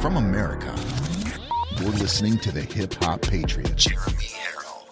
from 0.00 0.16
America. 0.16 0.74
You're 1.80 1.90
listening 1.92 2.38
to 2.38 2.52
the 2.52 2.62
Hip 2.62 2.94
Hop 3.02 3.22
Patriot, 3.22 3.76
Jeremy 3.76 4.12
Herrell. 4.12 4.86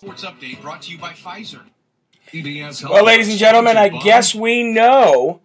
Sports 0.00 0.24
Update 0.24 0.60
brought 0.62 0.82
to 0.82 0.92
you 0.92 0.98
by 0.98 1.12
Pfizer. 1.12 1.60
Well, 2.82 3.04
ladies 3.04 3.28
and 3.28 3.38
gentlemen, 3.38 3.76
I 3.76 3.88
guess 3.90 4.34
we 4.34 4.64
know 4.64 5.40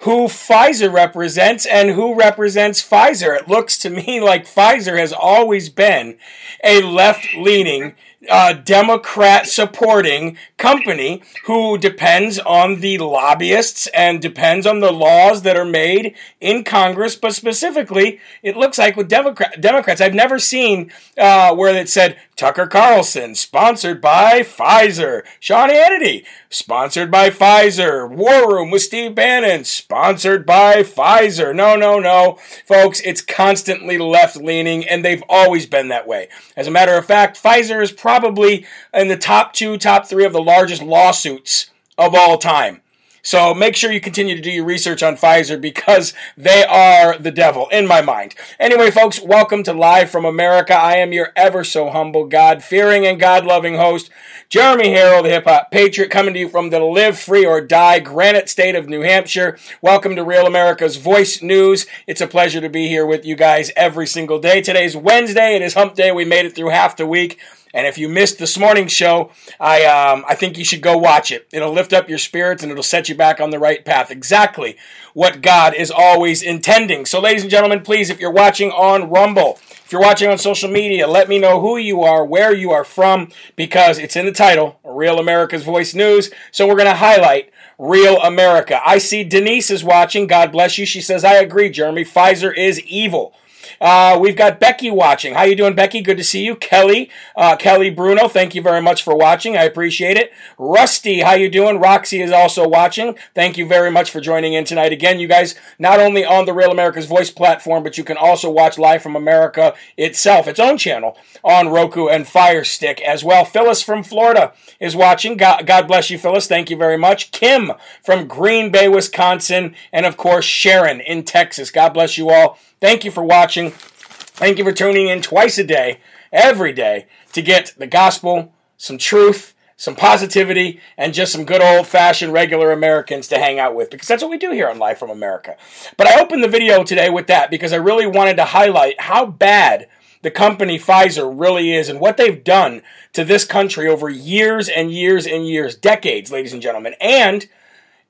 who 0.00 0.26
Pfizer 0.26 0.92
represents 0.92 1.66
and 1.66 1.90
who 1.90 2.14
represents 2.14 2.86
Pfizer. 2.86 3.36
It 3.36 3.48
looks 3.48 3.78
to 3.78 3.90
me 3.90 4.20
like 4.22 4.44
Pfizer 4.46 4.98
has 4.98 5.12
always 5.12 5.68
been 5.68 6.18
a 6.62 6.82
left 6.82 7.26
leaning 7.36 7.94
uh, 8.28 8.52
Democrat 8.52 9.46
supporting 9.46 10.36
company 10.56 11.22
who 11.44 11.78
depends 11.78 12.38
on 12.40 12.80
the 12.80 12.98
lobbyists 12.98 13.86
and 13.88 14.20
depends 14.20 14.66
on 14.66 14.80
the 14.80 14.92
laws 14.92 15.42
that 15.42 15.56
are 15.56 15.64
made 15.64 16.14
in 16.40 16.64
Congress. 16.64 17.14
But 17.14 17.34
specifically, 17.34 18.20
it 18.42 18.56
looks 18.56 18.78
like 18.78 18.96
with 18.96 19.08
Democrat, 19.08 19.60
Democrats, 19.60 20.00
I've 20.00 20.14
never 20.14 20.38
seen 20.38 20.90
uh, 21.16 21.54
where 21.54 21.74
it 21.74 21.88
said 21.88 22.18
Tucker 22.38 22.68
Carlson, 22.68 23.34
sponsored 23.34 24.00
by 24.00 24.42
Pfizer, 24.42 25.24
Sean 25.40 25.70
Hannity, 25.70 26.24
sponsored 26.48 27.10
by 27.10 27.30
Pfizer, 27.30 28.08
War 28.08 28.54
Room 28.54 28.70
with 28.70 28.82
Steve 28.82 29.16
Bannon, 29.16 29.64
sponsored 29.64 30.46
by 30.46 30.84
Pfizer. 30.84 31.52
No, 31.52 31.74
no, 31.74 31.98
no. 31.98 32.38
Folks, 32.64 33.00
it's 33.00 33.22
constantly 33.22 33.98
left 33.98 34.36
leaning, 34.36 34.86
and 34.86 35.04
they've 35.04 35.24
always 35.28 35.66
been 35.66 35.88
that 35.88 36.06
way. 36.06 36.28
As 36.56 36.68
a 36.68 36.70
matter 36.70 36.96
of 36.96 37.06
fact, 37.06 37.42
Pfizer 37.42 37.82
is 37.82 37.90
probably 37.90 38.64
in 38.94 39.08
the 39.08 39.16
top 39.16 39.52
two, 39.52 39.76
top 39.76 40.06
three 40.06 40.24
of 40.24 40.32
the 40.32 40.40
largest 40.40 40.80
lawsuits 40.80 41.72
of 41.98 42.14
all 42.14 42.38
time. 42.38 42.82
So 43.28 43.52
make 43.52 43.76
sure 43.76 43.92
you 43.92 44.00
continue 44.00 44.34
to 44.36 44.40
do 44.40 44.50
your 44.50 44.64
research 44.64 45.02
on 45.02 45.18
Pfizer 45.18 45.60
because 45.60 46.14
they 46.34 46.64
are 46.64 47.18
the 47.18 47.30
devil 47.30 47.68
in 47.68 47.86
my 47.86 48.00
mind. 48.00 48.34
Anyway, 48.58 48.90
folks, 48.90 49.20
welcome 49.20 49.62
to 49.64 49.74
Live 49.74 50.08
from 50.08 50.24
America. 50.24 50.72
I 50.74 50.94
am 50.94 51.12
your 51.12 51.34
ever 51.36 51.62
so 51.62 51.90
humble, 51.90 52.24
God 52.24 52.64
fearing, 52.64 53.04
and 53.04 53.20
God 53.20 53.44
loving 53.44 53.74
host, 53.74 54.08
Jeremy 54.48 54.94
Herrell, 54.94 55.22
the 55.22 55.28
hip 55.28 55.44
hop 55.44 55.70
patriot, 55.70 56.10
coming 56.10 56.32
to 56.32 56.40
you 56.40 56.48
from 56.48 56.70
the 56.70 56.80
live 56.80 57.18
free 57.18 57.44
or 57.44 57.60
die 57.60 57.98
granite 57.98 58.48
state 58.48 58.74
of 58.74 58.88
New 58.88 59.02
Hampshire. 59.02 59.58
Welcome 59.82 60.16
to 60.16 60.24
Real 60.24 60.46
America's 60.46 60.96
Voice 60.96 61.42
News. 61.42 61.84
It's 62.06 62.22
a 62.22 62.26
pleasure 62.26 62.62
to 62.62 62.70
be 62.70 62.88
here 62.88 63.04
with 63.04 63.26
you 63.26 63.36
guys 63.36 63.70
every 63.76 64.06
single 64.06 64.38
day. 64.38 64.62
Today's 64.62 64.96
Wednesday. 64.96 65.54
It 65.54 65.60
is 65.60 65.74
hump 65.74 65.96
day. 65.96 66.12
We 66.12 66.24
made 66.24 66.46
it 66.46 66.54
through 66.54 66.70
half 66.70 66.96
the 66.96 67.06
week. 67.06 67.38
And 67.74 67.86
if 67.86 67.98
you 67.98 68.08
missed 68.08 68.38
this 68.38 68.58
morning's 68.58 68.92
show, 68.92 69.30
I 69.60 69.84
um, 69.84 70.24
I 70.28 70.34
think 70.34 70.58
you 70.58 70.64
should 70.64 70.82
go 70.82 70.96
watch 70.96 71.30
it. 71.30 71.48
It'll 71.52 71.72
lift 71.72 71.92
up 71.92 72.08
your 72.08 72.18
spirits 72.18 72.62
and 72.62 72.72
it'll 72.72 72.82
set 72.82 73.08
you 73.08 73.14
back 73.14 73.40
on 73.40 73.50
the 73.50 73.58
right 73.58 73.84
path. 73.84 74.10
Exactly 74.10 74.76
what 75.14 75.42
God 75.42 75.74
is 75.74 75.90
always 75.90 76.42
intending. 76.42 77.04
So, 77.06 77.20
ladies 77.20 77.42
and 77.42 77.50
gentlemen, 77.50 77.80
please, 77.80 78.10
if 78.10 78.20
you're 78.20 78.30
watching 78.30 78.70
on 78.70 79.10
Rumble, 79.10 79.58
if 79.84 79.92
you're 79.92 80.00
watching 80.00 80.30
on 80.30 80.38
social 80.38 80.70
media, 80.70 81.06
let 81.06 81.28
me 81.28 81.38
know 81.38 81.60
who 81.60 81.76
you 81.76 82.02
are, 82.02 82.24
where 82.24 82.54
you 82.54 82.70
are 82.72 82.84
from, 82.84 83.30
because 83.56 83.98
it's 83.98 84.16
in 84.16 84.26
the 84.26 84.32
title, 84.32 84.78
Real 84.84 85.18
America's 85.18 85.64
Voice 85.64 85.94
News. 85.94 86.30
So 86.52 86.66
we're 86.68 86.76
going 86.76 86.86
to 86.86 86.94
highlight 86.94 87.50
Real 87.78 88.18
America. 88.18 88.80
I 88.84 88.98
see 88.98 89.24
Denise 89.24 89.70
is 89.70 89.82
watching. 89.82 90.26
God 90.26 90.52
bless 90.52 90.78
you. 90.78 90.84
She 90.84 91.00
says, 91.00 91.24
I 91.24 91.34
agree, 91.34 91.70
Jeremy. 91.70 92.04
Pfizer 92.04 92.54
is 92.56 92.80
evil. 92.82 93.34
Uh, 93.80 94.18
we've 94.20 94.36
got 94.36 94.60
Becky 94.60 94.90
watching. 94.90 95.34
How 95.34 95.44
you 95.44 95.56
doing, 95.56 95.74
Becky? 95.74 96.00
Good 96.00 96.16
to 96.18 96.24
see 96.24 96.44
you. 96.44 96.56
Kelly, 96.56 97.10
uh, 97.36 97.56
Kelly 97.56 97.90
Bruno, 97.90 98.28
thank 98.28 98.54
you 98.54 98.62
very 98.62 98.82
much 98.82 99.02
for 99.02 99.16
watching. 99.16 99.56
I 99.56 99.64
appreciate 99.64 100.16
it. 100.16 100.32
Rusty, 100.58 101.20
how 101.20 101.34
you 101.34 101.48
doing? 101.48 101.78
Roxy 101.78 102.20
is 102.20 102.32
also 102.32 102.66
watching. 102.66 103.16
Thank 103.34 103.56
you 103.56 103.66
very 103.66 103.90
much 103.90 104.10
for 104.10 104.20
joining 104.20 104.54
in 104.54 104.64
tonight. 104.64 104.92
Again, 104.92 105.20
you 105.20 105.28
guys, 105.28 105.54
not 105.78 106.00
only 106.00 106.24
on 106.24 106.46
the 106.46 106.52
Real 106.52 106.70
America's 106.70 107.06
Voice 107.06 107.30
platform, 107.30 107.82
but 107.82 107.96
you 107.96 108.04
can 108.04 108.16
also 108.16 108.50
watch 108.50 108.78
live 108.78 109.02
from 109.02 109.16
America 109.16 109.74
itself, 109.96 110.48
its 110.48 110.60
own 110.60 110.76
channel 110.76 111.16
on 111.44 111.68
Roku 111.68 112.08
and 112.08 112.26
Fire 112.26 112.64
Stick 112.64 113.00
as 113.00 113.22
well. 113.22 113.44
Phyllis 113.44 113.82
from 113.82 114.02
Florida 114.02 114.52
is 114.80 114.96
watching. 114.96 115.36
God, 115.36 115.66
God 115.66 115.86
bless 115.86 116.10
you, 116.10 116.18
Phyllis. 116.18 116.46
Thank 116.46 116.70
you 116.70 116.76
very 116.76 116.98
much. 116.98 117.30
Kim 117.30 117.72
from 118.02 118.26
Green 118.26 118.70
Bay, 118.70 118.88
Wisconsin, 118.88 119.74
and 119.92 120.04
of 120.06 120.16
course 120.16 120.44
Sharon 120.44 121.00
in 121.00 121.22
Texas. 121.22 121.70
God 121.70 121.90
bless 121.90 122.18
you 122.18 122.30
all. 122.30 122.58
Thank 122.80 123.04
you 123.04 123.10
for 123.10 123.24
watching. 123.24 123.72
Thank 123.72 124.58
you 124.58 124.64
for 124.64 124.72
tuning 124.72 125.08
in 125.08 125.20
twice 125.20 125.58
a 125.58 125.64
day, 125.64 126.00
every 126.32 126.72
day, 126.72 127.06
to 127.32 127.42
get 127.42 127.74
the 127.76 127.88
gospel, 127.88 128.52
some 128.76 128.98
truth, 128.98 129.52
some 129.76 129.96
positivity, 129.96 130.80
and 130.96 131.12
just 131.12 131.32
some 131.32 131.44
good 131.44 131.60
old 131.60 131.88
fashioned 131.88 132.32
regular 132.32 132.70
Americans 132.70 133.26
to 133.28 133.38
hang 133.38 133.58
out 133.58 133.74
with 133.74 133.90
because 133.90 134.06
that's 134.06 134.22
what 134.22 134.30
we 134.30 134.38
do 134.38 134.52
here 134.52 134.68
on 134.68 134.78
Live 134.78 134.98
from 134.98 135.10
America. 135.10 135.56
But 135.96 136.06
I 136.06 136.20
opened 136.20 136.44
the 136.44 136.48
video 136.48 136.84
today 136.84 137.10
with 137.10 137.26
that 137.26 137.50
because 137.50 137.72
I 137.72 137.76
really 137.76 138.06
wanted 138.06 138.36
to 138.36 138.44
highlight 138.44 139.00
how 139.00 139.26
bad 139.26 139.88
the 140.22 140.30
company 140.30 140.78
Pfizer 140.78 141.32
really 141.36 141.74
is 141.74 141.88
and 141.88 141.98
what 141.98 142.16
they've 142.16 142.44
done 142.44 142.82
to 143.12 143.24
this 143.24 143.44
country 143.44 143.88
over 143.88 144.08
years 144.08 144.68
and 144.68 144.92
years 144.92 145.26
and 145.26 145.48
years, 145.48 145.74
decades, 145.74 146.30
ladies 146.30 146.52
and 146.52 146.62
gentlemen. 146.62 146.94
And 147.00 147.48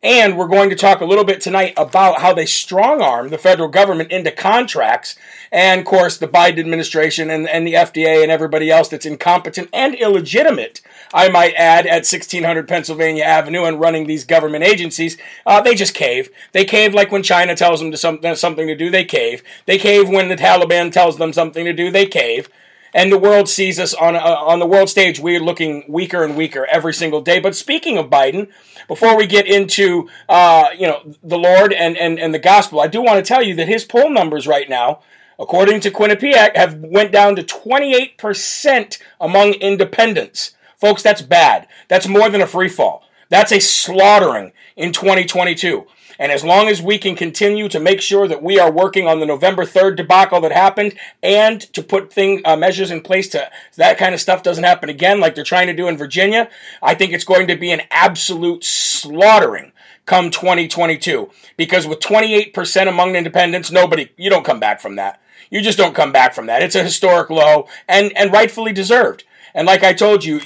and 0.03 0.39
we're 0.39 0.47
going 0.47 0.71
to 0.71 0.77
talk 0.77 1.01
a 1.01 1.05
little 1.05 1.25
bit 1.25 1.41
tonight 1.41 1.75
about 1.77 2.21
how 2.21 2.33
they 2.33 2.47
strong 2.47 3.03
arm 3.03 3.31
the 3.31 3.39
federal 3.39 3.69
government 3.69 4.13
into 4.13 4.31
contracts. 4.31 5.17
And 5.51 5.81
of 5.81 5.87
course, 5.87 6.17
the 6.17 6.29
Biden 6.29 6.61
administration 6.61 7.31
and, 7.31 7.49
and 7.49 7.67
the 7.67 7.75
FDA 7.75 8.23
and 8.23 8.31
everybody 8.31 8.71
else 8.71 8.89
that's 8.89 9.07
incompetent 9.07 9.69
and 9.73 9.97
illegitimate, 9.97 10.83
I 11.13 11.29
might 11.29 11.55
add, 11.55 11.87
at 11.87 12.07
1600 12.07 12.69
Pennsylvania 12.69 13.25
Avenue 13.25 13.65
and 13.65 13.81
running 13.81 14.07
these 14.07 14.25
government 14.25 14.63
agencies, 14.63 15.19
uh, 15.45 15.61
they 15.61 15.75
just 15.75 15.95
cave. 15.95 16.31
They 16.53 16.65
cave 16.65 16.95
like 16.95 17.11
when 17.11 17.25
China 17.25 17.57
tells 17.57 17.81
them 17.81 17.91
to 17.91 17.97
something, 17.97 18.37
something 18.37 18.69
to 18.69 18.77
do, 18.77 18.91
they 18.91 19.05
cave. 19.05 19.43
They 19.67 19.79
cave 19.79 20.09
when 20.09 20.29
the 20.29 20.37
Taliban 20.37 20.93
tells 20.93 21.19
them 21.19 21.33
something 21.33 21.65
to 21.65 21.73
do, 21.73 21.91
they 21.91 22.07
cave 22.07 22.49
and 22.95 23.13
the 23.13 23.19
world 23.19 23.49
sees 23.49 23.79
us 23.79 23.95
on 23.95 24.17
uh, 24.17 24.21
on 24.21 24.59
the 24.59 24.67
world 24.67 24.89
stage. 24.89 25.21
We're 25.21 25.41
looking 25.41 25.85
weaker 25.89 26.23
and 26.25 26.37
weaker 26.37 26.67
every 26.67 26.95
single 26.95 27.21
day. 27.21 27.41
But 27.41 27.57
speaking 27.57 27.99
of 27.99 28.07
Biden, 28.07 28.49
before 28.87 29.17
we 29.17 29.27
get 29.27 29.47
into 29.47 30.09
uh, 30.29 30.69
you 30.77 30.87
know 30.87 31.03
the 31.23 31.39
Lord 31.39 31.73
and, 31.73 31.97
and 31.97 32.19
and 32.19 32.35
the 32.35 32.39
gospel, 32.39 32.81
I 32.81 32.87
do 32.87 33.03
want 33.03 33.25
to 33.25 33.29
tell 33.29 33.43
you 33.43 33.55
that 33.57 33.69
his 33.69 33.85
poll 33.85 34.11
numbers 34.11 34.47
right 34.47 34.69
now, 34.69 35.01
according 35.39 35.81
to 35.81 35.91
Quinnipiac, 35.91 36.57
have 36.57 36.77
went 36.81 37.13
down 37.13 37.37
to 37.37 37.43
28 37.43 38.19
percent 38.19 38.99
among 39.21 39.55
independents. 39.55 40.53
Folks, 40.77 41.03
that's 41.03 41.23
bad. 41.23 41.67
That's 41.89 42.07
more 42.07 42.31
than 42.31 42.41
a 42.41 42.47
free 42.47 42.69
fall. 42.69 43.05
That's 43.31 43.53
a 43.53 43.61
slaughtering 43.61 44.53
in 44.77 44.93
2022. 44.93 45.87
And 46.19 46.33
as 46.33 46.43
long 46.45 46.69
as 46.69 46.83
we 46.83 46.99
can 46.99 47.15
continue 47.15 47.69
to 47.69 47.79
make 47.79 48.01
sure 48.01 48.27
that 48.27 48.43
we 48.43 48.59
are 48.59 48.73
working 48.73 49.07
on 49.07 49.21
the 49.21 49.27
November 49.27 49.65
3rd 49.65 49.97
debacle 49.97 50.41
that 50.41 50.53
happened 50.53 50.95
and 51.23 51.61
to 51.73 51.83
put 51.83 52.13
thing, 52.13 52.43
uh, 52.45 52.57
measures 52.57 52.91
in 52.91 53.01
place 53.03 53.29
to 53.29 53.51
that 53.77 53.99
kind 53.99 54.15
of 54.15 54.21
stuff 54.21 54.43
doesn't 54.43 54.65
happen 54.65 54.89
again 54.89 55.21
like 55.21 55.35
they're 55.35 55.45
trying 55.45 55.69
to 55.69 55.75
do 55.75 55.87
in 55.87 55.97
Virginia, 55.97 56.51
I 56.83 56.95
think 56.95 57.13
it's 57.13 57.25
going 57.25 57.47
to 57.47 57.57
be 57.57 57.71
an 57.71 57.83
absolute 57.91 58.65
slaughtering 58.65 59.73
come 60.07 60.31
2022. 60.31 61.31
Because 61.57 61.87
with 61.87 62.01
28% 62.01 62.89
among 62.89 63.15
independents, 63.15 63.71
nobody, 63.71 64.11
you 64.17 64.31
don't 64.31 64.45
come 64.45 64.59
back 64.59 64.81
from 64.81 64.97
that. 64.97 65.21
You 65.51 65.61
just 65.61 65.79
don't 65.79 65.95
come 65.95 66.13
back 66.13 66.35
from 66.35 66.47
that. 66.47 66.63
It's 66.63 66.75
a 66.75 66.83
historic 66.83 67.31
low 67.31 67.69
and, 67.87 68.15
and 68.17 68.33
rightfully 68.33 68.73
deserved. 68.73 69.25
And 69.55 69.67
like 69.67 69.85
I 69.85 69.93
told 69.93 70.25
you, 70.25 70.41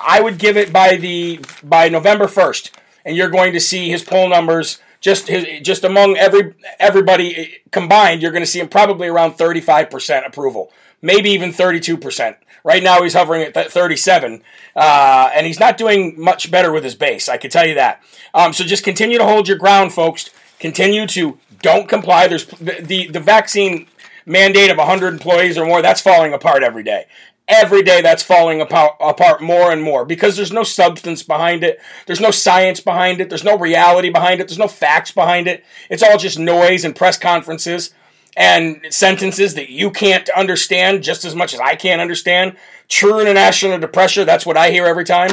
I 0.00 0.20
would 0.20 0.38
give 0.38 0.56
it 0.56 0.72
by 0.72 0.96
the 0.96 1.40
by 1.64 1.88
November 1.88 2.26
1st 2.26 2.70
and 3.04 3.16
you're 3.16 3.30
going 3.30 3.52
to 3.54 3.60
see 3.60 3.88
his 3.88 4.02
poll 4.02 4.28
numbers 4.28 4.78
just 5.00 5.28
his, 5.28 5.60
just 5.62 5.84
among 5.84 6.16
every 6.16 6.54
everybody 6.78 7.60
combined, 7.70 8.22
you're 8.22 8.32
going 8.32 8.42
to 8.42 8.50
see 8.50 8.60
him 8.60 8.68
probably 8.68 9.08
around 9.08 9.32
35% 9.34 10.26
approval, 10.26 10.72
maybe 11.00 11.30
even 11.30 11.52
32%. 11.52 12.36
Right 12.64 12.82
now, 12.82 13.02
he's 13.02 13.14
hovering 13.14 13.42
at 13.42 13.54
37, 13.72 14.42
uh, 14.74 15.30
and 15.32 15.46
he's 15.46 15.60
not 15.60 15.78
doing 15.78 16.20
much 16.20 16.50
better 16.50 16.72
with 16.72 16.84
his 16.84 16.94
base. 16.94 17.28
I 17.28 17.36
can 17.36 17.50
tell 17.50 17.64
you 17.64 17.74
that. 17.74 18.02
Um, 18.34 18.52
so 18.52 18.64
just 18.64 18.84
continue 18.84 19.16
to 19.16 19.24
hold 19.24 19.48
your 19.48 19.56
ground, 19.56 19.92
folks. 19.92 20.30
Continue 20.58 21.06
to 21.06 21.38
don't 21.62 21.88
comply. 21.88 22.26
There's 22.26 22.46
the, 22.46 22.78
the, 22.80 23.08
the 23.08 23.20
vaccine 23.20 23.86
mandate 24.26 24.70
of 24.70 24.76
100 24.76 25.14
employees 25.14 25.56
or 25.56 25.66
more. 25.66 25.80
That's 25.80 26.00
falling 26.00 26.34
apart 26.34 26.62
every 26.62 26.82
day 26.82 27.06
every 27.48 27.82
day 27.82 28.02
that's 28.02 28.22
falling 28.22 28.60
apart, 28.60 29.42
more 29.42 29.72
and 29.72 29.82
more 29.82 30.04
because 30.04 30.36
there's 30.36 30.52
no 30.52 30.62
substance 30.62 31.22
behind 31.22 31.64
it. 31.64 31.80
There's 32.06 32.20
no 32.20 32.30
science 32.30 32.80
behind 32.80 33.20
it. 33.20 33.28
There's 33.28 33.44
no 33.44 33.58
reality 33.58 34.10
behind 34.10 34.40
it. 34.40 34.48
There's 34.48 34.58
no 34.58 34.68
facts 34.68 35.10
behind 35.10 35.48
it. 35.48 35.64
It's 35.88 36.02
all 36.02 36.18
just 36.18 36.38
noise 36.38 36.84
and 36.84 36.94
press 36.94 37.18
conferences 37.18 37.94
and 38.36 38.82
sentences 38.90 39.54
that 39.54 39.70
you 39.70 39.90
can't 39.90 40.28
understand 40.30 41.02
just 41.02 41.24
as 41.24 41.34
much 41.34 41.54
as 41.54 41.60
I 41.60 41.74
can't 41.74 42.00
understand. 42.00 42.56
True 42.88 43.18
international 43.20 43.78
depression, 43.78 44.26
that's 44.26 44.46
what 44.46 44.56
I 44.56 44.70
hear 44.70 44.86
every 44.86 45.04
time. 45.04 45.30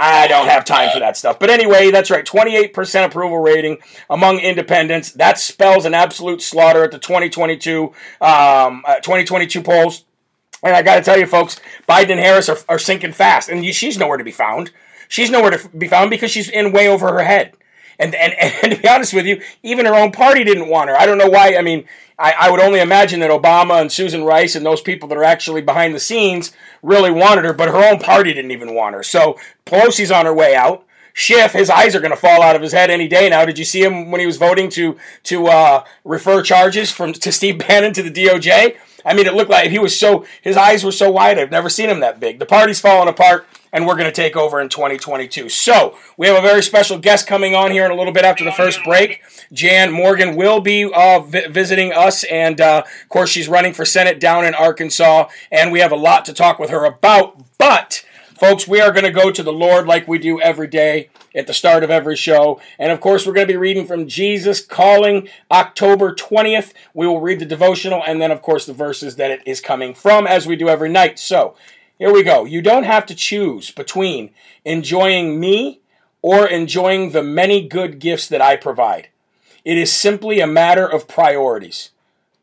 I 0.00 0.28
don't 0.28 0.46
have 0.46 0.64
time 0.64 0.90
for 0.92 1.00
that 1.00 1.16
stuff. 1.16 1.40
But 1.40 1.50
anyway, 1.50 1.90
that's 1.90 2.10
right. 2.10 2.24
28% 2.24 3.04
approval 3.04 3.38
rating 3.38 3.78
among 4.08 4.38
independents. 4.38 5.10
That 5.12 5.38
spells 5.38 5.84
an 5.86 5.94
absolute 5.94 6.40
slaughter 6.40 6.84
at 6.84 6.92
the 6.92 6.98
2022 6.98 7.84
um, 8.20 8.84
uh, 8.86 8.96
2022 8.96 9.60
polls. 9.62 10.04
And 10.62 10.74
I 10.74 10.82
got 10.82 10.96
to 10.96 11.02
tell 11.02 11.18
you, 11.18 11.26
folks, 11.26 11.60
Biden 11.88 12.10
and 12.10 12.20
Harris 12.20 12.48
are, 12.48 12.58
are 12.68 12.78
sinking 12.78 13.12
fast, 13.12 13.48
and 13.48 13.64
she's 13.74 13.98
nowhere 13.98 14.16
to 14.16 14.24
be 14.24 14.32
found. 14.32 14.70
She's 15.08 15.30
nowhere 15.30 15.52
to 15.52 15.68
be 15.70 15.88
found 15.88 16.10
because 16.10 16.30
she's 16.30 16.48
in 16.48 16.72
way 16.72 16.88
over 16.88 17.12
her 17.12 17.22
head. 17.22 17.54
And, 17.98 18.14
and, 18.14 18.34
and 18.62 18.72
to 18.72 18.82
be 18.82 18.88
honest 18.88 19.14
with 19.14 19.26
you, 19.26 19.40
even 19.62 19.86
her 19.86 19.94
own 19.94 20.12
party 20.12 20.44
didn't 20.44 20.68
want 20.68 20.90
her. 20.90 20.96
I 20.96 21.06
don't 21.06 21.18
know 21.18 21.28
why. 21.28 21.56
I 21.56 21.62
mean, 21.62 21.86
I, 22.18 22.34
I 22.38 22.50
would 22.50 22.60
only 22.60 22.80
imagine 22.80 23.20
that 23.20 23.30
Obama 23.30 23.80
and 23.80 23.90
Susan 23.90 24.24
Rice 24.24 24.56
and 24.56 24.66
those 24.66 24.80
people 24.80 25.08
that 25.08 25.18
are 25.18 25.24
actually 25.24 25.62
behind 25.62 25.94
the 25.94 26.00
scenes 26.00 26.52
really 26.82 27.10
wanted 27.10 27.44
her, 27.44 27.52
but 27.52 27.68
her 27.68 27.90
own 27.90 28.00
party 28.00 28.34
didn't 28.34 28.50
even 28.50 28.74
want 28.74 28.94
her. 28.96 29.02
So 29.02 29.38
Pelosi's 29.66 30.10
on 30.10 30.26
her 30.26 30.34
way 30.34 30.54
out. 30.54 30.84
Schiff, 31.12 31.52
his 31.52 31.68
eyes 31.68 31.96
are 31.96 32.00
going 32.00 32.12
to 32.12 32.16
fall 32.16 32.42
out 32.42 32.54
of 32.54 32.62
his 32.62 32.72
head 32.72 32.90
any 32.90 33.08
day 33.08 33.28
now. 33.28 33.44
Did 33.44 33.58
you 33.58 33.64
see 33.64 33.82
him 33.82 34.12
when 34.12 34.20
he 34.20 34.26
was 34.26 34.36
voting 34.36 34.70
to 34.70 34.96
to 35.24 35.48
uh, 35.48 35.84
refer 36.04 36.42
charges 36.42 36.92
from 36.92 37.12
to 37.12 37.32
Steve 37.32 37.58
Bannon 37.66 37.92
to 37.94 38.04
the 38.04 38.10
DOJ? 38.10 38.76
I 39.08 39.14
mean, 39.14 39.26
it 39.26 39.34
looked 39.34 39.50
like 39.50 39.70
he 39.70 39.78
was 39.78 39.98
so 39.98 40.26
his 40.42 40.56
eyes 40.56 40.84
were 40.84 40.92
so 40.92 41.10
wide. 41.10 41.38
I've 41.38 41.50
never 41.50 41.68
seen 41.68 41.88
him 41.88 42.00
that 42.00 42.20
big. 42.20 42.38
The 42.38 42.46
party's 42.46 42.80
falling 42.80 43.08
apart 43.08 43.46
and 43.72 43.86
we're 43.86 43.94
going 43.94 44.06
to 44.06 44.12
take 44.12 44.36
over 44.36 44.60
in 44.60 44.68
2022. 44.68 45.48
So, 45.48 45.96
we 46.16 46.26
have 46.26 46.36
a 46.36 46.46
very 46.46 46.62
special 46.62 46.98
guest 46.98 47.26
coming 47.26 47.54
on 47.54 47.70
here 47.70 47.84
in 47.84 47.90
a 47.90 47.94
little 47.94 48.12
bit 48.12 48.24
after 48.24 48.44
the 48.44 48.52
first 48.52 48.82
break. 48.84 49.22
Jan 49.52 49.92
Morgan 49.92 50.36
will 50.36 50.60
be 50.60 50.84
uh, 50.84 51.20
vi- 51.20 51.48
visiting 51.48 51.92
us, 51.92 52.24
and 52.24 52.60
uh, 52.60 52.84
of 52.86 53.08
course, 53.08 53.30
she's 53.30 53.48
running 53.48 53.72
for 53.72 53.84
Senate 53.84 54.20
down 54.20 54.44
in 54.44 54.54
Arkansas, 54.54 55.28
and 55.50 55.72
we 55.72 55.80
have 55.80 55.92
a 55.92 55.96
lot 55.96 56.24
to 56.26 56.32
talk 56.32 56.58
with 56.58 56.70
her 56.70 56.84
about. 56.84 57.36
But, 57.58 58.04
folks, 58.38 58.66
we 58.66 58.80
are 58.80 58.92
going 58.92 59.04
to 59.04 59.10
go 59.10 59.30
to 59.30 59.42
the 59.42 59.52
Lord 59.52 59.86
like 59.86 60.08
we 60.08 60.18
do 60.18 60.40
every 60.40 60.66
day 60.66 61.10
at 61.38 61.46
the 61.46 61.54
start 61.54 61.84
of 61.84 61.90
every 61.90 62.16
show. 62.16 62.60
And 62.78 62.90
of 62.90 63.00
course, 63.00 63.26
we're 63.26 63.32
going 63.32 63.46
to 63.46 63.52
be 63.52 63.56
reading 63.56 63.86
from 63.86 64.08
Jesus 64.08 64.60
Calling, 64.60 65.28
October 65.50 66.12
20th. 66.12 66.72
We 66.92 67.06
will 67.06 67.20
read 67.20 67.38
the 67.38 67.46
devotional 67.46 68.02
and 68.04 68.20
then, 68.20 68.30
of 68.30 68.42
course, 68.42 68.66
the 68.66 68.72
verses 68.72 69.16
that 69.16 69.30
it 69.30 69.42
is 69.46 69.60
coming 69.60 69.94
from 69.94 70.26
as 70.26 70.46
we 70.46 70.56
do 70.56 70.68
every 70.68 70.88
night. 70.88 71.18
So, 71.18 71.54
here 71.98 72.12
we 72.12 72.22
go. 72.22 72.44
You 72.44 72.60
don't 72.60 72.84
have 72.84 73.06
to 73.06 73.14
choose 73.14 73.70
between 73.70 74.30
enjoying 74.64 75.38
me 75.38 75.80
or 76.22 76.46
enjoying 76.46 77.10
the 77.10 77.22
many 77.22 77.66
good 77.66 77.98
gifts 77.98 78.28
that 78.28 78.40
I 78.40 78.56
provide. 78.56 79.08
It 79.64 79.78
is 79.78 79.92
simply 79.92 80.40
a 80.40 80.46
matter 80.46 80.86
of 80.86 81.08
priorities. 81.08 81.90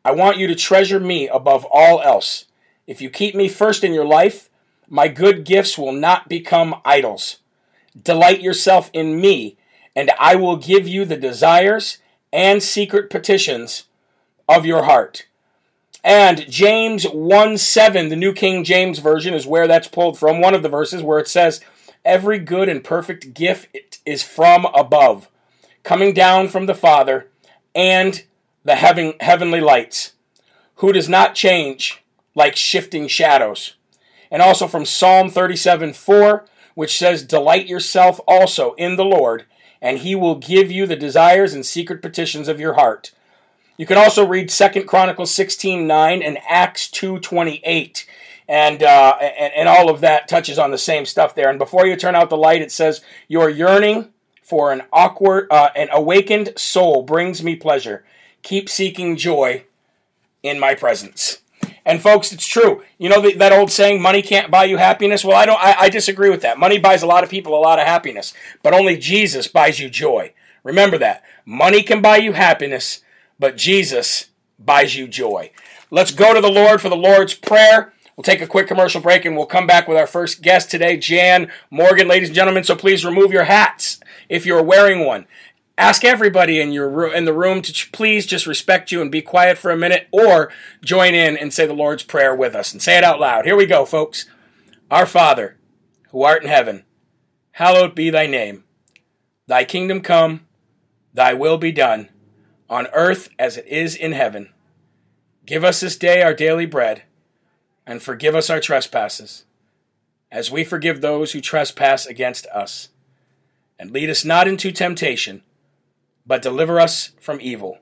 I 0.04 0.12
want 0.12 0.38
you 0.38 0.46
to 0.46 0.54
treasure 0.54 1.00
me 1.00 1.28
above 1.28 1.66
all 1.70 2.00
else. 2.00 2.46
If 2.86 3.00
you 3.00 3.10
keep 3.10 3.34
me 3.34 3.48
first 3.48 3.82
in 3.82 3.92
your 3.92 4.04
life, 4.04 4.48
my 4.88 5.08
good 5.08 5.44
gifts 5.44 5.76
will 5.76 5.92
not 5.92 6.28
become 6.28 6.80
idols. 6.84 7.38
Delight 8.02 8.40
yourself 8.40 8.90
in 8.92 9.20
me, 9.20 9.56
and 9.94 10.10
I 10.18 10.36
will 10.36 10.56
give 10.56 10.86
you 10.86 11.04
the 11.04 11.16
desires 11.16 11.98
and 12.32 12.62
secret 12.62 13.10
petitions 13.10 13.84
of 14.48 14.66
your 14.66 14.84
heart. 14.84 15.26
And 16.04 16.48
James 16.50 17.04
1 17.04 17.58
7, 17.58 18.08
the 18.10 18.16
New 18.16 18.32
King 18.32 18.62
James 18.62 19.00
Version, 19.00 19.34
is 19.34 19.46
where 19.46 19.66
that's 19.66 19.88
pulled 19.88 20.18
from. 20.18 20.40
One 20.40 20.54
of 20.54 20.62
the 20.62 20.68
verses 20.68 21.02
where 21.02 21.18
it 21.18 21.28
says, 21.28 21.60
Every 22.04 22.38
good 22.38 22.68
and 22.68 22.84
perfect 22.84 23.34
gift 23.34 23.98
is 24.06 24.22
from 24.22 24.66
above, 24.66 25.28
coming 25.82 26.14
down 26.14 26.46
from 26.48 26.66
the 26.66 26.74
Father 26.74 27.28
and 27.74 28.22
the 28.64 28.76
heaven, 28.76 29.14
heavenly 29.18 29.60
lights, 29.60 30.12
who 30.76 30.92
does 30.92 31.08
not 31.08 31.34
change 31.34 32.04
like 32.36 32.54
shifting 32.54 33.08
shadows. 33.08 33.74
And 34.30 34.42
also 34.42 34.68
from 34.68 34.84
Psalm 34.84 35.28
37 35.28 35.92
4, 35.92 36.44
which 36.76 36.98
says, 36.98 37.24
Delight 37.24 37.66
yourself 37.66 38.20
also 38.28 38.74
in 38.74 38.96
the 38.96 39.04
Lord, 39.04 39.46
and 39.80 39.98
he 39.98 40.14
will 40.14 40.36
give 40.36 40.70
you 40.70 40.86
the 40.86 40.94
desires 40.94 41.54
and 41.54 41.64
secret 41.66 42.02
petitions 42.02 42.48
of 42.48 42.60
your 42.60 42.74
heart. 42.74 43.12
You 43.78 43.86
can 43.86 43.96
also 43.96 44.26
read 44.26 44.50
Second 44.50 44.86
Chronicles 44.86 45.34
16 45.34 45.86
9 45.86 46.22
and 46.22 46.38
Acts 46.48 46.88
2 46.90 47.18
28. 47.18 48.06
And, 48.48 48.82
uh, 48.82 49.16
and, 49.20 49.52
and 49.54 49.68
all 49.68 49.90
of 49.90 50.02
that 50.02 50.28
touches 50.28 50.58
on 50.58 50.70
the 50.70 50.78
same 50.78 51.06
stuff 51.06 51.34
there. 51.34 51.48
And 51.48 51.58
before 51.58 51.86
you 51.86 51.96
turn 51.96 52.14
out 52.14 52.30
the 52.30 52.36
light, 52.36 52.62
it 52.62 52.70
says, 52.70 53.00
Your 53.26 53.48
yearning 53.50 54.12
for 54.42 54.70
an 54.70 54.82
awkward, 54.92 55.48
uh, 55.50 55.70
an 55.74 55.88
awakened 55.90 56.52
soul 56.56 57.02
brings 57.02 57.42
me 57.42 57.56
pleasure. 57.56 58.04
Keep 58.42 58.68
seeking 58.68 59.16
joy 59.16 59.64
in 60.42 60.60
my 60.60 60.74
presence. 60.74 61.38
And 61.86 62.02
folks, 62.02 62.32
it's 62.32 62.46
true. 62.46 62.82
You 62.98 63.08
know 63.08 63.30
that 63.30 63.52
old 63.52 63.70
saying, 63.70 64.02
"Money 64.02 64.20
can't 64.20 64.50
buy 64.50 64.64
you 64.64 64.76
happiness." 64.76 65.24
Well, 65.24 65.36
I 65.36 65.46
don't. 65.46 65.62
I, 65.62 65.76
I, 65.82 65.88
disagree 65.88 66.30
with 66.30 66.42
that. 66.42 66.58
Money 66.58 66.78
buys 66.78 67.04
a 67.04 67.06
lot 67.06 67.22
of 67.22 67.30
people 67.30 67.56
a 67.56 67.62
lot 67.62 67.78
of 67.78 67.86
happiness, 67.86 68.34
but 68.64 68.74
only 68.74 68.96
Jesus 68.96 69.46
buys 69.46 69.78
you 69.78 69.88
joy. 69.88 70.32
Remember 70.64 70.98
that. 70.98 71.22
Money 71.44 71.84
can 71.84 72.02
buy 72.02 72.16
you 72.16 72.32
happiness, 72.32 73.02
but 73.38 73.56
Jesus 73.56 74.30
buys 74.58 74.96
you 74.96 75.06
joy. 75.06 75.52
Let's 75.92 76.10
go 76.10 76.34
to 76.34 76.40
the 76.40 76.50
Lord 76.50 76.80
for 76.80 76.88
the 76.88 76.96
Lord's 76.96 77.34
Prayer. 77.34 77.92
We'll 78.16 78.24
take 78.24 78.40
a 78.40 78.46
quick 78.46 78.66
commercial 78.66 79.00
break 79.00 79.24
and 79.24 79.36
we'll 79.36 79.46
come 79.46 79.66
back 79.66 79.86
with 79.86 79.98
our 79.98 80.06
first 80.06 80.42
guest 80.42 80.70
today, 80.70 80.96
Jan 80.96 81.52
Morgan, 81.70 82.08
ladies 82.08 82.30
and 82.30 82.34
gentlemen. 82.34 82.64
So 82.64 82.74
please 82.74 83.04
remove 83.04 83.30
your 83.30 83.44
hats 83.44 84.00
if 84.28 84.46
you're 84.46 84.62
wearing 84.62 85.04
one. 85.04 85.26
Ask 85.78 86.04
everybody 86.04 86.60
in 86.60 86.72
your 86.72 86.88
room 86.88 87.14
in 87.14 87.26
the 87.26 87.34
room 87.34 87.60
to 87.62 87.90
please 87.90 88.24
just 88.24 88.46
respect 88.46 88.90
you 88.90 89.02
and 89.02 89.12
be 89.12 89.20
quiet 89.20 89.58
for 89.58 89.70
a 89.70 89.76
minute, 89.76 90.08
or 90.10 90.50
join 90.82 91.14
in 91.14 91.36
and 91.36 91.52
say 91.52 91.66
the 91.66 91.74
Lord's 91.74 92.02
Prayer 92.02 92.34
with 92.34 92.54
us 92.54 92.72
and 92.72 92.80
say 92.80 92.96
it 92.96 93.04
out 93.04 93.20
loud. 93.20 93.44
Here 93.44 93.56
we 93.56 93.66
go, 93.66 93.84
folks. 93.84 94.26
Our 94.90 95.04
Father, 95.04 95.58
who 96.10 96.22
art 96.22 96.42
in 96.42 96.48
heaven, 96.48 96.84
hallowed 97.52 97.94
be 97.94 98.08
thy 98.08 98.26
name. 98.26 98.64
Thy 99.46 99.64
kingdom 99.64 100.00
come, 100.00 100.46
thy 101.12 101.34
will 101.34 101.58
be 101.58 101.72
done 101.72 102.08
on 102.70 102.86
earth 102.94 103.28
as 103.38 103.56
it 103.56 103.66
is 103.66 103.94
in 103.94 104.12
heaven. 104.12 104.50
Give 105.44 105.62
us 105.62 105.80
this 105.80 105.96
day 105.96 106.22
our 106.22 106.34
daily 106.34 106.66
bread, 106.66 107.02
and 107.86 108.02
forgive 108.02 108.34
us 108.34 108.50
our 108.50 108.60
trespasses, 108.60 109.44
as 110.32 110.50
we 110.50 110.64
forgive 110.64 111.00
those 111.00 111.32
who 111.32 111.40
trespass 111.40 112.06
against 112.06 112.46
us. 112.46 112.88
And 113.78 113.90
lead 113.90 114.08
us 114.10 114.24
not 114.24 114.48
into 114.48 114.72
temptation, 114.72 115.42
but 116.26 116.42
deliver 116.42 116.80
us 116.80 117.12
from 117.20 117.38
evil. 117.40 117.78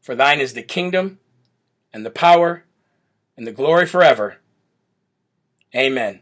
For 0.00 0.14
thine 0.14 0.40
is 0.40 0.54
the 0.54 0.62
kingdom, 0.62 1.18
and 1.92 2.06
the 2.06 2.10
power, 2.10 2.64
and 3.36 3.46
the 3.46 3.52
glory 3.52 3.86
forever. 3.86 4.36
Amen. 5.74 6.20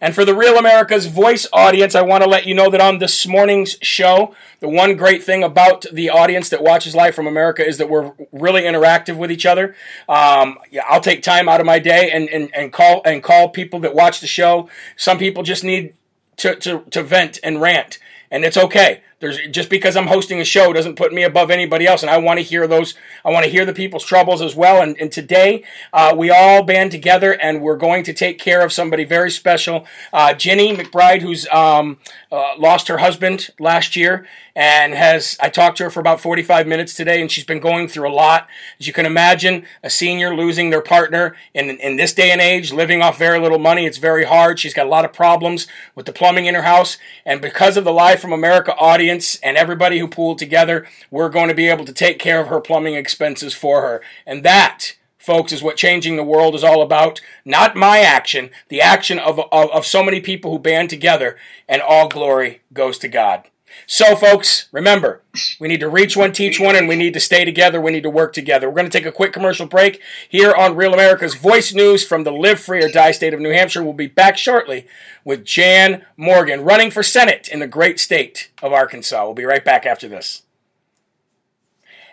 And 0.00 0.14
for 0.14 0.24
the 0.24 0.34
Real 0.34 0.58
America's 0.58 1.06
Voice 1.06 1.46
audience, 1.52 1.94
I 1.94 2.02
want 2.02 2.24
to 2.24 2.28
let 2.28 2.46
you 2.46 2.54
know 2.54 2.70
that 2.70 2.80
on 2.80 2.98
this 2.98 3.26
morning's 3.26 3.76
show, 3.80 4.34
the 4.60 4.68
one 4.68 4.96
great 4.96 5.22
thing 5.22 5.44
about 5.44 5.84
the 5.92 6.10
audience 6.10 6.48
that 6.48 6.62
watches 6.62 6.94
Live 6.94 7.14
from 7.14 7.26
America 7.26 7.66
is 7.66 7.78
that 7.78 7.88
we're 7.88 8.12
really 8.32 8.62
interactive 8.62 9.16
with 9.16 9.30
each 9.30 9.46
other. 9.46 9.74
Um, 10.08 10.58
yeah, 10.70 10.82
I'll 10.88 11.00
take 11.00 11.22
time 11.22 11.48
out 11.48 11.60
of 11.60 11.66
my 11.66 11.78
day 11.78 12.10
and, 12.10 12.28
and, 12.28 12.50
and 12.54 12.72
call 12.72 13.02
and 13.04 13.22
call 13.22 13.48
people 13.50 13.80
that 13.80 13.94
watch 13.94 14.20
the 14.20 14.26
show. 14.26 14.68
Some 14.96 15.18
people 15.18 15.42
just 15.42 15.64
need 15.64 15.94
to, 16.38 16.56
to, 16.56 16.80
to 16.90 17.02
vent 17.02 17.38
and 17.44 17.60
rant, 17.60 17.98
and 18.30 18.44
it's 18.44 18.56
okay. 18.56 19.02
There's 19.20 19.38
just 19.50 19.70
because 19.70 19.96
I'm 19.96 20.08
hosting 20.08 20.40
a 20.40 20.44
show 20.44 20.72
doesn't 20.72 20.96
put 20.96 21.12
me 21.12 21.22
above 21.22 21.50
anybody 21.50 21.86
else, 21.86 22.02
and 22.02 22.10
I 22.10 22.18
want 22.18 22.38
to 22.38 22.44
hear 22.44 22.66
those. 22.66 22.94
I 23.24 23.30
want 23.30 23.44
to 23.44 23.50
hear 23.50 23.64
the 23.64 23.72
people's 23.72 24.04
troubles 24.04 24.42
as 24.42 24.54
well. 24.54 24.82
And, 24.82 25.00
and 25.00 25.10
today 25.10 25.64
uh, 25.92 26.14
we 26.16 26.30
all 26.30 26.62
band 26.62 26.90
together, 26.90 27.32
and 27.32 27.62
we're 27.62 27.76
going 27.76 28.02
to 28.04 28.12
take 28.12 28.38
care 28.38 28.62
of 28.62 28.72
somebody 28.72 29.04
very 29.04 29.30
special, 29.30 29.86
uh, 30.12 30.34
Jenny 30.34 30.76
McBride, 30.76 31.22
who's 31.22 31.46
um, 31.48 31.98
uh, 32.32 32.54
lost 32.58 32.88
her 32.88 32.98
husband 32.98 33.50
last 33.58 33.96
year, 33.96 34.26
and 34.56 34.94
has 34.94 35.36
I 35.40 35.48
talked 35.48 35.78
to 35.78 35.84
her 35.84 35.90
for 35.90 36.00
about 36.00 36.20
45 36.20 36.66
minutes 36.66 36.94
today, 36.94 37.20
and 37.20 37.30
she's 37.30 37.44
been 37.44 37.60
going 37.60 37.88
through 37.88 38.08
a 38.08 38.12
lot. 38.12 38.48
As 38.80 38.86
you 38.86 38.92
can 38.92 39.06
imagine, 39.06 39.64
a 39.82 39.90
senior 39.90 40.34
losing 40.34 40.70
their 40.70 40.82
partner 40.82 41.36
in 41.54 41.70
in 41.70 41.96
this 41.96 42.12
day 42.12 42.30
and 42.30 42.40
age, 42.40 42.72
living 42.72 43.00
off 43.00 43.18
very 43.18 43.38
little 43.38 43.58
money, 43.58 43.86
it's 43.86 43.98
very 43.98 44.24
hard. 44.24 44.58
She's 44.58 44.74
got 44.74 44.86
a 44.86 44.90
lot 44.90 45.04
of 45.04 45.12
problems 45.12 45.66
with 45.94 46.06
the 46.06 46.12
plumbing 46.12 46.46
in 46.46 46.54
her 46.54 46.62
house, 46.62 46.98
and 47.24 47.40
because 47.40 47.76
of 47.76 47.84
the 47.84 47.92
Live 47.92 48.20
from 48.20 48.32
America 48.32 48.74
audience 48.76 49.03
audience 49.04 49.36
and 49.42 49.58
everybody 49.58 49.98
who 49.98 50.08
pooled 50.08 50.38
together, 50.38 50.86
we're 51.10 51.28
going 51.28 51.48
to 51.48 51.54
be 51.54 51.68
able 51.68 51.84
to 51.84 51.92
take 51.92 52.18
care 52.18 52.40
of 52.40 52.48
her 52.48 52.58
plumbing 52.58 52.94
expenses 52.94 53.52
for 53.52 53.82
her. 53.82 54.00
And 54.26 54.42
that, 54.44 54.96
folks, 55.18 55.52
is 55.52 55.62
what 55.62 55.76
changing 55.76 56.16
the 56.16 56.24
world 56.24 56.54
is 56.54 56.64
all 56.64 56.80
about. 56.80 57.20
Not 57.44 57.76
my 57.76 57.98
action, 57.98 58.48
the 58.70 58.80
action 58.80 59.18
of, 59.18 59.38
of, 59.38 59.70
of 59.70 59.84
so 59.84 60.02
many 60.02 60.22
people 60.22 60.50
who 60.50 60.58
band 60.58 60.88
together, 60.88 61.36
and 61.68 61.82
all 61.82 62.08
glory 62.08 62.62
goes 62.72 62.96
to 62.98 63.08
God. 63.08 63.44
So, 63.86 64.16
folks, 64.16 64.68
remember, 64.72 65.22
we 65.60 65.68
need 65.68 65.80
to 65.80 65.88
reach 65.88 66.16
one, 66.16 66.32
teach 66.32 66.58
one, 66.58 66.74
and 66.74 66.88
we 66.88 66.96
need 66.96 67.12
to 67.14 67.20
stay 67.20 67.44
together. 67.44 67.80
We 67.80 67.92
need 67.92 68.02
to 68.04 68.10
work 68.10 68.32
together. 68.32 68.68
We're 68.68 68.76
going 68.76 68.90
to 68.90 68.98
take 68.98 69.06
a 69.06 69.12
quick 69.12 69.32
commercial 69.32 69.66
break 69.66 70.00
here 70.28 70.54
on 70.54 70.76
Real 70.76 70.94
America's 70.94 71.34
Voice 71.34 71.74
News 71.74 72.06
from 72.06 72.24
the 72.24 72.32
Live 72.32 72.60
Free 72.60 72.82
or 72.82 72.88
Die 72.88 73.10
state 73.10 73.34
of 73.34 73.40
New 73.40 73.52
Hampshire. 73.52 73.84
We'll 73.84 73.92
be 73.92 74.06
back 74.06 74.38
shortly 74.38 74.86
with 75.24 75.44
Jan 75.44 76.04
Morgan, 76.16 76.62
running 76.64 76.90
for 76.90 77.02
Senate 77.02 77.48
in 77.48 77.60
the 77.60 77.66
great 77.66 78.00
state 78.00 78.50
of 78.62 78.72
Arkansas. 78.72 79.24
We'll 79.24 79.34
be 79.34 79.44
right 79.44 79.64
back 79.64 79.84
after 79.84 80.08
this. 80.08 80.42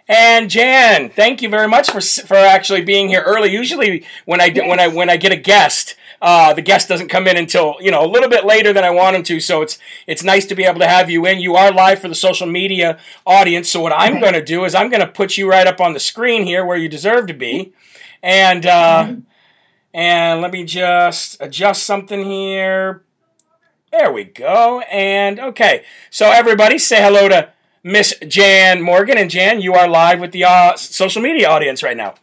And 0.08 0.50
Jan, 0.50 1.10
thank 1.10 1.42
you 1.42 1.48
very 1.48 1.70
much 1.70 1.90
for 1.90 2.02
for 2.02 2.36
actually 2.36 2.82
being 2.82 3.08
here 3.08 3.22
early. 3.22 3.50
Usually, 3.50 4.06
when 4.26 4.42
I 4.42 4.50
when 4.50 4.80
I 4.80 4.90
when 4.90 5.10
I 5.10 5.16
get 5.16 5.32
a 5.32 5.38
guest, 5.38 5.96
uh, 6.22 6.54
the 6.54 6.62
guest 6.62 6.88
doesn't 6.88 7.08
come 7.08 7.28
in 7.28 7.38
until 7.38 7.76
you 7.80 7.92
know 7.92 8.06
a 8.06 8.08
little 8.08 8.30
bit 8.30 8.46
later 8.46 8.74
than 8.74 8.84
I 8.84 8.92
want 8.92 9.16
him 9.16 9.24
to. 9.24 9.40
So 9.40 9.62
it's 9.62 9.80
it's 10.08 10.24
nice 10.24 10.46
to 10.48 10.56
be 10.56 10.64
able 10.64 10.80
to 10.80 10.88
have 10.88 11.10
you 11.10 11.26
in. 11.26 11.40
You 11.40 11.56
are 11.56 11.72
live 11.72 12.00
for 12.00 12.08
the 12.08 12.16
social 12.16 12.48
media 12.48 13.00
audience. 13.26 13.70
So 13.70 13.82
what 13.82 13.94
I'm 13.94 14.20
going 14.20 14.34
to 14.34 14.44
do 14.44 14.66
is 14.66 14.76
I'm 14.76 14.90
going 14.90 15.02
to 15.02 15.08
put 15.08 15.38
you 15.38 15.50
right 15.50 15.68
up 15.68 15.82
on 15.82 15.94
the 15.94 16.00
screen 16.00 16.44
here 16.44 16.66
where 16.66 16.78
you 16.78 16.90
deserve 16.90 17.28
to 17.28 17.34
be, 17.34 17.74
and 18.22 18.66
uh, 18.66 19.16
And 19.94 20.42
let 20.42 20.52
me 20.52 20.64
just 20.64 21.38
adjust 21.42 21.84
something 21.84 22.24
here. 22.24 23.04
There 23.92 24.12
we 24.12 24.24
go. 24.24 24.80
And 24.90 25.40
okay. 25.40 25.84
So 26.10 26.32
everybody 26.32 26.78
say 26.78 27.02
hello 27.02 27.28
to 27.28 27.50
Miss 27.84 28.14
Jan 28.26 28.82
Morgan. 28.82 29.18
And 29.18 29.30
Jan, 29.30 29.60
you 29.60 29.74
are 29.74 29.90
live 29.90 30.22
with 30.22 30.32
the 30.32 30.46
uh, 30.46 30.78
social 30.78 31.22
media 31.22 31.50
audience 31.50 31.84
right 31.84 31.98
now. 31.98 32.16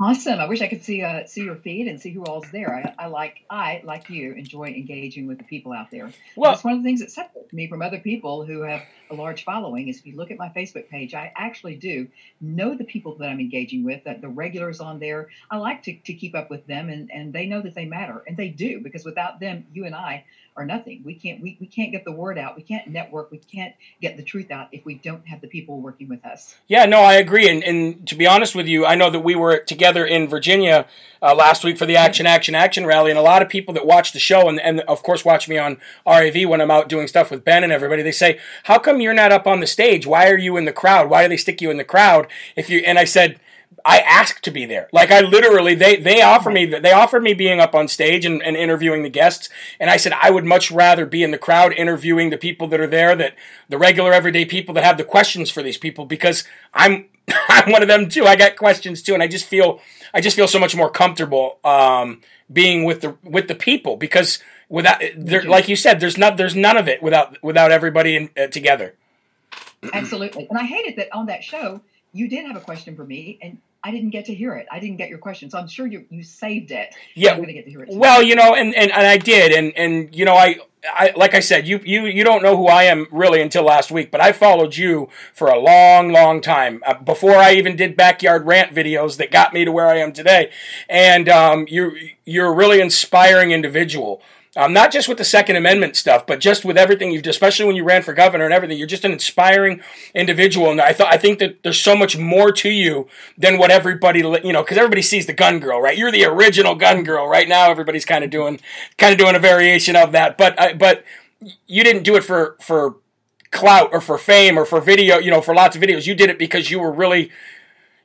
Awesome. 0.00 0.40
I 0.40 0.46
wish 0.46 0.60
I 0.62 0.68
could 0.68 0.82
see 0.82 1.02
uh, 1.02 1.26
see 1.26 1.44
your 1.44 1.54
feed 1.54 1.86
and 1.86 2.00
see 2.00 2.10
who 2.10 2.24
all's 2.24 2.50
there. 2.50 2.74
I, 2.74 3.04
I, 3.04 3.06
like 3.06 3.44
I 3.48 3.82
like 3.84 4.10
you 4.10 4.32
enjoy 4.32 4.68
engaging 4.68 5.28
with 5.28 5.38
the 5.38 5.44
people 5.44 5.72
out 5.72 5.92
there. 5.92 6.10
Well, 6.34 6.50
that's 6.50 6.64
one 6.64 6.74
of 6.74 6.80
the 6.80 6.84
things 6.84 7.00
that 7.00 7.12
separates 7.12 7.52
me 7.52 7.68
from 7.68 7.82
other 7.82 8.00
people 8.00 8.44
who 8.44 8.62
have 8.62 8.82
a 9.10 9.14
large 9.14 9.44
following. 9.44 9.88
Is 9.88 9.98
if 9.98 10.06
you 10.06 10.16
look 10.16 10.32
at 10.32 10.38
my 10.38 10.48
Facebook 10.48 10.88
page, 10.88 11.14
I 11.14 11.32
actually 11.36 11.76
do 11.76 12.08
know 12.40 12.74
the 12.74 12.84
people 12.84 13.16
that 13.18 13.28
I'm 13.28 13.38
engaging 13.38 13.84
with, 13.84 14.02
that 14.04 14.20
the 14.22 14.28
regulars 14.28 14.80
on 14.80 14.98
there. 14.98 15.28
I 15.50 15.58
like 15.58 15.84
to, 15.84 15.94
to 15.94 16.14
keep 16.14 16.34
up 16.34 16.50
with 16.50 16.66
them, 16.66 16.88
and 16.88 17.08
and 17.12 17.32
they 17.32 17.46
know 17.46 17.60
that 17.62 17.74
they 17.74 17.84
matter, 17.84 18.24
and 18.26 18.36
they 18.36 18.48
do 18.48 18.80
because 18.80 19.04
without 19.04 19.38
them, 19.38 19.66
you 19.72 19.84
and 19.84 19.94
I 19.94 20.24
are 20.56 20.66
nothing. 20.66 21.02
We 21.04 21.14
can't 21.14 21.40
we, 21.40 21.56
we 21.60 21.66
can't 21.66 21.92
get 21.92 22.04
the 22.04 22.12
word 22.12 22.38
out. 22.38 22.56
We 22.56 22.62
can't 22.62 22.86
network. 22.88 23.30
We 23.30 23.38
can't 23.38 23.74
get 24.00 24.16
the 24.16 24.22
truth 24.22 24.50
out 24.50 24.68
if 24.72 24.84
we 24.84 24.96
don't 24.96 25.26
have 25.26 25.40
the 25.40 25.48
people 25.48 25.80
working 25.80 26.08
with 26.08 26.24
us. 26.26 26.54
Yeah, 26.68 26.84
no, 26.84 27.00
I 27.00 27.14
agree. 27.14 27.48
And, 27.48 27.62
and 27.64 28.06
to 28.08 28.14
be 28.14 28.26
honest 28.26 28.54
with 28.54 28.66
you, 28.66 28.84
I 28.84 28.94
know 28.94 29.10
that 29.10 29.20
we 29.20 29.34
were 29.34 29.58
together 29.58 30.04
in 30.04 30.28
Virginia 30.28 30.86
uh, 31.22 31.34
last 31.34 31.64
week 31.64 31.78
for 31.78 31.86
the 31.86 31.96
Action 31.96 32.26
Action 32.26 32.54
Action 32.54 32.84
rally, 32.84 33.10
and 33.10 33.18
a 33.18 33.22
lot 33.22 33.40
of 33.42 33.48
people 33.48 33.72
that 33.74 33.86
watch 33.86 34.12
the 34.12 34.18
show 34.18 34.48
and, 34.48 34.60
and 34.60 34.80
of 34.80 35.02
course 35.02 35.24
watch 35.24 35.48
me 35.48 35.56
on 35.56 35.78
RAV 36.06 36.48
when 36.48 36.60
I'm 36.60 36.70
out 36.70 36.88
doing 36.88 37.08
stuff 37.08 37.30
with 37.30 37.44
Ben 37.44 37.64
and 37.64 37.72
everybody, 37.72 38.02
they 38.02 38.12
say, 38.12 38.38
"How 38.64 38.78
come 38.78 39.00
you're 39.00 39.14
not 39.14 39.32
up 39.32 39.46
on 39.46 39.60
the 39.60 39.66
stage? 39.66 40.06
Why 40.06 40.28
are 40.28 40.38
you 40.38 40.56
in 40.56 40.66
the 40.66 40.72
crowd? 40.72 41.08
Why 41.08 41.22
do 41.22 41.28
they 41.28 41.36
stick 41.36 41.62
you 41.62 41.70
in 41.70 41.78
the 41.78 41.84
crowd?" 41.84 42.26
If 42.56 42.68
you 42.68 42.80
and 42.80 42.98
I 42.98 43.04
said 43.04 43.40
I 43.84 43.98
asked 43.98 44.44
to 44.44 44.50
be 44.50 44.64
there. 44.64 44.88
Like 44.92 45.10
I 45.10 45.20
literally, 45.20 45.74
they 45.74 45.96
they 45.96 46.22
offer 46.22 46.50
me 46.50 46.66
they 46.66 46.92
offered 46.92 47.22
me 47.22 47.34
being 47.34 47.60
up 47.60 47.74
on 47.74 47.88
stage 47.88 48.24
and, 48.24 48.42
and, 48.42 48.56
interviewing 48.56 49.02
the 49.02 49.08
guests, 49.08 49.48
and 49.80 49.90
I 49.90 49.96
said 49.96 50.12
I 50.20 50.30
would 50.30 50.44
much 50.44 50.70
rather 50.70 51.06
be 51.06 51.22
in 51.22 51.30
the 51.30 51.38
crowd 51.38 51.72
interviewing 51.72 52.30
the 52.30 52.38
people 52.38 52.68
that 52.68 52.80
are 52.80 52.86
there, 52.86 53.16
that 53.16 53.34
the 53.68 53.78
regular 53.78 54.12
everyday 54.12 54.44
people 54.44 54.74
that 54.74 54.84
have 54.84 54.98
the 54.98 55.04
questions 55.04 55.50
for 55.50 55.62
these 55.62 55.78
people, 55.78 56.06
because 56.06 56.44
I'm 56.72 57.06
I'm 57.48 57.72
one 57.72 57.82
of 57.82 57.88
them 57.88 58.08
too. 58.08 58.24
I 58.24 58.36
got 58.36 58.56
questions 58.56 59.02
too, 59.02 59.14
and 59.14 59.22
I 59.22 59.26
just 59.26 59.46
feel 59.46 59.80
I 60.14 60.20
just 60.20 60.36
feel 60.36 60.48
so 60.48 60.58
much 60.58 60.76
more 60.76 60.90
comfortable 60.90 61.58
um, 61.64 62.20
being 62.52 62.84
with 62.84 63.00
the 63.00 63.16
with 63.22 63.48
the 63.48 63.54
people 63.54 63.96
because 63.96 64.38
without 64.68 65.02
there, 65.16 65.42
like 65.42 65.68
you 65.68 65.76
said, 65.76 66.00
there's 66.00 66.18
not 66.18 66.36
there's 66.36 66.56
none 66.56 66.76
of 66.76 66.88
it 66.88 67.02
without 67.02 67.42
without 67.42 67.72
everybody 67.72 68.16
in, 68.16 68.30
uh, 68.36 68.46
together. 68.46 68.94
Absolutely, 69.92 70.46
and 70.48 70.58
I 70.58 70.64
hated 70.64 70.96
that 70.96 71.08
on 71.12 71.26
that 71.26 71.42
show 71.42 71.80
you 72.12 72.28
did 72.28 72.46
have 72.46 72.56
a 72.56 72.60
question 72.60 72.94
for 72.94 73.04
me, 73.04 73.38
and 73.42 73.58
I 73.84 73.90
didn't 73.90 74.10
get 74.10 74.26
to 74.26 74.34
hear 74.34 74.54
it. 74.54 74.66
I 74.70 74.78
didn't 74.78 74.96
get 74.96 75.08
your 75.08 75.18
question, 75.18 75.50
so 75.50 75.58
I'm 75.58 75.68
sure 75.68 75.86
you 75.86 76.04
you 76.08 76.22
saved 76.22 76.70
it. 76.70 76.94
Yeah, 77.14 77.32
I'm 77.32 77.38
going 77.38 77.48
to 77.48 77.52
get 77.52 77.64
to 77.64 77.70
hear 77.70 77.82
it. 77.82 77.88
Well, 77.90 78.22
you 78.22 78.36
know, 78.36 78.54
and, 78.54 78.74
and, 78.74 78.92
and 78.92 79.06
I 79.06 79.16
did, 79.16 79.52
and 79.52 79.72
and 79.76 80.14
you 80.14 80.24
know, 80.24 80.34
I 80.34 80.60
I 80.84 81.12
like 81.16 81.34
I 81.34 81.40
said, 81.40 81.66
you 81.66 81.80
you 81.84 82.06
you 82.06 82.22
don't 82.22 82.42
know 82.42 82.56
who 82.56 82.66
I 82.66 82.84
am 82.84 83.06
really 83.10 83.40
until 83.40 83.64
last 83.64 83.90
week, 83.90 84.10
but 84.10 84.20
I 84.20 84.32
followed 84.32 84.76
you 84.76 85.08
for 85.32 85.48
a 85.48 85.58
long, 85.58 86.12
long 86.12 86.40
time 86.40 86.82
uh, 86.86 86.94
before 86.94 87.36
I 87.36 87.54
even 87.54 87.76
did 87.76 87.96
backyard 87.96 88.46
rant 88.46 88.74
videos 88.74 89.16
that 89.16 89.30
got 89.30 89.52
me 89.52 89.64
to 89.64 89.72
where 89.72 89.86
I 89.86 89.98
am 89.98 90.12
today. 90.12 90.50
And 90.88 91.28
um, 91.28 91.66
you 91.68 91.92
you're 92.24 92.48
a 92.48 92.54
really 92.54 92.80
inspiring 92.80 93.50
individual. 93.50 94.22
Um, 94.54 94.74
not 94.74 94.92
just 94.92 95.08
with 95.08 95.16
the 95.16 95.24
Second 95.24 95.56
Amendment 95.56 95.96
stuff, 95.96 96.26
but 96.26 96.38
just 96.38 96.62
with 96.62 96.76
everything 96.76 97.10
you've, 97.10 97.22
done, 97.22 97.30
especially 97.30 97.64
when 97.64 97.74
you 97.74 97.84
ran 97.84 98.02
for 98.02 98.12
governor 98.12 98.44
and 98.44 98.52
everything. 98.52 98.76
You're 98.76 98.86
just 98.86 99.04
an 99.04 99.12
inspiring 99.12 99.80
individual, 100.14 100.70
and 100.70 100.78
I 100.78 100.92
thought 100.92 101.10
I 101.10 101.16
think 101.16 101.38
that 101.38 101.62
there's 101.62 101.80
so 101.80 101.96
much 101.96 102.18
more 102.18 102.52
to 102.52 102.68
you 102.68 103.08
than 103.38 103.56
what 103.56 103.70
everybody, 103.70 104.18
you 104.18 104.52
know, 104.52 104.62
because 104.62 104.76
everybody 104.76 105.00
sees 105.00 105.24
the 105.24 105.32
gun 105.32 105.58
girl, 105.58 105.80
right? 105.80 105.96
You're 105.96 106.12
the 106.12 106.26
original 106.26 106.74
gun 106.74 107.02
girl. 107.02 107.26
Right 107.26 107.48
now, 107.48 107.70
everybody's 107.70 108.04
kind 108.04 108.24
of 108.24 108.28
doing, 108.28 108.60
kind 108.98 109.12
of 109.12 109.18
doing 109.18 109.34
a 109.34 109.38
variation 109.38 109.96
of 109.96 110.12
that, 110.12 110.36
but 110.36 110.58
uh, 110.60 110.74
but 110.74 111.02
you 111.66 111.82
didn't 111.82 112.02
do 112.02 112.16
it 112.16 112.24
for 112.24 112.56
for 112.60 112.96
clout 113.52 113.88
or 113.92 114.02
for 114.02 114.18
fame 114.18 114.58
or 114.58 114.66
for 114.66 114.82
video, 114.82 115.16
you 115.18 115.30
know, 115.30 115.40
for 115.40 115.54
lots 115.54 115.76
of 115.76 115.82
videos. 115.82 116.06
You 116.06 116.14
did 116.14 116.28
it 116.28 116.38
because 116.38 116.70
you 116.70 116.78
were 116.78 116.92
really 116.92 117.30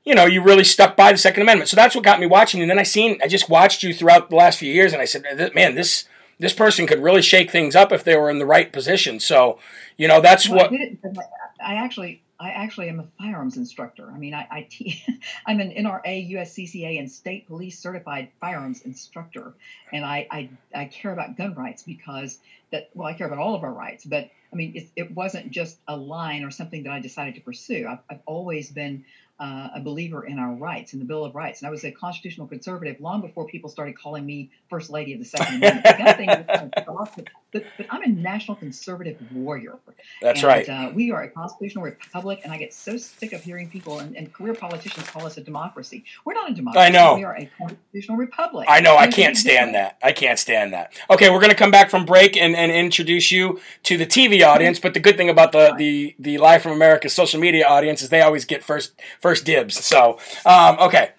you 0.06 0.16
know, 0.16 0.26
you 0.26 0.42
really 0.42 0.64
stuck 0.64 0.96
by 0.96 1.12
the 1.12 1.18
Second 1.18 1.42
Amendment. 1.42 1.68
So 1.70 1.76
that's 1.76 1.94
what 1.94 2.06
got 2.06 2.22
me 2.22 2.28
watching. 2.28 2.62
And 2.62 2.70
then 2.70 2.80
I 2.80 2.84
seen, 2.84 3.20
I 3.22 3.28
just 3.28 3.50
watched 3.50 3.84
you 3.84 3.94
throughout 3.94 4.30
the 4.30 4.38
last 4.38 4.58
few 4.58 4.72
years, 4.72 4.94
and 4.94 5.02
I 5.02 5.06
said, 5.06 5.52
man, 5.54 5.76
this 5.76 6.06
this 6.40 6.54
person 6.54 6.88
could 6.88 7.02
really 7.02 7.22
shake 7.22 7.52
things 7.52 7.76
up 7.76 7.92
if 7.92 8.04
they 8.04 8.16
were 8.16 8.30
in 8.30 8.40
the 8.40 8.46
right 8.46 8.72
position. 8.72 9.20
So, 9.20 9.60
you 9.98 10.08
know, 10.08 10.22
that's 10.22 10.48
well, 10.48 10.70
what 10.70 10.72
I, 10.72 11.74
I 11.74 11.76
actually 11.76 12.22
I 12.40 12.52
actually 12.52 12.90
am 12.90 13.00
a 13.00 13.08
firearms 13.18 13.58
instructor. 13.58 14.12
I 14.12 14.18
mean, 14.18 14.34
I, 14.34 14.48
I 14.52 14.68
te- 14.70 15.04
I'm 15.46 15.60
an 15.60 15.72
NRA, 15.72 16.32
USCCA, 16.34 17.00
and 17.00 17.12
state 17.12 17.48
police 17.48 17.80
certified 17.80 18.30
firearms 18.40 18.82
instructor, 18.82 19.54
and 19.92 20.06
I, 20.06 20.28
I, 20.30 20.50
I 20.74 20.86
care 20.86 21.12
about 21.12 21.36
gun 21.36 21.56
rights 21.56 21.84
because 21.84 22.40
that 22.72 22.90
well, 22.94 23.08
I 23.08 23.14
care 23.14 23.28
about 23.28 23.40
all 23.40 23.56
of 23.56 23.64
our 23.64 23.74
rights. 23.74 24.06
But 24.06 24.30
I 24.54 24.56
mean, 24.56 24.74
it, 24.76 24.88
it 24.96 25.12
wasn't 25.16 25.50
just 25.50 25.78
a 25.88 25.98
line 25.98 26.44
or 26.44 26.52
something 26.52 26.84
that 26.84 26.92
I 26.92 27.00
decided 27.00 27.36
to 27.36 27.42
pursue. 27.42 27.88
I've, 27.90 28.00
I've 28.10 28.22
always 28.26 28.70
been 28.70 29.06
uh, 29.40 29.70
a 29.76 29.80
believer 29.80 30.26
in 30.26 30.40
our 30.40 30.54
rights, 30.54 30.94
in 30.94 31.00
the 31.00 31.06
Bill 31.06 31.24
of 31.24 31.36
Rights. 31.36 31.62
And 31.62 31.68
I 31.68 31.72
was 31.72 31.84
a 31.84 31.92
constitutional 31.92 32.48
conservative 32.48 33.00
long 33.00 33.22
before 33.22 33.46
people 33.46 33.70
started 33.70 33.98
calling 33.98 34.26
me 34.26 34.50
First 34.68 34.90
Lady 34.90 35.14
of 35.14 35.20
the 35.20 35.26
Second 35.26 35.58
Amendment. 35.64 36.74
but, 36.76 37.28
but, 37.52 37.64
I'm 37.90 38.02
a 38.02 38.08
national 38.08 38.58
conservative 38.58 39.18
warrior. 39.32 39.78
That's 40.22 40.40
and, 40.40 40.48
right. 40.48 40.68
Uh, 40.68 40.92
we 40.94 41.12
are 41.12 41.24
a 41.24 41.30
constitutional 41.30 41.84
republic, 41.84 42.42
and 42.44 42.52
I 42.52 42.58
get 42.58 42.74
so 42.74 42.98
sick 42.98 43.34
of 43.34 43.44
hearing 43.44 43.70
people 43.70 44.00
and, 44.00 44.16
and, 44.18 44.34
career 44.34 44.54
politicians 44.54 45.08
call 45.08 45.26
us 45.26 45.38
a 45.38 45.42
democracy. 45.42 46.04
We're 46.26 46.34
not 46.34 46.52
a 46.52 46.54
democracy. 46.54 46.86
I 46.86 46.90
know. 46.90 47.16
We 47.16 47.24
are 47.24 47.36
a 47.38 47.50
constitutional 47.58 48.18
republic. 48.18 48.68
I 48.70 48.82
know. 48.82 48.98
I 48.98 49.08
can't 49.08 49.38
stand 49.38 49.76
that. 49.76 49.98
I 50.04 50.12
can't 50.12 50.40
stand 50.40 50.74
that. 50.74 50.94
Okay, 51.10 51.30
we're 51.30 51.40
going 51.40 51.52
to 51.52 51.56
come 51.56 51.72
back 51.72 51.90
from 51.90 52.06
break 52.06 52.36
and, 52.36 52.56
and 52.56 52.72
introduce 52.72 53.32
you 53.32 53.60
to 53.84 53.98
the 53.98 54.06
TV 54.06 54.46
audience. 54.46 54.80
But 54.80 54.94
the 54.94 55.00
good 55.00 55.16
thing 55.16 55.30
about 55.30 55.52
the, 55.52 55.74
the, 55.78 56.16
the 56.20 56.38
Live 56.40 56.64
from 56.64 56.72
America 56.72 57.08
social 57.10 57.40
media 57.40 57.68
audience 57.68 58.02
is 58.02 58.10
they 58.10 58.22
always 58.22 58.44
get 58.44 58.64
first 58.64 58.94
first 59.20 59.27
dibs. 59.36 59.84
So, 59.84 60.20
um, 60.46 60.78
okay. 60.80 61.12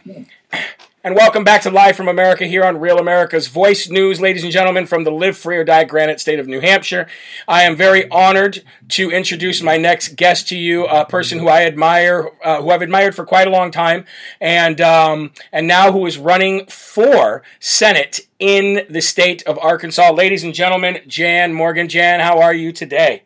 And 1.04 1.14
welcome 1.14 1.44
back 1.44 1.62
to 1.62 1.70
Live 1.70 1.96
from 1.96 2.08
America 2.08 2.44
here 2.44 2.64
on 2.64 2.80
Real 2.80 2.98
America's 2.98 3.46
Voice 3.46 3.88
News, 3.88 4.20
ladies 4.20 4.42
and 4.42 4.52
gentlemen, 4.52 4.84
from 4.84 5.04
the 5.04 5.12
Live 5.12 5.38
Free 5.38 5.56
or 5.56 5.64
Die 5.64 5.84
Granite 5.84 6.20
State 6.20 6.40
of 6.40 6.48
New 6.48 6.60
Hampshire. 6.60 7.06
I 7.46 7.62
am 7.62 7.76
very 7.76 8.10
honored 8.10 8.64
to 8.88 9.10
introduce 9.10 9.62
my 9.62 9.76
next 9.76 10.16
guest 10.16 10.48
to 10.48 10.56
you, 10.58 10.86
a 10.86 11.06
person 11.06 11.38
who 11.38 11.46
I 11.48 11.66
admire, 11.66 12.30
uh, 12.44 12.60
who 12.60 12.70
I've 12.70 12.82
admired 12.82 13.14
for 13.14 13.24
quite 13.24 13.46
a 13.46 13.50
long 13.50 13.70
time, 13.70 14.06
and 14.40 14.80
um, 14.80 15.30
and 15.52 15.68
now 15.68 15.92
who 15.92 16.04
is 16.04 16.18
running 16.18 16.66
for 16.66 17.42
Senate 17.60 18.20
in 18.40 18.84
the 18.90 19.00
state 19.00 19.42
of 19.44 19.56
Arkansas. 19.60 20.10
Ladies 20.10 20.42
and 20.42 20.52
gentlemen, 20.52 20.98
Jan 21.06 21.54
Morgan. 21.54 21.88
Jan, 21.88 22.18
how 22.18 22.40
are 22.40 22.52
you 22.52 22.72
today? 22.72 23.22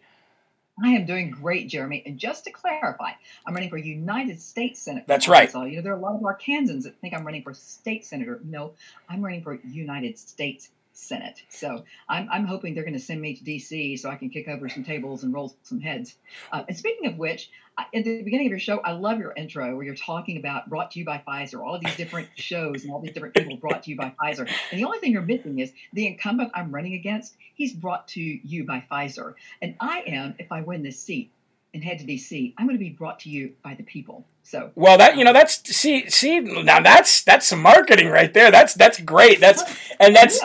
I 0.83 0.91
am 0.91 1.07
doing 1.07 1.31
great, 1.31 1.69
Jeremy. 1.69 2.03
And 2.07 2.19
just 2.19 2.45
to 2.45 2.51
clarify, 2.51 3.11
I'm 3.47 3.55
running 3.55 3.71
for 3.71 3.77
United 3.77 4.41
States 4.41 4.81
Senate. 4.81 5.05
That's 5.07 5.29
right. 5.29 5.53
You 5.53 5.77
know, 5.77 5.83
there 5.83 5.93
are 5.93 5.99
a 5.99 6.01
lot 6.01 6.15
of 6.15 6.21
Arkansans 6.23 6.85
that 6.85 6.97
think 7.01 7.15
I'm 7.15 7.25
running 7.25 7.43
for 7.43 7.53
state 7.55 8.05
senator. 8.05 8.41
No, 8.45 8.73
I'm 9.09 9.23
running 9.23 9.43
for 9.43 9.59
United 9.65 10.19
States 10.19 10.71
Senate. 10.93 11.43
So 11.49 11.85
I'm, 12.09 12.29
I'm 12.31 12.45
hoping 12.45 12.75
they're 12.75 12.85
going 12.85 12.93
to 12.95 13.01
send 13.01 13.21
me 13.21 13.35
to 13.35 13.45
D.C. 13.45 13.97
so 13.97 14.11
I 14.11 14.17
can 14.17 14.31
kick 14.31 14.49
over 14.49 14.69
some 14.69 14.85
tables 14.85 15.23
and 15.23 15.33
roll 15.33 15.57
some 15.63 15.81
heads. 15.81 16.17
Uh, 16.53 16.65
and 16.69 16.77
speaking 16.77 17.07
of 17.07 17.17
which, 17.17 17.51
at 17.79 17.89
the 17.93 18.23
beginning 18.23 18.47
of 18.47 18.51
your 18.51 18.59
show, 18.59 18.79
I 18.81 18.93
love 18.93 19.19
your 19.19 19.33
intro 19.35 19.75
where 19.75 19.85
you're 19.85 19.95
talking 19.95 20.37
about 20.37 20.69
brought 20.69 20.91
to 20.93 20.99
you 20.99 21.05
by 21.05 21.23
Pfizer, 21.27 21.61
all 21.61 21.75
of 21.75 21.81
these 21.83 21.97
different 21.97 22.29
shows 22.37 22.85
and 22.85 22.93
all 22.93 23.01
these 23.01 23.13
different 23.13 23.35
people 23.35 23.57
brought 23.57 23.85
to 23.85 23.91
you 23.91 23.97
by 23.97 24.15
Pfizer. 24.21 24.49
And 24.71 24.81
the 24.81 24.85
only 24.85 24.99
thing 24.99 25.13
you're 25.13 25.23
missing 25.23 25.59
is 25.59 25.73
the 25.93 26.07
incumbent 26.07 26.51
I'm 26.55 26.71
running 26.71 26.95
against, 26.95 27.37
he's 27.55 27.73
brought 27.73 28.09
to 28.09 28.21
you 28.21 28.65
by 28.65 28.85
Pfizer. 28.91 29.35
And 29.63 29.77
I 29.81 30.03
am, 30.07 30.35
if 30.39 30.53
I 30.53 30.61
win 30.61 30.83
this 30.83 31.01
seat, 31.01 31.33
and 31.75 31.83
head 31.83 31.99
to 31.99 32.05
DC, 32.05 32.55
I'm 32.59 32.67
going 32.67 32.79
to 32.79 32.85
be 32.85 32.91
brought 32.91 33.21
to 33.21 33.31
you 33.31 33.55
by 33.63 33.75
the 33.75 33.83
people. 33.83 34.27
So 34.43 34.71
well, 34.75 34.99
that 34.99 35.17
you 35.17 35.25
know, 35.25 35.33
that's 35.33 35.75
see, 35.75 36.11
see, 36.11 36.41
now 36.41 36.81
that's 36.81 37.23
that's 37.23 37.47
some 37.47 37.63
marketing 37.63 38.09
right 38.09 38.33
there. 38.33 38.51
That's 38.51 38.75
that's 38.75 39.01
great. 39.01 39.41
That's 39.41 39.63
and 40.01 40.15
that's 40.15 40.41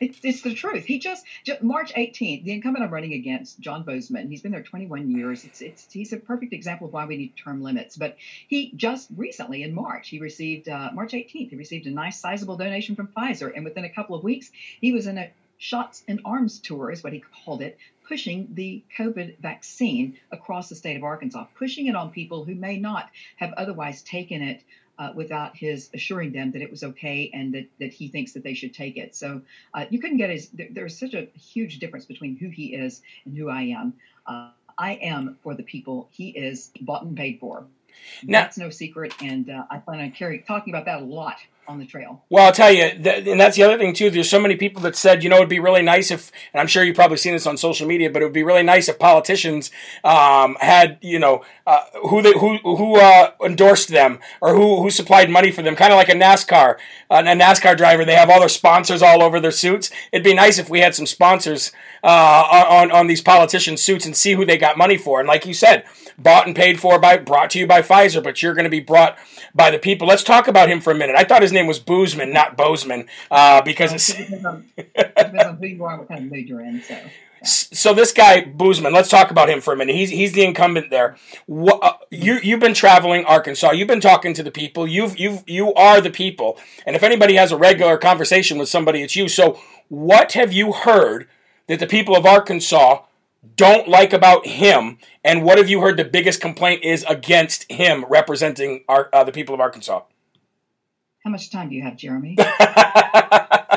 it's, 0.00 0.18
it's 0.22 0.42
the 0.42 0.54
truth. 0.54 0.84
He 0.84 0.98
just, 0.98 1.24
just, 1.44 1.62
March 1.62 1.92
18th, 1.94 2.44
the 2.44 2.52
incumbent 2.52 2.84
I'm 2.84 2.92
running 2.92 3.12
against, 3.12 3.60
John 3.60 3.84
Boozman, 3.84 4.28
he's 4.28 4.42
been 4.42 4.52
there 4.52 4.62
21 4.62 5.10
years. 5.10 5.44
It's 5.44 5.60
it's 5.60 5.92
he's 5.92 6.12
a 6.12 6.16
perfect 6.16 6.52
example 6.52 6.86
of 6.88 6.92
why 6.92 7.06
we 7.06 7.16
need 7.16 7.36
term 7.36 7.62
limits. 7.62 7.96
But 7.96 8.16
he 8.48 8.72
just 8.76 9.08
recently 9.16 9.62
in 9.62 9.74
March, 9.74 10.08
he 10.08 10.18
received 10.18 10.68
uh, 10.68 10.90
March 10.92 11.12
18th, 11.12 11.50
he 11.50 11.56
received 11.56 11.86
a 11.86 11.90
nice 11.90 12.18
sizable 12.18 12.56
donation 12.56 12.96
from 12.96 13.08
Pfizer, 13.08 13.52
and 13.54 13.64
within 13.64 13.84
a 13.84 13.90
couple 13.90 14.16
of 14.16 14.24
weeks, 14.24 14.50
he 14.80 14.92
was 14.92 15.06
in 15.06 15.18
a 15.18 15.30
shots 15.58 16.02
and 16.08 16.20
arms 16.24 16.58
tour, 16.58 16.90
is 16.90 17.02
what 17.02 17.12
he 17.12 17.22
called 17.44 17.62
it, 17.62 17.78
pushing 18.08 18.48
the 18.52 18.82
COVID 18.98 19.38
vaccine 19.38 20.18
across 20.30 20.68
the 20.68 20.74
state 20.74 20.96
of 20.96 21.04
Arkansas, 21.04 21.46
pushing 21.58 21.86
it 21.86 21.96
on 21.96 22.10
people 22.10 22.44
who 22.44 22.54
may 22.54 22.78
not 22.78 23.10
have 23.36 23.52
otherwise 23.56 24.02
taken 24.02 24.42
it 24.42 24.62
uh, 24.98 25.12
without 25.14 25.56
his 25.56 25.90
assuring 25.92 26.32
them 26.32 26.52
that 26.52 26.62
it 26.62 26.70
was 26.70 26.84
okay 26.84 27.30
and 27.32 27.54
that, 27.54 27.66
that 27.80 27.92
he 27.92 28.08
thinks 28.08 28.32
that 28.32 28.44
they 28.44 28.54
should 28.54 28.74
take 28.74 28.96
it. 28.96 29.14
So 29.14 29.42
uh, 29.72 29.86
you 29.90 30.00
couldn't 30.00 30.18
get 30.18 30.30
his, 30.30 30.48
there, 30.50 30.68
there's 30.70 30.98
such 30.98 31.14
a 31.14 31.26
huge 31.36 31.78
difference 31.78 32.04
between 32.04 32.36
who 32.36 32.48
he 32.48 32.74
is 32.74 33.02
and 33.24 33.36
who 33.36 33.48
I 33.48 33.62
am. 33.62 33.94
Uh, 34.26 34.50
I 34.78 34.92
am 34.94 35.38
for 35.42 35.54
the 35.54 35.62
people. 35.62 36.08
He 36.12 36.28
is 36.30 36.70
bought 36.80 37.02
and 37.02 37.16
paid 37.16 37.40
for. 37.40 37.64
Now, 38.22 38.42
That's 38.42 38.58
no 38.58 38.70
secret, 38.70 39.14
and 39.22 39.48
uh, 39.48 39.64
I 39.70 39.78
plan 39.78 40.00
on 40.00 40.10
carry, 40.10 40.40
talking 40.40 40.74
about 40.74 40.86
that 40.86 41.00
a 41.00 41.04
lot 41.04 41.36
on 41.66 41.78
the 41.78 41.86
trail. 41.86 42.22
Well, 42.28 42.46
I'll 42.46 42.52
tell 42.52 42.70
you, 42.70 42.82
and 42.82 43.40
that's 43.40 43.56
the 43.56 43.62
other 43.62 43.78
thing 43.78 43.94
too. 43.94 44.10
There's 44.10 44.28
so 44.28 44.40
many 44.40 44.56
people 44.56 44.82
that 44.82 44.96
said, 44.96 45.22
you 45.24 45.30
know, 45.30 45.36
it'd 45.36 45.48
be 45.48 45.60
really 45.60 45.82
nice 45.82 46.10
if, 46.10 46.30
and 46.52 46.60
I'm 46.60 46.66
sure 46.66 46.84
you've 46.84 46.96
probably 46.96 47.16
seen 47.16 47.32
this 47.32 47.46
on 47.46 47.56
social 47.56 47.86
media, 47.86 48.10
but 48.10 48.22
it 48.22 48.24
would 48.26 48.34
be 48.34 48.42
really 48.42 48.62
nice 48.62 48.88
if 48.88 48.98
politicians 48.98 49.70
um, 50.02 50.56
had, 50.60 50.98
you 51.00 51.18
know, 51.18 51.44
uh, 51.66 51.84
who 52.08 52.20
they, 52.20 52.32
who 52.32 52.58
who 52.58 53.00
uh, 53.00 53.30
endorsed 53.42 53.88
them 53.88 54.18
or 54.40 54.54
who 54.54 54.82
who 54.82 54.90
supplied 54.90 55.30
money 55.30 55.50
for 55.50 55.62
them, 55.62 55.74
kind 55.74 55.92
of 55.92 55.96
like 55.96 56.10
a 56.10 56.12
NASCAR, 56.12 56.76
uh, 57.10 57.22
a 57.24 57.34
NASCAR 57.34 57.76
driver. 57.76 58.04
They 58.04 58.14
have 58.14 58.28
all 58.28 58.40
their 58.40 58.48
sponsors 58.50 59.02
all 59.02 59.22
over 59.22 59.40
their 59.40 59.50
suits. 59.50 59.90
It'd 60.12 60.24
be 60.24 60.34
nice 60.34 60.58
if 60.58 60.68
we 60.68 60.80
had 60.80 60.94
some 60.94 61.06
sponsors 61.06 61.72
uh, 62.02 62.66
on 62.68 62.92
on 62.92 63.06
these 63.06 63.22
politicians' 63.22 63.82
suits 63.82 64.04
and 64.04 64.14
see 64.14 64.34
who 64.34 64.44
they 64.44 64.58
got 64.58 64.76
money 64.76 64.98
for. 64.98 65.20
And 65.20 65.26
like 65.26 65.46
you 65.46 65.54
said, 65.54 65.84
bought 66.18 66.46
and 66.46 66.54
paid 66.54 66.78
for 66.78 66.98
by 66.98 67.16
brought 67.16 67.50
to 67.50 67.58
you 67.58 67.66
by 67.66 67.80
Pfizer, 67.80 68.22
but 68.22 68.42
you're 68.42 68.54
going 68.54 68.64
to 68.64 68.70
be 68.70 68.80
brought 68.80 69.18
by 69.54 69.70
the 69.70 69.78
people. 69.78 70.06
Let's 70.06 70.22
talk 70.22 70.48
about 70.48 70.68
him 70.68 70.80
for 70.80 70.90
a 70.90 70.94
minute. 70.94 71.16
I 71.16 71.24
thought 71.24 71.42
his 71.42 71.52
name 71.54 71.66
was 71.66 71.80
Boozman, 71.80 72.32
not 72.32 72.56
Bozeman, 72.56 73.06
uh, 73.30 73.62
because 73.62 73.92
it's 73.92 74.12
depends 74.12 74.44
on, 74.44 74.64
depends 74.76 75.44
on 75.44 75.56
who 75.56 75.66
you 75.66 75.84
are, 75.84 75.98
what 75.98 76.08
kind 76.08 76.24
of 76.24 76.32
mood 76.32 76.48
you're 76.48 76.60
in. 76.60 76.82
So. 76.82 76.98
So 77.46 77.92
this 77.92 78.10
guy 78.10 78.42
Boozman, 78.42 78.92
let's 78.92 79.10
talk 79.10 79.30
about 79.30 79.50
him 79.50 79.60
for 79.60 79.74
a 79.74 79.76
minute. 79.76 79.94
He's 79.94 80.08
he's 80.08 80.32
the 80.32 80.44
incumbent 80.44 80.88
there. 80.88 81.16
What, 81.44 81.78
uh, 81.82 81.92
you 82.10 82.38
you've 82.42 82.60
been 82.60 82.72
traveling 82.72 83.26
Arkansas. 83.26 83.72
You've 83.72 83.86
been 83.86 84.00
talking 84.00 84.32
to 84.32 84.42
the 84.42 84.50
people. 84.50 84.86
You've 84.86 85.18
you've 85.18 85.42
you 85.46 85.74
are 85.74 86.00
the 86.00 86.10
people. 86.10 86.58
And 86.86 86.96
if 86.96 87.02
anybody 87.02 87.34
has 87.34 87.52
a 87.52 87.58
regular 87.58 87.98
conversation 87.98 88.56
with 88.56 88.70
somebody, 88.70 89.02
it's 89.02 89.14
you. 89.14 89.28
So 89.28 89.60
what 89.88 90.32
have 90.32 90.54
you 90.54 90.72
heard 90.72 91.28
that 91.66 91.80
the 91.80 91.86
people 91.86 92.16
of 92.16 92.24
Arkansas 92.24 93.02
don't 93.56 93.88
like 93.88 94.14
about 94.14 94.46
him, 94.46 94.96
and 95.22 95.44
what 95.44 95.58
have 95.58 95.68
you 95.68 95.82
heard 95.82 95.98
the 95.98 96.04
biggest 96.04 96.40
complaint 96.40 96.82
is 96.82 97.04
against 97.06 97.70
him 97.70 98.06
representing 98.08 98.84
our, 98.88 99.10
uh, 99.12 99.22
the 99.22 99.32
people 99.32 99.54
of 99.54 99.60
Arkansas? 99.60 100.00
How 101.24 101.30
much 101.30 101.48
time 101.48 101.70
do 101.70 101.74
you 101.74 101.82
have, 101.82 101.96
Jeremy? 101.96 102.36
I, 102.38 103.72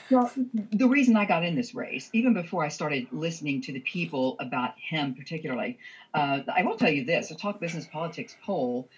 well, 0.10 0.30
the 0.72 0.86
reason 0.86 1.16
I 1.16 1.24
got 1.24 1.44
in 1.44 1.56
this 1.56 1.74
race, 1.74 2.08
even 2.12 2.34
before 2.34 2.64
I 2.64 2.68
started 2.68 3.08
listening 3.10 3.62
to 3.62 3.72
the 3.72 3.80
people 3.80 4.36
about 4.38 4.74
him 4.78 5.14
particularly, 5.14 5.78
uh, 6.14 6.42
I 6.54 6.62
will 6.62 6.76
tell 6.76 6.90
you 6.90 7.04
this: 7.04 7.32
a 7.32 7.34
Talk 7.34 7.58
Business 7.58 7.84
Politics 7.86 8.36
poll 8.44 8.88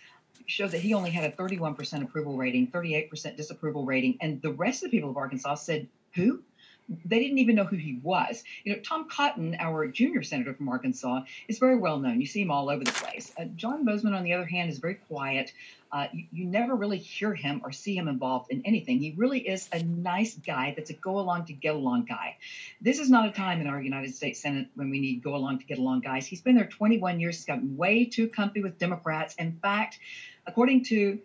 showed 0.45 0.73
that 0.73 0.81
he 0.81 0.93
only 0.93 1.09
had 1.11 1.25
a 1.25 1.35
31% 1.35 2.03
approval 2.03 2.37
rating, 2.37 2.67
38% 2.67 3.35
disapproval 3.37 3.87
rating, 3.87 4.19
and 4.21 4.43
the 4.43 4.53
rest 4.53 4.85
of 4.85 4.91
the 4.91 4.97
people 4.99 5.09
of 5.09 5.17
Arkansas 5.17 5.55
said, 5.55 5.89
"Who? 6.17 6.43
They 6.89 7.19
didn't 7.19 7.39
even 7.39 7.57
know 7.57 7.65
who 7.65 7.77
he 7.77 7.99
was. 8.03 8.45
You 8.63 8.75
know, 8.75 8.81
Tom 8.81 9.09
Cotton, 9.09 9.57
our 9.59 9.87
junior 9.87 10.23
senator 10.23 10.53
from 10.53 10.69
Arkansas, 10.69 11.23
is 11.49 11.59
very 11.59 11.77
well 11.77 11.99
known. 11.99 12.21
You 12.21 12.27
see 12.27 12.43
him 12.43 12.51
all 12.51 12.69
over 12.69 12.85
the 12.85 12.93
place. 12.93 13.33
Uh, 13.39 13.45
John 13.57 13.87
Boozman, 13.87 14.15
on 14.15 14.23
the 14.23 14.35
other 14.35 14.45
hand, 14.45 14.71
is 14.71 14.79
very 14.79 14.97
quiet. 14.97 15.53
Uh, 15.91 16.09
you, 16.13 16.25
you, 16.33 16.45
never 16.45 16.75
really 16.75 16.99
hear 16.99 17.33
him 17.33 17.63
or 17.65 17.71
see 17.71 17.97
him 17.97 18.09
involved 18.09 18.51
in 18.51 18.63
anything. 18.67 18.99
He 18.99 19.15
really 19.17 19.39
is 19.39 19.69
a 19.73 19.83
nice 19.83 20.35
guy 20.35 20.75
that's 20.77 20.91
a 20.91 20.93
go 20.93 21.21
along 21.21 21.47
to 21.47 21.53
get 21.53 21.75
along 21.75 22.07
guy. 22.07 22.37
This 22.81 22.99
is 22.99 23.09
not 23.09 23.29
a 23.29 23.33
time 23.33 23.61
in 23.61 23.69
our 23.69 23.81
United 23.81 24.15
States 24.15 24.41
Senate 24.41 24.67
when 24.75 24.91
we 24.91 24.99
need 24.99 25.23
go 25.23 25.37
along 25.37 25.61
to 25.61 25.65
get 25.65 25.79
along 25.79 26.01
guys. 26.01 26.27
He's 26.27 26.43
been 26.43 26.57
there 26.57 26.67
21 26.67 27.21
years. 27.21 27.37
He's 27.37 27.45
gotten 27.45 27.77
way 27.77 28.07
too 28.07 28.29
comfy 28.29 28.61
with 28.61 28.77
Democrats. 28.79 29.37
In 29.37 29.53
fact, 29.63 30.01
according 30.47 30.85
to 30.87 31.21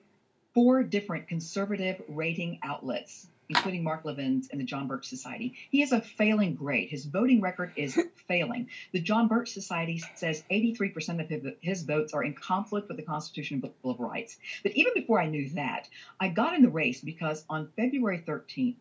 four 0.53 0.83
different 0.83 1.27
conservative 1.27 2.01
rating 2.07 2.59
outlets, 2.61 3.27
including 3.49 3.83
Mark 3.83 4.05
Levin's 4.05 4.47
and 4.49 4.61
the 4.61 4.65
John 4.65 4.87
Birch 4.87 5.07
Society. 5.07 5.55
He 5.71 5.81
is 5.81 5.91
a 5.91 6.01
failing 6.01 6.53
grade. 6.53 6.89
His 6.89 7.05
voting 7.05 7.41
record 7.41 7.71
is 7.75 7.99
failing. 8.27 8.69
The 8.91 9.01
John 9.01 9.27
Birch 9.27 9.51
Society 9.51 10.01
says 10.15 10.43
83% 10.51 11.19
of 11.19 11.53
his 11.61 11.81
votes 11.81 12.13
are 12.13 12.23
in 12.23 12.35
conflict 12.35 12.87
with 12.87 12.97
the 12.97 13.03
Constitution 13.03 13.61
and 13.63 13.73
Bill 13.81 13.91
of 13.91 13.99
Rights. 13.99 14.37
But 14.61 14.73
even 14.73 14.93
before 14.93 15.19
I 15.19 15.27
knew 15.27 15.49
that, 15.49 15.89
I 16.19 16.29
got 16.29 16.53
in 16.53 16.61
the 16.61 16.69
race 16.69 17.01
because 17.01 17.43
on 17.49 17.69
February 17.75 18.23
13th, 18.25 18.75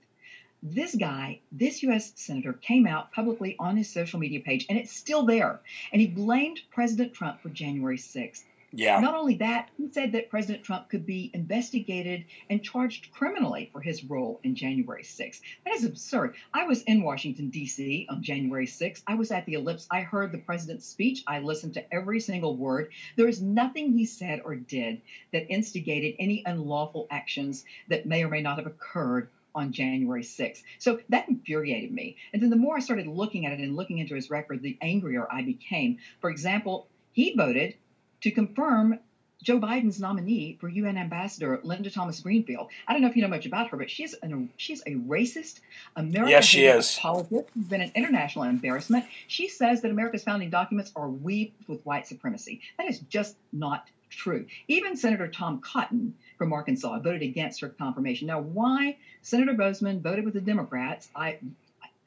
this 0.63 0.95
guy, 0.95 1.41
this 1.53 1.83
U.S. 1.85 2.13
senator, 2.17 2.53
came 2.53 2.87
out 2.87 3.13
publicly 3.13 3.55
on 3.59 3.77
his 3.77 3.89
social 3.89 4.19
media 4.19 4.41
page, 4.41 4.67
and 4.69 4.77
it's 4.77 4.93
still 4.93 5.25
there. 5.25 5.61
And 5.93 6.01
he 6.01 6.09
blamed 6.09 6.61
President 6.71 7.15
Trump 7.15 7.41
for 7.41 7.49
January 7.49 7.97
6th. 7.97 8.43
Yeah. 8.71 9.01
Not 9.01 9.15
only 9.15 9.37
that, 9.37 9.71
he 9.79 9.91
said 9.91 10.13
that 10.13 10.29
President 10.29 10.63
Trump 10.63 10.91
could 10.91 11.07
be 11.07 11.31
investigated 11.33 12.27
and 12.51 12.63
charged 12.63 13.11
criminally 13.13 13.71
for 13.73 13.81
his 13.81 14.05
role 14.05 14.41
in 14.43 14.55
January 14.55 15.03
6th. 15.03 15.41
That 15.65 15.75
is 15.75 15.85
absurd. 15.85 16.35
I 16.53 16.65
was 16.65 16.83
in 16.83 17.03
Washington, 17.03 17.49
D.C. 17.49 18.07
on 18.11 18.23
January 18.23 18.67
6th. 18.67 19.03
I 19.07 19.15
was 19.15 19.31
at 19.31 19.47
the 19.47 19.55
ellipse. 19.55 19.87
I 19.91 20.03
heard 20.03 20.33
the 20.33 20.39
president's 20.39 20.87
speech. 20.87 21.23
I 21.27 21.39
listened 21.39 21.75
to 21.75 21.95
every 21.95 22.21
single 22.21 22.57
word. 22.57 22.91
There 23.17 23.29
is 23.29 23.41
nothing 23.41 23.93
he 23.93 24.05
said 24.05 24.43
or 24.45 24.55
did 24.55 25.01
that 25.33 25.51
instigated 25.51 26.17
any 26.19 26.43
unlawful 26.45 27.07
actions 27.11 27.65
that 27.89 28.05
may 28.05 28.23
or 28.23 28.29
may 28.29 28.43
not 28.43 28.59
have 28.59 28.67
occurred 28.67 29.31
on 29.55 29.73
January 29.73 30.23
6th. 30.23 30.63
So 30.79 31.01
that 31.09 31.29
infuriated 31.29 31.91
me. 31.91 32.17
And 32.35 32.43
then 32.43 32.51
the 32.51 32.57
more 32.57 32.77
I 32.77 32.81
started 32.81 33.07
looking 33.07 33.47
at 33.47 33.53
it 33.53 33.61
and 33.61 33.77
looking 33.77 33.99
into 33.99 34.15
his 34.15 34.29
record, 34.29 34.61
the 34.61 34.77
angrier 34.83 35.27
I 35.33 35.43
became. 35.43 35.99
For 36.21 36.29
example, 36.29 36.87
he 37.13 37.35
voted 37.35 37.75
to 38.23 38.31
confirm 38.31 38.99
Joe 39.43 39.61
Biden's 39.61 40.01
nominee 40.01 40.57
for 40.61 40.69
UN 40.69 40.99
Ambassador 40.99 41.61
Linda 41.63 41.91
Thomas 41.91 42.21
Greenfield. 42.21 42.71
I 42.87 42.93
don't 42.93 43.03
know 43.03 43.09
if 43.09 43.17
you 43.17 43.23
know 43.23 43.29
much 43.29 43.47
about 43.47 43.71
her, 43.71 43.77
but 43.77 43.89
she's 43.89 44.15
an, 44.15 44.51
she's 44.57 44.83
a 44.83 44.95
racist 44.95 45.61
American 45.95 46.31
yes, 46.31 46.45
she 46.45 46.65
is. 46.65 46.97
politics. 46.97 47.51
She's 47.55 47.65
been 47.65 47.81
an 47.81 47.93
international 47.95 48.45
embarrassment. 48.45 49.05
She 49.29 49.49
says 49.49 49.83
that 49.83 49.91
America's 49.91 50.25
founding 50.25 50.51
documents 50.51 50.93
are 50.97 51.09
weaved 51.09 51.69
with 51.69 51.85
white 51.87 52.07
supremacy. 52.07 52.63
That 52.79 52.89
is 52.89 52.99
just 52.99 53.37
not 53.53 53.87
true. 54.11 54.47
Even 54.67 54.97
Senator 54.97 55.29
Tom 55.29 55.61
Cotton 55.61 56.15
from 56.37 56.53
Arkansas 56.53 56.99
voted 56.99 57.23
against 57.23 57.61
her 57.61 57.69
confirmation. 57.69 58.27
Now, 58.27 58.41
why 58.41 58.97
Senator 59.23 59.55
Bozeman 59.55 60.01
voted 60.01 60.25
with 60.25 60.35
the 60.35 60.41
Democrats, 60.41 61.09
I 61.15 61.39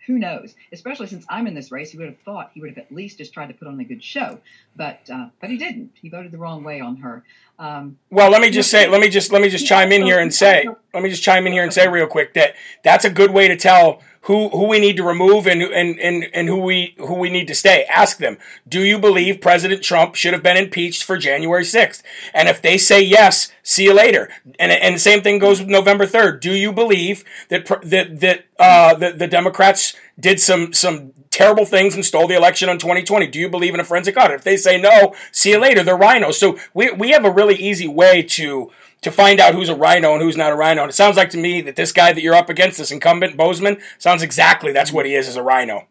who 0.08 0.18
knows? 0.18 0.56
Especially 0.72 1.08
since 1.08 1.26
I'm 1.30 1.48
in 1.48 1.54
this 1.54 1.72
race, 1.72 1.92
he 1.92 1.98
would 1.98 2.08
have 2.08 2.20
thought 2.20 2.52
he 2.54 2.62
would 2.62 2.70
have 2.70 2.78
at 2.78 2.92
least 2.92 3.20
just 3.20 3.34
tried 3.34 3.48
to 3.48 3.54
put 3.54 3.68
on 3.68 3.80
a 3.80 3.84
good 3.84 4.04
show, 4.04 4.40
but 4.76 5.10
uh, 5.12 5.28
but 5.40 5.50
he 5.50 5.58
didn't. 5.58 5.92
He 6.02 6.10
voted 6.10 6.32
the 6.32 6.38
wrong 6.38 6.64
way 6.64 6.80
on 6.80 6.98
her. 6.98 7.24
Um, 7.60 7.98
well, 8.10 8.32
let 8.32 8.42
me 8.42 8.50
just 8.50 8.72
say, 8.72 8.88
let 8.88 9.02
me 9.02 9.10
just 9.10 9.32
let 9.32 9.42
me 9.42 9.50
just 9.50 9.68
chime 9.68 9.92
in 9.92 10.02
here 10.02 10.20
and 10.20 10.34
say, 10.34 10.68
let 10.94 11.04
me 11.04 11.10
just 11.10 11.24
chime 11.24 11.46
in 11.46 11.54
here 11.54 11.64
and 11.64 11.72
say 11.72 11.88
real 11.88 12.08
quick 12.08 12.34
that 12.34 12.56
that's 12.84 13.06
a 13.06 13.10
good 13.10 13.32
way 13.32 13.48
to 13.48 13.56
tell 13.56 14.02
who 14.22 14.50
who 14.50 14.68
we 14.68 14.80
need 14.80 14.98
to 14.98 15.04
remove 15.04 15.48
and 15.48 15.62
and 15.62 16.00
and 16.00 16.28
and 16.34 16.48
who 16.48 16.58
we 16.58 16.96
who 16.98 17.16
we 17.16 17.30
need 17.30 17.48
to 17.48 17.56
stay. 17.56 17.86
Ask 17.86 18.18
them, 18.18 18.38
do 18.68 18.84
you 18.84 19.00
believe 19.00 19.42
President 19.42 19.82
Trump 19.82 20.16
should 20.16 20.34
have 20.34 20.44
been 20.44 20.58
impeached 20.58 21.04
for 21.04 21.18
January 21.18 21.64
6th? 21.64 22.04
And 22.34 22.48
if 22.48 22.62
they 22.62 22.78
say 22.78 23.02
yes, 23.02 23.52
see 23.64 23.86
you 23.86 23.94
later. 23.94 24.30
And 24.60 24.72
and 24.72 24.96
the 24.96 25.00
same 25.00 25.22
thing 25.22 25.40
goes 25.40 25.60
with 25.60 25.70
November 25.70 26.06
3rd. 26.06 26.40
Do 26.40 26.54
you 26.54 26.72
believe 26.72 27.24
that 27.50 27.66
that 27.84 28.20
that 28.20 28.46
uh, 28.60 28.94
the, 28.94 29.12
the 29.12 29.28
Democrats 29.28 29.96
did 30.22 30.40
some 30.40 30.74
some 30.74 31.14
terrible 31.32 31.66
things 31.66 31.96
and 31.96 32.06
stole 32.06 32.28
the 32.28 32.36
election 32.36 32.70
in 32.70 32.78
2020? 32.78 33.28
Do 33.28 33.40
you 33.40 33.50
believe 33.50 33.74
in 33.74 33.80
a 33.80 33.84
forensic 33.84 34.16
audit? 34.18 34.36
If 34.36 34.44
they 34.44 34.58
say 34.58 34.80
no, 34.80 35.16
see 35.32 35.52
you 35.52 35.60
later. 35.60 35.84
They're 35.84 35.98
RINOs. 35.98 36.36
So 36.36 36.58
we 36.74 36.92
we 36.92 37.12
have 37.12 37.26
a 37.26 37.32
really 37.32 37.56
easy 37.56 37.88
way 37.88 38.22
to 38.24 38.72
to 39.02 39.12
find 39.12 39.40
out 39.40 39.56
who's 39.56 39.70
a 39.70 39.76
rhino 39.76 40.14
and 40.14 40.22
who's 40.22 40.38
not 40.38 40.52
a 40.52 40.56
rhino. 40.56 40.84
And 40.84 40.90
it 40.90 40.94
sounds 40.94 41.18
like 41.18 41.32
to 41.32 41.38
me 41.38 41.62
that 41.62 41.76
this 41.76 41.92
guy 41.92 42.14
that 42.14 42.22
you're 42.22 42.36
up 42.36 42.50
against, 42.50 42.78
this 42.78 42.92
incumbent 42.92 43.36
Bozeman, 43.36 43.82
sounds 43.98 44.22
exactly 44.22 44.72
that's 44.72 44.94
what 44.94 45.06
he 45.06 45.16
is 45.16 45.28
as 45.28 45.36
a 45.36 45.44
rhino. 45.44 45.88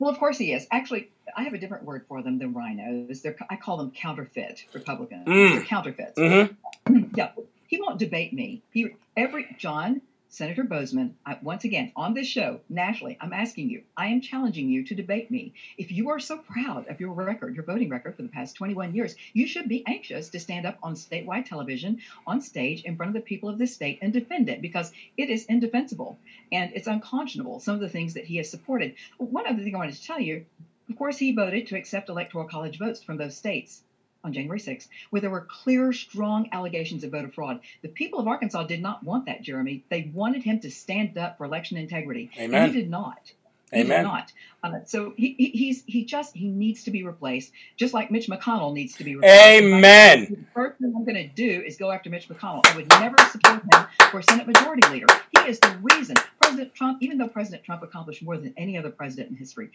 Well, 0.00 0.10
of 0.10 0.18
course 0.18 0.38
he 0.38 0.52
is. 0.52 0.66
Actually, 0.72 1.10
I 1.36 1.44
have 1.44 1.54
a 1.54 1.58
different 1.58 1.84
word 1.84 2.04
for 2.08 2.22
them 2.22 2.38
than 2.38 2.52
rhinos. 2.52 3.22
They're, 3.22 3.36
I 3.48 3.56
call 3.56 3.76
them 3.76 3.92
counterfeit 3.92 4.64
Republicans. 4.72 5.26
Mm. 5.26 5.52
They're 5.52 5.64
counterfeits. 5.64 6.18
Mm-hmm. 6.18 7.04
yeah, 7.14 7.30
he 7.68 7.80
won't 7.80 7.98
debate 7.98 8.32
me. 8.32 8.62
He 8.72 8.88
every 9.16 9.54
John 9.58 10.02
Senator 10.34 10.64
Bozeman, 10.64 11.16
I, 11.24 11.38
once 11.42 11.62
again 11.62 11.92
on 11.94 12.12
this 12.12 12.26
show 12.26 12.58
nationally, 12.68 13.16
I'm 13.20 13.32
asking 13.32 13.70
you, 13.70 13.84
I 13.96 14.08
am 14.08 14.20
challenging 14.20 14.68
you 14.68 14.82
to 14.86 14.94
debate 14.96 15.30
me. 15.30 15.54
If 15.78 15.92
you 15.92 16.10
are 16.10 16.18
so 16.18 16.38
proud 16.38 16.88
of 16.88 16.98
your 16.98 17.12
record, 17.12 17.54
your 17.54 17.62
voting 17.62 17.88
record 17.88 18.16
for 18.16 18.22
the 18.22 18.28
past 18.28 18.56
21 18.56 18.96
years, 18.96 19.14
you 19.32 19.46
should 19.46 19.68
be 19.68 19.86
anxious 19.86 20.30
to 20.30 20.40
stand 20.40 20.66
up 20.66 20.76
on 20.82 20.94
statewide 20.94 21.44
television, 21.44 22.00
on 22.26 22.40
stage, 22.40 22.82
in 22.82 22.96
front 22.96 23.10
of 23.10 23.14
the 23.14 23.20
people 23.20 23.48
of 23.48 23.58
this 23.58 23.74
state 23.74 24.00
and 24.02 24.12
defend 24.12 24.48
it 24.48 24.60
because 24.60 24.90
it 25.16 25.30
is 25.30 25.46
indefensible 25.46 26.18
and 26.50 26.72
it's 26.74 26.88
unconscionable. 26.88 27.60
Some 27.60 27.76
of 27.76 27.80
the 27.80 27.88
things 27.88 28.14
that 28.14 28.24
he 28.24 28.38
has 28.38 28.50
supported. 28.50 28.96
One 29.18 29.46
other 29.46 29.62
thing 29.62 29.76
I 29.76 29.78
wanted 29.78 29.94
to 29.94 30.04
tell 30.04 30.18
you 30.18 30.46
of 30.90 30.96
course, 30.96 31.16
he 31.16 31.32
voted 31.32 31.68
to 31.68 31.76
accept 31.76 32.10
electoral 32.10 32.46
college 32.46 32.78
votes 32.78 33.02
from 33.02 33.16
those 33.16 33.36
states 33.36 33.82
on 34.24 34.32
January 34.32 34.58
6th, 34.58 34.88
where 35.10 35.20
there 35.20 35.30
were 35.30 35.46
clear, 35.48 35.92
strong 35.92 36.48
allegations 36.52 37.04
of 37.04 37.10
voter 37.10 37.28
fraud. 37.28 37.60
The 37.82 37.88
people 37.88 38.18
of 38.18 38.26
Arkansas 38.26 38.64
did 38.64 38.82
not 38.82 39.04
want 39.04 39.26
that, 39.26 39.42
Jeremy. 39.42 39.84
They 39.90 40.10
wanted 40.12 40.42
him 40.42 40.60
to 40.60 40.70
stand 40.70 41.16
up 41.18 41.38
for 41.38 41.44
election 41.44 41.76
integrity. 41.76 42.30
Amen. 42.38 42.54
And 42.54 42.72
he 42.72 42.80
did 42.80 42.90
not. 42.90 43.32
He 43.72 43.80
Amen. 43.80 43.98
did 43.98 44.08
not. 44.08 44.32
Uh, 44.62 44.84
so 44.86 45.12
he, 45.16 45.34
he, 45.36 45.48
he's 45.48 45.82
he 45.84 46.04
just 46.04 46.34
he 46.34 46.48
needs 46.48 46.84
to 46.84 46.90
be 46.90 47.04
replaced, 47.04 47.52
just 47.76 47.92
like 47.92 48.10
Mitch 48.10 48.28
McConnell 48.28 48.72
needs 48.72 48.96
to 48.96 49.04
be 49.04 49.16
replaced. 49.16 49.34
Amen. 49.34 50.26
The 50.30 50.46
first 50.54 50.78
thing 50.78 50.92
I'm 50.96 51.04
going 51.04 51.16
to 51.16 51.28
do 51.28 51.62
is 51.66 51.76
go 51.76 51.90
after 51.90 52.08
Mitch 52.08 52.28
McConnell. 52.28 52.66
I 52.66 52.76
would 52.76 52.88
never 52.88 53.16
support 53.30 53.62
him 53.62 53.86
for 54.10 54.22
Senate 54.22 54.46
Majority 54.46 54.88
Leader. 54.88 55.06
He 55.36 55.48
is 55.48 55.58
the 55.58 55.76
reason 55.82 56.16
President 56.40 56.74
Trump, 56.74 57.02
even 57.02 57.18
though 57.18 57.28
President 57.28 57.64
Trump 57.64 57.82
accomplished 57.82 58.22
more 58.22 58.36
than 58.36 58.54
any 58.56 58.78
other 58.78 58.90
president 58.90 59.30
in 59.30 59.36
history, 59.36 59.70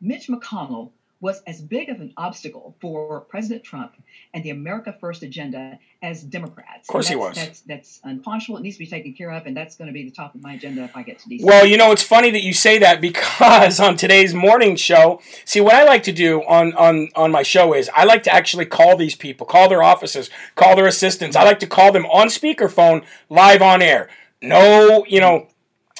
Mitch 0.00 0.28
McConnell 0.28 0.90
was 1.22 1.40
as 1.46 1.62
big 1.62 1.88
of 1.88 2.00
an 2.00 2.12
obstacle 2.16 2.74
for 2.80 3.20
President 3.20 3.62
Trump 3.62 3.94
and 4.34 4.42
the 4.42 4.50
America 4.50 4.94
First 5.00 5.22
agenda 5.22 5.78
as 6.02 6.20
Democrats. 6.24 6.88
Of 6.88 6.88
course, 6.88 7.06
he 7.06 7.14
was. 7.14 7.36
That's 7.36 7.60
that's 7.60 8.00
unconscionable. 8.02 8.58
It 8.58 8.64
needs 8.64 8.76
to 8.76 8.80
be 8.80 8.88
taken 8.88 9.14
care 9.14 9.30
of, 9.30 9.46
and 9.46 9.56
that's 9.56 9.76
going 9.76 9.86
to 9.86 9.92
be 9.92 10.04
the 10.04 10.10
top 10.10 10.34
of 10.34 10.42
my 10.42 10.54
agenda 10.54 10.82
if 10.82 10.96
I 10.96 11.04
get 11.04 11.20
to 11.20 11.28
DC. 11.28 11.44
Well, 11.44 11.64
you 11.64 11.76
know, 11.76 11.92
it's 11.92 12.02
funny 12.02 12.32
that 12.32 12.42
you 12.42 12.52
say 12.52 12.78
that 12.78 13.00
because 13.00 13.78
on 13.80 13.96
today's 13.96 14.34
morning 14.34 14.74
show, 14.74 15.20
see 15.44 15.60
what 15.60 15.74
I 15.74 15.84
like 15.84 16.02
to 16.02 16.12
do 16.12 16.42
on 16.42 16.74
on 16.74 17.08
on 17.14 17.30
my 17.30 17.44
show 17.44 17.72
is 17.72 17.88
I 17.94 18.04
like 18.04 18.24
to 18.24 18.34
actually 18.34 18.66
call 18.66 18.96
these 18.96 19.14
people, 19.14 19.46
call 19.46 19.68
their 19.68 19.82
offices, 19.82 20.28
call 20.56 20.74
their 20.74 20.88
assistants. 20.88 21.36
I 21.36 21.44
like 21.44 21.60
to 21.60 21.68
call 21.68 21.92
them 21.92 22.04
on 22.06 22.26
speakerphone 22.26 23.04
live 23.30 23.62
on 23.62 23.80
air. 23.80 24.10
No, 24.42 25.04
you 25.06 25.20
know, 25.20 25.46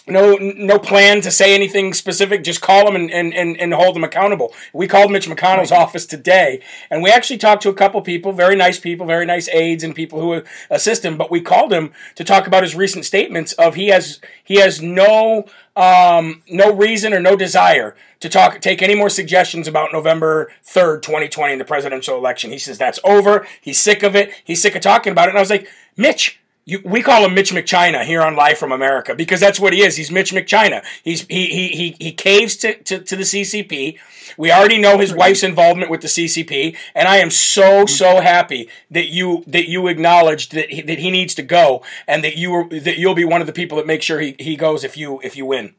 no 0.07 0.37
no 0.37 0.79
plan 0.79 1.21
to 1.21 1.31
say 1.31 1.55
anything 1.55 1.95
specific. 1.95 2.43
Just 2.43 2.61
call 2.61 2.85
them 2.87 2.97
and, 2.97 3.11
and, 3.11 3.33
and, 3.33 3.61
and 3.61 3.73
hold 3.73 3.95
them 3.95 4.05
accountable. 4.05 4.53
We 4.73 4.87
called 4.87 5.13
Mitch 5.13 5.29
McConnell's 5.29 5.71
right. 5.71 5.81
office 5.81 6.07
today, 6.07 6.61
and 6.91 7.03
we 7.03 7.11
actually 7.11 7.39
talked 7.39 7.63
to 7.63 7.69
a 7.69 7.75
couple 7.75 8.01
people, 8.03 8.33
very 8.33 8.57
nice 8.57 8.81
people, 8.81 9.07
very 9.07 9.27
nice 9.27 9.49
aides 9.51 9.85
and 9.85 9.95
people 9.95 10.21
who 10.21 10.43
assist 10.71 11.05
him. 11.05 11.17
But 11.17 11.31
we 11.31 11.41
called 11.41 11.73
him 11.73 11.93
to 12.17 12.25
talk 12.25 12.47
about 12.47 12.63
his 12.63 12.75
recent 12.75 13.05
statements 13.05 13.53
of 13.55 13.77
he 13.77 13.89
has 13.89 14.21
he 14.43 14.57
has 14.57 14.83
no 14.83 15.47
um, 15.77 16.43
no 16.49 16.75
reason 16.75 17.15
or 17.15 17.21
no 17.21 17.37
desire 17.37 17.95
to 18.21 18.29
talk 18.29 18.61
take 18.61 18.83
any 18.83 18.95
more 18.95 19.09
suggestions 19.09 19.69
about 19.69 19.93
November 19.93 20.51
third, 20.65 21.03
twenty 21.03 21.29
twenty, 21.29 21.53
in 21.53 21.59
the 21.59 21.65
presidential 21.65 22.17
election. 22.17 22.51
He 22.51 22.59
says 22.59 22.77
that's 22.77 22.99
over. 23.05 23.47
He's 23.61 23.81
sick 23.81 24.03
of 24.03 24.17
it. 24.17 24.33
He's 24.45 24.61
sick 24.61 24.75
of 24.75 24.83
talking 24.83 25.13
about 25.13 25.29
it. 25.29 25.31
And 25.31 25.39
I 25.39 25.43
was 25.43 25.51
like, 25.51 25.69
Mitch 25.97 26.41
you, 26.65 26.81
we 26.85 27.03
call 27.03 27.25
him 27.25 27.35
Mitch 27.35 27.53
McChina 27.53 28.05
here 28.05 28.23
on 28.23 28.37
Live 28.37 28.57
from 28.57 28.71
America 28.71 29.15
because 29.15 29.41
that's 29.41 29.59
what 29.59 29.73
he 29.73 29.83
is. 29.83 29.97
He's 29.97 30.13
Mitch 30.13 30.33
McChina. 30.33 30.85
He's 31.03 31.27
he 31.27 31.47
he 31.47 31.69
he, 31.69 31.97
he 31.99 32.13
caves 32.13 32.57
to, 32.59 32.75
to, 32.85 33.01
to 33.01 33.17
the 33.17 33.25
CCP. 33.25 33.99
We 34.37 34.53
already 34.53 34.79
know 34.79 34.99
his 34.99 35.13
wife's 35.13 35.43
involvement 35.43 35.91
with 35.91 36.03
the 36.03 36.09
CCP, 36.09 36.77
and 36.95 37.09
I 37.09 37.17
am 37.17 37.31
so 37.31 37.63
mm-hmm. 37.63 37.87
so 37.89 38.21
happy 38.21 38.69
that 38.91 39.09
you 39.09 39.43
that 39.49 39.69
you 39.69 39.89
acknowledged 39.89 40.53
that 40.53 40.71
he, 40.71 40.83
that 40.83 41.01
he 41.01 41.11
needs 41.11 41.35
to 41.35 41.43
go, 41.43 41.83
and 42.07 42.23
that 42.23 42.37
you 42.37 42.53
were 42.53 42.69
that 42.81 42.97
you'll 42.97 43.15
be 43.15 43.25
one 43.25 43.41
of 43.41 43.49
the 43.49 43.53
people 43.53 43.77
that 43.79 43.87
make 43.87 44.03
sure 44.03 44.21
he, 44.21 44.37
he 44.39 44.55
goes 44.55 44.85
if 44.85 44.97
you 44.97 45.21
if 45.25 45.37
you 45.37 45.45
win. 45.45 45.75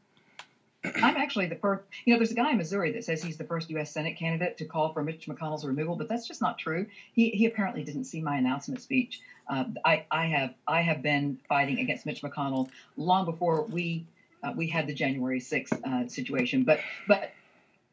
I'm 1.01 1.15
actually 1.15 1.45
the 1.45 1.55
first. 1.55 1.83
You 2.03 2.13
know, 2.13 2.19
there's 2.19 2.31
a 2.31 2.35
guy 2.35 2.51
in 2.51 2.57
Missouri 2.57 2.91
that 2.91 3.05
says 3.05 3.23
he's 3.23 3.37
the 3.37 3.45
first 3.45 3.69
U.S. 3.69 3.91
Senate 3.91 4.17
candidate 4.17 4.57
to 4.57 4.65
call 4.65 4.91
for 4.91 5.01
Mitch 5.01 5.27
McConnell's 5.27 5.63
removal, 5.63 5.95
but 5.95 6.09
that's 6.09 6.27
just 6.27 6.41
not 6.41 6.57
true. 6.57 6.87
He 7.13 7.29
he 7.29 7.45
apparently 7.45 7.83
didn't 7.85 8.03
see 8.03 8.21
my 8.21 8.35
announcement 8.35 8.81
speech. 8.81 9.21
Uh, 9.47 9.65
I 9.83 10.05
I 10.09 10.25
have 10.27 10.53
I 10.67 10.81
have 10.81 11.01
been 11.01 11.39
fighting 11.49 11.79
against 11.79 12.05
Mitch 12.05 12.21
McConnell 12.21 12.69
long 12.97 13.25
before 13.25 13.63
we 13.63 14.05
uh, 14.43 14.53
we 14.55 14.67
had 14.67 14.87
the 14.87 14.93
January 14.93 15.39
6th 15.39 15.73
uh, 15.83 16.07
situation. 16.07 16.63
But 16.63 16.79
but 17.07 17.31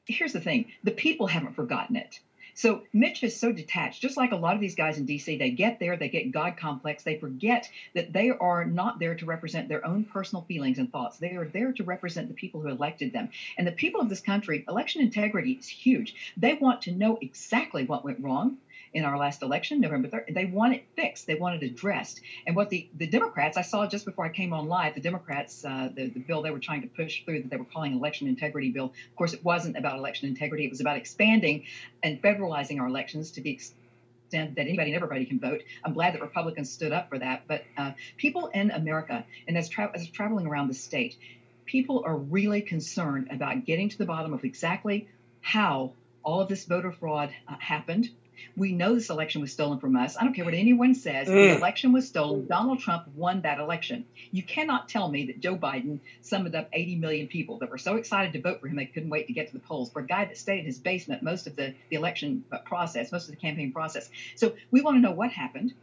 here's 0.06 0.32
the 0.32 0.40
thing: 0.40 0.66
the 0.84 0.90
people 0.90 1.26
haven't 1.26 1.54
forgotten 1.54 1.96
it. 1.96 2.20
So 2.54 2.82
Mitch 2.92 3.22
is 3.22 3.38
so 3.38 3.52
detached, 3.52 4.02
just 4.02 4.16
like 4.16 4.32
a 4.32 4.36
lot 4.36 4.54
of 4.54 4.60
these 4.60 4.74
guys 4.74 4.98
in 4.98 5.06
DC. 5.06 5.38
They 5.38 5.50
get 5.50 5.78
there, 5.78 5.96
they 5.96 6.08
get 6.08 6.30
God 6.30 6.56
complex, 6.56 7.02
they 7.02 7.16
forget 7.16 7.70
that 7.94 8.12
they 8.12 8.30
are 8.30 8.64
not 8.64 8.98
there 8.98 9.14
to 9.14 9.24
represent 9.24 9.68
their 9.68 9.86
own 9.86 10.04
personal 10.04 10.42
feelings 10.42 10.78
and 10.78 10.90
thoughts. 10.90 11.18
They 11.18 11.36
are 11.36 11.46
there 11.46 11.72
to 11.72 11.84
represent 11.84 12.28
the 12.28 12.34
people 12.34 12.60
who 12.60 12.68
elected 12.68 13.12
them. 13.12 13.30
And 13.56 13.66
the 13.66 13.72
people 13.72 14.00
of 14.00 14.08
this 14.08 14.20
country, 14.20 14.64
election 14.68 15.00
integrity 15.00 15.52
is 15.52 15.68
huge. 15.68 16.14
They 16.36 16.54
want 16.54 16.82
to 16.82 16.92
know 16.92 17.18
exactly 17.22 17.84
what 17.84 18.04
went 18.04 18.22
wrong 18.22 18.58
in 18.92 19.04
our 19.04 19.16
last 19.16 19.42
election, 19.42 19.80
November 19.80 20.08
3rd. 20.08 20.34
They 20.34 20.46
want 20.46 20.74
it 20.74 20.84
fixed. 20.96 21.26
They 21.26 21.36
want 21.36 21.62
it 21.62 21.66
addressed. 21.66 22.20
And 22.46 22.56
what 22.56 22.70
the, 22.70 22.88
the 22.96 23.06
Democrats, 23.06 23.56
I 23.56 23.62
saw 23.62 23.86
just 23.86 24.04
before 24.04 24.24
I 24.24 24.30
came 24.30 24.52
on 24.52 24.66
live, 24.66 24.94
the 24.94 25.00
Democrats, 25.00 25.64
uh, 25.64 25.90
the, 25.94 26.08
the 26.08 26.20
bill 26.20 26.42
they 26.42 26.50
were 26.50 26.58
trying 26.58 26.82
to 26.82 26.88
push 26.88 27.24
through 27.24 27.42
that 27.42 27.50
they 27.50 27.56
were 27.56 27.64
calling 27.64 27.94
election 27.94 28.26
integrity 28.26 28.70
bill. 28.70 28.86
Of 28.86 29.16
course, 29.16 29.32
it 29.32 29.44
wasn't 29.44 29.76
about 29.76 29.98
election 29.98 30.28
integrity. 30.28 30.64
It 30.64 30.70
was 30.70 30.80
about 30.80 30.96
expanding 30.96 31.64
and 32.02 32.20
federalizing 32.20 32.80
our 32.80 32.88
elections 32.88 33.32
to 33.32 33.42
the 33.42 33.50
extent 33.50 34.56
that 34.56 34.66
anybody 34.66 34.90
and 34.90 34.96
everybody 34.96 35.24
can 35.24 35.38
vote. 35.38 35.62
I'm 35.84 35.92
glad 35.92 36.14
that 36.14 36.20
Republicans 36.20 36.70
stood 36.70 36.92
up 36.92 37.08
for 37.08 37.18
that. 37.18 37.44
But 37.46 37.62
uh, 37.76 37.92
people 38.16 38.46
in 38.48 38.72
America, 38.72 39.24
and 39.46 39.56
as, 39.56 39.68
tra- 39.68 39.92
as 39.94 40.08
traveling 40.08 40.46
around 40.46 40.68
the 40.68 40.74
state, 40.74 41.16
people 41.64 42.02
are 42.04 42.16
really 42.16 42.62
concerned 42.62 43.28
about 43.30 43.64
getting 43.64 43.88
to 43.88 43.98
the 43.98 44.04
bottom 44.04 44.32
of 44.32 44.44
exactly 44.44 45.08
how 45.40 45.92
all 46.22 46.40
of 46.40 46.48
this 46.48 46.64
voter 46.64 46.92
fraud 46.92 47.30
uh, 47.48 47.54
happened 47.58 48.10
we 48.56 48.72
know 48.72 48.94
this 48.94 49.10
election 49.10 49.40
was 49.40 49.52
stolen 49.52 49.78
from 49.78 49.96
us. 49.96 50.16
I 50.16 50.24
don't 50.24 50.34
care 50.34 50.44
what 50.44 50.54
anyone 50.54 50.94
says. 50.94 51.28
Mm. 51.28 51.32
The 51.32 51.56
election 51.56 51.92
was 51.92 52.06
stolen. 52.06 52.46
Donald 52.46 52.80
Trump 52.80 53.08
won 53.14 53.42
that 53.42 53.58
election. 53.58 54.04
You 54.30 54.42
cannot 54.42 54.88
tell 54.88 55.08
me 55.08 55.26
that 55.26 55.40
Joe 55.40 55.56
Biden 55.56 56.00
summoned 56.20 56.54
up 56.54 56.68
80 56.72 56.96
million 56.96 57.26
people 57.28 57.58
that 57.58 57.70
were 57.70 57.78
so 57.78 57.96
excited 57.96 58.32
to 58.34 58.40
vote 58.40 58.60
for 58.60 58.68
him 58.68 58.76
they 58.76 58.86
couldn't 58.86 59.10
wait 59.10 59.26
to 59.28 59.32
get 59.32 59.48
to 59.48 59.52
the 59.52 59.60
polls. 59.60 59.90
For 59.90 60.00
a 60.00 60.06
guy 60.06 60.24
that 60.24 60.36
stayed 60.36 60.60
in 60.60 60.66
his 60.66 60.78
basement 60.78 61.22
most 61.22 61.46
of 61.46 61.56
the, 61.56 61.74
the 61.88 61.96
election 61.96 62.44
uh, 62.52 62.58
process, 62.58 63.12
most 63.12 63.28
of 63.28 63.34
the 63.34 63.40
campaign 63.40 63.72
process. 63.72 64.10
So 64.36 64.54
we 64.70 64.80
want 64.80 64.96
to 64.96 65.00
know 65.00 65.12
what 65.12 65.30
happened, 65.30 65.74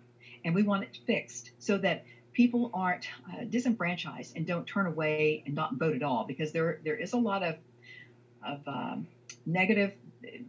and 0.43 0.53
we 0.55 0.63
want 0.63 0.83
it 0.83 0.97
fixed 1.05 1.51
so 1.59 1.77
that 1.77 2.05
people 2.33 2.69
aren't 2.73 3.07
uh, 3.33 3.43
disenfranchised 3.49 4.35
and 4.35 4.45
don't 4.45 4.67
turn 4.67 4.85
away 4.85 5.41
and 5.45 5.55
not 5.55 5.73
vote 5.73 5.95
at 5.95 6.03
all 6.03 6.23
because 6.25 6.51
there 6.51 6.79
there 6.83 6.95
is 6.95 7.13
a 7.13 7.17
lot 7.17 7.41
of 7.43 7.55
of 8.45 8.59
um, 8.67 9.07
negative 9.45 9.93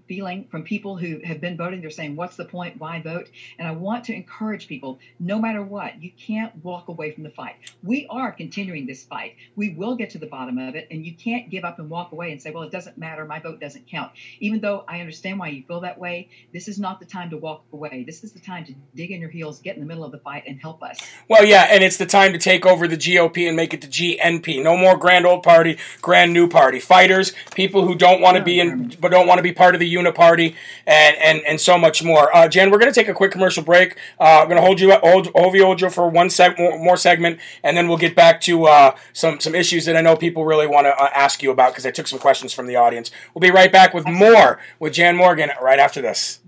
feeling 0.06 0.46
from 0.50 0.62
people 0.62 0.96
who 0.96 1.20
have 1.24 1.40
been 1.40 1.56
voting. 1.56 1.80
They're 1.80 1.90
saying, 1.90 2.16
What's 2.16 2.36
the 2.36 2.44
point? 2.44 2.80
Why 2.80 3.00
vote? 3.00 3.28
And 3.58 3.68
I 3.68 3.72
want 3.72 4.04
to 4.04 4.14
encourage 4.14 4.66
people 4.66 4.98
no 5.20 5.38
matter 5.38 5.62
what, 5.62 6.02
you 6.02 6.10
can't 6.10 6.64
walk 6.64 6.88
away 6.88 7.12
from 7.12 7.24
the 7.24 7.30
fight. 7.30 7.56
We 7.82 8.06
are 8.08 8.32
continuing 8.32 8.86
this 8.86 9.04
fight. 9.04 9.36
We 9.56 9.70
will 9.70 9.96
get 9.96 10.10
to 10.10 10.18
the 10.18 10.26
bottom 10.26 10.58
of 10.58 10.74
it, 10.74 10.88
and 10.90 11.04
you 11.04 11.14
can't 11.14 11.50
give 11.50 11.64
up 11.64 11.78
and 11.78 11.90
walk 11.90 12.12
away 12.12 12.32
and 12.32 12.40
say, 12.40 12.50
Well, 12.50 12.62
it 12.62 12.72
doesn't 12.72 12.98
matter. 12.98 13.24
My 13.24 13.40
vote 13.40 13.60
doesn't 13.60 13.86
count. 13.86 14.12
Even 14.40 14.60
though 14.60 14.84
I 14.88 15.00
understand 15.00 15.38
why 15.38 15.48
you 15.48 15.62
feel 15.64 15.80
that 15.80 15.98
way, 15.98 16.28
this 16.52 16.68
is 16.68 16.78
not 16.78 17.00
the 17.00 17.06
time 17.06 17.30
to 17.30 17.36
walk 17.36 17.64
away. 17.72 18.04
This 18.04 18.24
is 18.24 18.32
the 18.32 18.40
time 18.40 18.64
to 18.66 18.74
dig 18.94 19.10
in 19.10 19.20
your 19.20 19.30
heels, 19.30 19.60
get 19.60 19.76
in 19.76 19.80
the 19.80 19.86
middle 19.86 20.04
of 20.04 20.12
the 20.12 20.18
fight, 20.18 20.44
and 20.46 20.60
help 20.60 20.82
us. 20.82 20.98
Well, 21.28 21.44
yeah, 21.44 21.68
and 21.70 21.84
it's 21.84 21.96
the 21.96 22.06
time 22.06 22.32
to 22.32 22.38
take 22.38 22.64
over 22.64 22.88
the 22.88 22.96
GOP 22.96 23.46
and 23.46 23.56
make 23.56 23.74
it 23.74 23.80
the 23.80 23.86
GNP. 23.86 24.62
No 24.62 24.76
more 24.76 24.96
grand 24.96 25.26
old 25.26 25.42
party, 25.42 25.78
grand 26.00 26.32
new 26.32 26.48
party. 26.48 26.80
Fighters, 26.80 27.32
people 27.54 27.86
who 27.86 27.94
don't 27.94 28.20
want 28.20 28.36
to 28.36 28.42
be 28.42 28.60
in, 28.60 28.96
but 29.00 29.10
don't 29.10 29.26
want 29.26 29.38
to 29.38 29.42
be 29.42 29.52
part 29.52 29.67
of 29.74 29.80
the 29.80 29.94
uniparty, 29.94 30.54
and 30.86 31.16
and 31.16 31.40
and 31.46 31.60
so 31.60 31.78
much 31.78 32.02
more. 32.02 32.34
Uh, 32.34 32.48
Jen, 32.48 32.70
we're 32.70 32.78
going 32.78 32.92
to 32.92 32.98
take 32.98 33.08
a 33.08 33.14
quick 33.14 33.32
commercial 33.32 33.62
break. 33.62 33.96
Uh, 34.20 34.40
I'm 34.40 34.48
going 34.48 34.56
to 34.56 34.62
hold 34.62 34.80
you 34.80 34.92
hold, 34.92 35.28
hold 35.34 35.54
you 35.54 35.64
hold 35.64 35.80
you 35.80 35.90
for 35.90 36.08
one 36.08 36.30
sec 36.30 36.58
more, 36.58 36.78
more 36.78 36.96
segment, 36.96 37.40
and 37.62 37.76
then 37.76 37.88
we'll 37.88 37.98
get 37.98 38.14
back 38.14 38.40
to 38.42 38.66
uh, 38.66 38.96
some 39.12 39.40
some 39.40 39.54
issues 39.54 39.84
that 39.86 39.96
I 39.96 40.00
know 40.00 40.16
people 40.16 40.44
really 40.44 40.66
want 40.66 40.86
to 40.86 40.90
uh, 40.90 41.10
ask 41.14 41.42
you 41.42 41.50
about 41.50 41.72
because 41.72 41.86
I 41.86 41.90
took 41.90 42.06
some 42.06 42.18
questions 42.18 42.52
from 42.52 42.66
the 42.66 42.76
audience. 42.76 43.10
We'll 43.34 43.40
be 43.40 43.50
right 43.50 43.72
back 43.72 43.94
with 43.94 44.06
more 44.06 44.58
with 44.78 44.92
Jan 44.92 45.16
Morgan 45.16 45.50
right 45.60 45.78
after 45.78 46.00
this. 46.00 46.40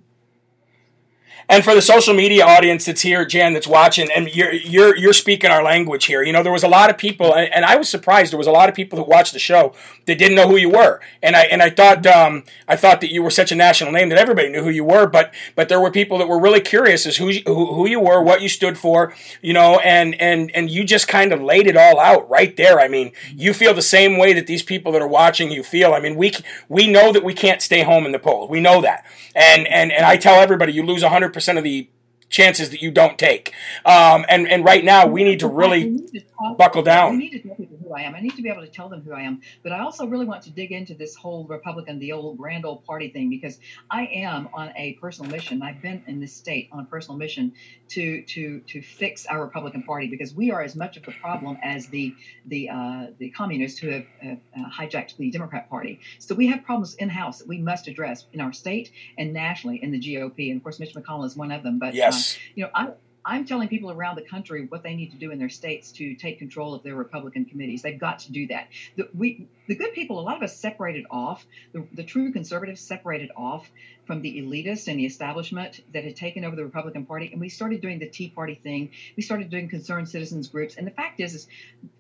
And 1.51 1.65
for 1.65 1.75
the 1.75 1.83
social 1.83 2.15
media 2.15 2.47
audience 2.47 2.85
that's 2.85 3.03
here, 3.03 3.25
Jan, 3.25 3.55
that's 3.55 3.67
watching, 3.67 4.09
and 4.15 4.29
you're 4.33 4.53
you're 4.53 4.97
you're 4.97 5.13
speaking 5.13 5.51
our 5.51 5.65
language 5.65 6.05
here. 6.05 6.23
You 6.23 6.33
know, 6.33 6.45
there 6.45 6.53
was 6.53 6.63
a 6.63 6.69
lot 6.69 6.91
of 6.91 6.97
people, 6.97 7.35
and, 7.35 7.53
and 7.53 7.65
I 7.65 7.75
was 7.75 7.89
surprised. 7.89 8.31
There 8.31 8.39
was 8.39 8.47
a 8.47 8.53
lot 8.53 8.69
of 8.69 8.77
people 8.77 8.97
who 9.01 9.05
watched 9.05 9.33
the 9.33 9.41
show 9.41 9.75
that 10.07 10.17
didn't 10.17 10.37
know 10.37 10.47
who 10.47 10.57
you 10.57 10.71
were, 10.71 11.01
and 11.21 11.35
I 11.35 11.43
and 11.47 11.61
I 11.61 11.69
thought 11.71 12.07
um, 12.07 12.45
I 12.69 12.77
thought 12.77 13.01
that 13.01 13.13
you 13.13 13.25
were 13.25 13.31
such 13.33 13.51
a 13.51 13.57
national 13.57 13.91
name 13.91 14.11
that 14.11 14.19
everybody 14.19 14.49
knew 14.49 14.63
who 14.63 14.71
you 14.71 14.85
were. 14.85 15.09
But 15.09 15.35
but 15.57 15.69
there 15.69 15.81
were 15.81 15.91
people 15.91 16.19
that 16.19 16.29
were 16.29 16.39
really 16.39 16.61
curious 16.61 17.05
as 17.05 17.17
who 17.17 17.33
who, 17.45 17.75
who 17.75 17.89
you 17.89 17.99
were, 17.99 18.23
what 18.23 18.43
you 18.43 18.49
stood 18.49 18.79
for, 18.79 19.13
you 19.43 19.53
know, 19.53 19.81
and 19.81 20.15
and 20.21 20.53
and 20.53 20.71
you 20.71 20.85
just 20.85 21.09
kind 21.09 21.33
of 21.33 21.43
laid 21.43 21.67
it 21.67 21.77
all 21.77 21.99
out 21.99 22.31
right 22.31 22.57
there. 22.57 22.79
I 22.79 22.87
mean, 22.87 23.11
you 23.35 23.55
feel 23.55 23.75
the 23.75 23.83
same 23.83 24.19
way 24.19 24.33
that 24.35 24.47
these 24.47 24.63
people 24.63 24.93
that 24.93 25.03
are 25.03 25.09
watching 25.09 25.51
you 25.51 25.65
feel. 25.65 25.95
I 25.95 25.99
mean, 25.99 26.15
we 26.15 26.31
we 26.69 26.87
know 26.87 27.13
that 27.13 27.25
we 27.25 27.35
can't 27.35 27.61
stay 27.61 27.83
home 27.83 28.07
in 28.07 28.13
the 28.13 28.21
polls. 28.21 28.49
We 28.49 28.61
know 28.61 28.81
that, 28.83 29.05
and 29.35 29.67
and 29.67 29.91
and 29.91 30.07
I 30.07 30.17
tell 30.17 30.37
everybody, 30.41 30.73
you 30.73 30.85
lose 30.85 31.03
hundred 31.03 31.33
percent 31.33 31.40
of 31.59 31.65
the 31.65 31.89
chances 32.31 32.71
that 32.71 32.81
you 32.81 32.91
don't 32.91 33.19
take. 33.19 33.53
Um, 33.85 34.25
and 34.29 34.49
and 34.49 34.65
right 34.65 34.85
now 34.85 35.07
we 35.07 35.25
need 35.25 35.41
to 35.41 35.49
really 35.49 36.09
buckle 36.57 36.83
down. 36.83 37.13
We 37.13 37.19
need 37.19 37.43
to 37.43 37.49
tell 37.49 37.57
people 37.57 37.77
who 37.77 37.93
I 37.93 38.03
am. 38.03 38.15
I 38.15 38.21
need 38.21 38.37
to 38.37 38.43
be 38.43 38.49
able 38.49 38.63
to 38.63 38.69
tell 38.69 38.89
them 38.89 39.03
who 39.03 39.13
I 39.13 39.23
am. 39.23 39.43
But 39.63 39.73
I 39.73 39.81
also 39.81 40.07
really 40.07 40.25
want 40.25 40.43
to 40.45 40.51
dig 40.51 40.73
into 40.73 40.95
this 40.95 41.15
whole 41.15 41.45
Republican, 41.47 41.99
the 41.99 42.13
old 42.13 42.39
grand 42.39 42.65
old 42.65 42.85
party 42.85 43.09
thing, 43.09 43.29
because 43.29 43.59
I 43.91 44.07
am 44.07 44.49
on 44.55 44.73
a 44.77 44.95
personal 44.95 45.31
mission. 45.31 45.63
I've 45.63 45.83
been 45.83 46.03
in 46.07 46.21
this 46.21 46.33
state 46.33 46.69
on 46.73 46.81
a 46.81 46.85
personal 46.85 47.19
mission 47.19 47.53
to 47.89 48.23
to 48.23 48.61
to 48.61 48.81
fix 48.81 49.27
our 49.27 49.43
Republican 49.43 49.83
Party 49.83 50.07
because 50.07 50.33
we 50.33 50.51
are 50.53 50.63
as 50.63 50.77
much 50.77 50.97
of 50.97 51.03
the 51.05 51.13
problem 51.13 51.59
as 51.63 51.89
the 51.89 52.15
the 52.47 52.71
uh, 52.71 53.07
the 53.19 53.31
communists 53.31 53.79
who 53.81 53.89
have, 53.91 54.07
uh, 54.25 54.37
hijacked 54.71 55.17
the 55.17 55.31
Democrat 55.31 55.69
Party. 55.69 56.01
So 56.19 56.35
we 56.35 56.47
have 56.47 56.65
problems 56.65 56.95
in 56.95 57.09
house 57.09 57.39
that 57.39 57.49
we 57.49 57.59
must 57.59 57.89
address 57.89 58.27
in 58.33 58.41
our 58.41 58.53
state 58.53 58.93
and 59.19 59.33
nationally 59.33 59.83
in 59.83 59.91
the 59.91 59.99
GOP. 59.99 60.51
And 60.51 60.59
of 60.59 60.63
course, 60.63 60.79
Mitch 60.79 60.95
McConnell 60.95 61.27
is 61.27 61.37
one 61.37 61.51
of 61.51 61.63
them. 61.63 61.79
But 61.79 61.95
yes, 61.95 62.15
uh, 62.15 62.20
you 62.55 62.65
know, 62.65 62.71
I 62.75 62.89
I'm 63.25 63.45
telling 63.45 63.69
people 63.69 63.91
around 63.91 64.17
the 64.17 64.23
country 64.23 64.67
what 64.69 64.83
they 64.83 64.95
need 64.95 65.11
to 65.13 65.17
do 65.17 65.31
in 65.31 65.39
their 65.39 65.49
states 65.49 65.93
to 65.93 66.15
take 66.15 66.39
control 66.39 66.75
of 66.75 66.83
their 66.83 66.95
Republican 66.95 67.45
committees. 67.45 67.83
They've 67.83 67.99
got 67.99 68.21
to 68.21 68.33
do 68.33 68.47
that. 68.49 68.69
The, 68.97 69.09
we, 69.15 69.47
the 69.69 69.75
good 69.75 69.93
people, 69.93 70.19
a 70.19 70.23
lot 70.23 70.37
of 70.37 70.43
us 70.43 70.57
separated 70.57 71.07
off, 71.11 71.47
the, 71.73 71.87
the 71.93 72.03
true 72.03 72.33
conservatives 72.33 72.81
separated 72.81 73.31
off 73.37 73.71
from 74.07 74.23
the 74.23 74.41
elitists 74.41 74.89
and 74.89 74.99
the 74.99 75.07
establishment 75.07 75.81
that 75.93 76.05
had 76.05 76.17
taken 76.17 76.45
over 76.45 76.57
the 76.57 76.65
Republican 76.65 77.07
Party, 77.07 77.31
and 77.31 77.41
we 77.41 77.49
started 77.49 77.81
doing 77.81 77.99
the 77.99 78.09
Tea 78.09 78.29
Party 78.29 78.55
thing. 78.55 78.91
We 79.17 79.23
started 79.23 79.51
doing 79.51 79.69
concerned 79.69 80.09
citizens 80.09 80.49
groups. 80.49 80.77
And 80.77 80.87
the 80.87 80.91
fact 80.91 81.21
is, 81.21 81.35
is 81.35 81.47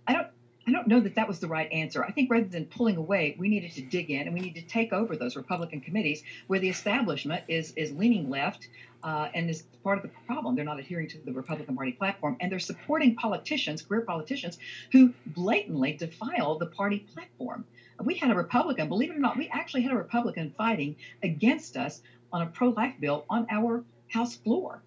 I 0.06 0.14
don't 0.14 0.26
I 0.66 0.72
don't 0.72 0.86
know 0.86 1.00
that 1.00 1.16
that 1.16 1.26
was 1.26 1.40
the 1.40 1.48
right 1.48 1.70
answer. 1.72 2.04
I 2.04 2.12
think 2.12 2.30
rather 2.30 2.46
than 2.46 2.66
pulling 2.66 2.96
away, 2.96 3.34
we 3.38 3.48
needed 3.48 3.72
to 3.72 3.82
dig 3.82 4.10
in 4.10 4.26
and 4.26 4.34
we 4.34 4.40
need 4.40 4.54
to 4.54 4.62
take 4.62 4.92
over 4.92 5.16
those 5.16 5.34
Republican 5.34 5.80
committees 5.80 6.22
where 6.46 6.60
the 6.60 6.68
establishment 6.68 7.44
is 7.48 7.72
is 7.76 7.92
leaning 7.92 8.30
left 8.30 8.68
uh, 9.02 9.28
and 9.34 9.48
is 9.50 9.62
part 9.82 9.98
of 9.98 10.02
the 10.02 10.10
problem. 10.26 10.56
They're 10.56 10.64
not 10.64 10.78
adhering 10.78 11.08
to 11.08 11.18
the 11.18 11.32
Republican 11.32 11.76
Party 11.76 11.92
platform 11.92 12.36
and 12.40 12.50
they're 12.50 12.58
supporting 12.58 13.14
politicians, 13.14 13.82
career 13.82 14.02
politicians, 14.02 14.58
who 14.92 15.12
blatantly 15.26 15.92
defile 15.92 16.58
the 16.58 16.66
party 16.66 17.06
platform. 17.14 17.64
We 18.02 18.14
had 18.14 18.30
a 18.30 18.34
Republican, 18.34 18.88
believe 18.88 19.10
it 19.10 19.16
or 19.16 19.20
not, 19.20 19.36
we 19.36 19.48
actually 19.48 19.82
had 19.82 19.92
a 19.92 19.96
Republican 19.96 20.54
fighting 20.56 20.96
against 21.22 21.76
us 21.76 22.00
on 22.32 22.42
a 22.42 22.46
pro 22.46 22.70
life 22.70 22.94
bill 22.98 23.24
on 23.28 23.46
our 23.50 23.84
House 24.08 24.36
floor 24.36 24.82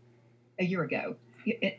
a 0.60 0.66
year 0.66 0.84
ago. 0.84 1.16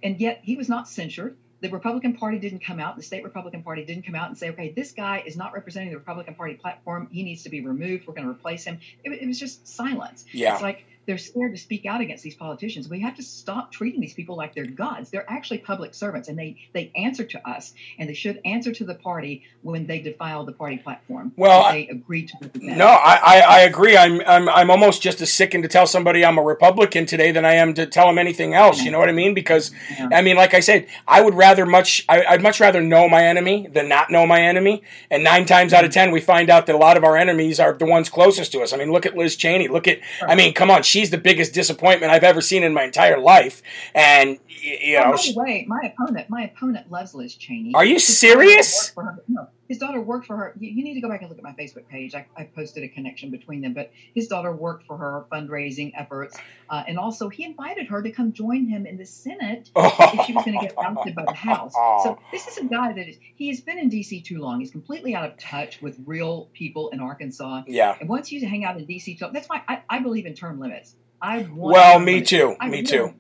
And 0.03 0.21
yet 0.21 0.41
he 0.43 0.57
was 0.57 0.69
not 0.69 0.89
censured 0.89 1.37
the 1.65 1.71
Republican 1.71 2.15
Party 2.15 2.39
didn't 2.39 2.63
come 2.63 2.79
out, 2.79 2.95
the 2.95 3.03
state 3.03 3.25
Republican 3.25 3.63
Party 3.63 3.87
didn't 3.87 4.05
come 4.05 4.15
out 4.15 4.29
and 4.29 4.37
say, 4.37 4.51
okay, 4.51 4.71
this 4.77 4.93
guy 4.93 5.23
is 5.25 5.35
not 5.35 5.55
representing 5.55 5.89
the 5.89 5.97
Republican 5.97 6.35
Party 6.35 6.55
platform. 6.55 7.09
He 7.11 7.23
needs 7.23 7.45
to 7.45 7.49
be 7.49 7.63
removed. 7.63 8.07
We're 8.07 8.13
going 8.13 8.27
to 8.27 8.31
replace 8.31 8.65
him. 8.65 8.81
It, 9.03 9.13
it 9.13 9.27
was 9.27 9.41
just 9.41 9.67
silence. 9.67 10.27
Yeah. 10.31 10.53
It's 10.53 10.63
like 10.63 10.85
they're 11.07 11.19
scared 11.19 11.53
to 11.53 11.61
speak 11.61 11.87
out 11.87 12.01
against 12.01 12.23
these 12.23 12.35
politicians. 12.35 12.89
We 12.89 13.01
have 13.01 13.17
to 13.17 13.23
stop 13.23 13.73
treating 13.73 14.01
these 14.01 14.15
people 14.15 14.37
like 14.37 14.55
they're 14.55 14.67
gods. 14.67 15.11
They're 15.11 15.31
actually 15.31 15.59
public 15.59 15.95
servants, 15.95 16.29
and 16.29 16.39
they 16.39 16.57
they 16.73 16.91
answer 16.97 17.25
to 17.25 17.49
us, 17.49 17.75
and 17.99 18.09
they 18.09 18.15
should 18.15 18.41
answer 18.45 18.73
to 18.73 18.85
the 18.85 18.95
party 18.95 19.43
when 19.63 19.87
they 19.87 20.01
defile 20.01 20.45
the 20.45 20.53
party 20.53 20.79
platform. 20.79 21.33
Well, 21.37 21.71
they 21.73 21.89
agree 21.89 22.27
to. 22.27 22.51
No, 22.55 22.87
I, 22.87 23.15
I, 23.15 23.41
I 23.41 23.61
agree. 23.61 23.97
I'm, 23.97 24.21
I'm 24.27 24.49
I'm 24.49 24.71
almost 24.71 25.03
just 25.03 25.21
as 25.21 25.33
sickened 25.33 25.63
to 25.65 25.69
tell 25.69 25.87
somebody 25.87 26.25
I'm 26.25 26.39
a 26.39 26.43
Republican 26.43 27.07
today 27.07 27.33
than 27.33 27.45
I 27.45 27.55
am 27.55 27.75
to 27.75 27.87
tell 27.87 28.07
them 28.07 28.19
anything 28.19 28.55
else. 28.55 28.83
You 28.83 28.91
know 28.91 28.99
what 28.99 29.09
I 29.09 29.13
mean? 29.13 29.35
Because 29.35 29.71
yeah. 29.91 30.09
I 30.13 30.23
mean, 30.23 30.37
like 30.37 30.55
I 30.55 30.61
said, 30.61 30.87
I 31.07 31.21
would 31.21 31.35
rather 31.35 31.67
much 31.67 32.05
I, 32.09 32.25
I'd 32.25 32.43
much 32.43 32.61
rather 32.61 32.81
know 32.81 33.09
my 33.09 33.25
enemy 33.25 33.69
than 33.71 33.89
not 33.89 34.11
know 34.11 34.27
my 34.27 34.41
enemy. 34.41 34.83
And 35.11 35.25
nine 35.25 35.47
times 35.47 35.73
out 35.73 35.85
of 35.85 35.91
mm-hmm. 35.91 36.01
ten, 36.01 36.11
we 36.13 36.21
find 36.21 36.51
out 36.51 36.67
that 36.67 36.75
a 36.75 36.79
lot 36.79 36.97
of 36.97 37.05
our 37.05 37.17
enemies 37.17 37.61
are 37.61 37.73
the 37.73 37.87
ones 37.87 38.09
closest 38.09 38.53
to 38.53 38.61
us. 38.61 38.73
I 38.73 38.77
mean, 38.77 38.93
look 38.93 39.07
at 39.07 39.17
Liz 39.17 39.37
Cheney. 39.37 39.69
Look 39.69 39.89
at 39.89 40.01
I 40.23 40.35
mean, 40.35 40.55
come 40.55 40.71
on, 40.71 40.83
she's 40.95 41.11
the 41.11 41.19
biggest 41.19 41.53
disappointment 41.53 42.13
I've 42.13 42.23
ever 42.23 42.41
seen 42.41 42.63
in 42.63 42.73
my 42.73 42.85
entire 42.85 43.19
life. 43.19 43.63
And 43.97 44.39
you 44.47 44.97
oh, 44.99 45.11
know, 45.11 45.15
oh, 45.15 45.17
by 45.17 45.33
the 45.33 45.41
way, 45.41 45.65
my 45.67 45.93
opponent, 45.93 46.31
my 46.31 46.45
opponent 46.45 46.89
loves 46.89 47.15
Liz 47.15 47.35
Cheney. 47.35 47.75
Are 47.75 47.85
you 47.85 47.99
serious? 47.99 48.93
No, 49.27 49.49
his 49.69 49.79
daughter 49.79 50.01
worked 50.01 50.27
for 50.27 50.37
her. 50.37 50.55
You, 50.59 50.71
you, 50.71 50.85
need 50.85 50.95
to 50.95 51.01
go 51.01 51.09
back 51.09 51.21
and 51.21 51.31
look 51.31 51.39
at 51.39 51.45
my 51.45 51.53
Facebook 51.53 51.89
page. 51.89 52.15
I, 52.15 52.27
I, 52.37 52.45
posted 52.45 52.85
a 52.85 52.89
connection 52.89 53.31
between 53.31 53.61
them, 53.61 53.73
but 53.73 53.91
his 54.15 54.29
daughter 54.29 54.53
worked 54.53 54.87
for 54.87 54.97
her 54.97 55.25
fundraising 55.33 55.93
efforts, 55.97 56.37
uh, 56.69 56.83
and 56.87 56.99
also 56.99 57.29
he 57.29 57.45
invited 57.45 57.87
her 57.89 58.03
to 58.03 58.11
come 58.11 58.33
join 58.33 58.67
him 58.67 58.87
in 58.87 58.97
the 58.97 59.07
Senate 59.07 59.71
if 59.77 60.27
she 60.27 60.33
was 60.33 60.45
going 60.45 60.59
to 60.59 60.67
get 60.67 60.75
ousted 60.79 61.15
by 61.15 61.25
the 61.25 61.33
House. 61.33 61.73
So 62.03 62.19
this 62.33 62.47
is 62.47 62.59
a 62.59 62.65
guy 62.65 62.93
that 62.93 63.09
is, 63.09 63.17
he 63.37 63.49
has 63.49 63.61
been 63.61 63.79
in 63.79 63.89
D.C. 63.89 64.23
too 64.23 64.39
long. 64.39 64.61
He's 64.61 64.71
completely 64.71 65.15
out 65.15 65.31
of 65.31 65.39
touch 65.39 65.81
with 65.81 65.99
real 66.05 66.49
people 66.53 66.91
in 66.91 67.01
Arkansas. 67.01 67.63
Yeah. 67.67 67.97
And 67.99 68.09
once 68.09 68.31
you 68.33 68.47
hang 68.47 68.65
out 68.65 68.77
in 68.77 68.85
D.C. 68.85 69.19
that's 69.33 69.49
why 69.49 69.63
I, 69.67 69.83
I 69.89 69.99
believe 70.01 70.27
in 70.27 70.35
term 70.35 70.61
limits. 70.61 70.95
I 71.21 71.49
well, 71.51 71.99
me 71.99 72.21
too. 72.21 72.55
me 72.69 72.83
too. 72.83 73.15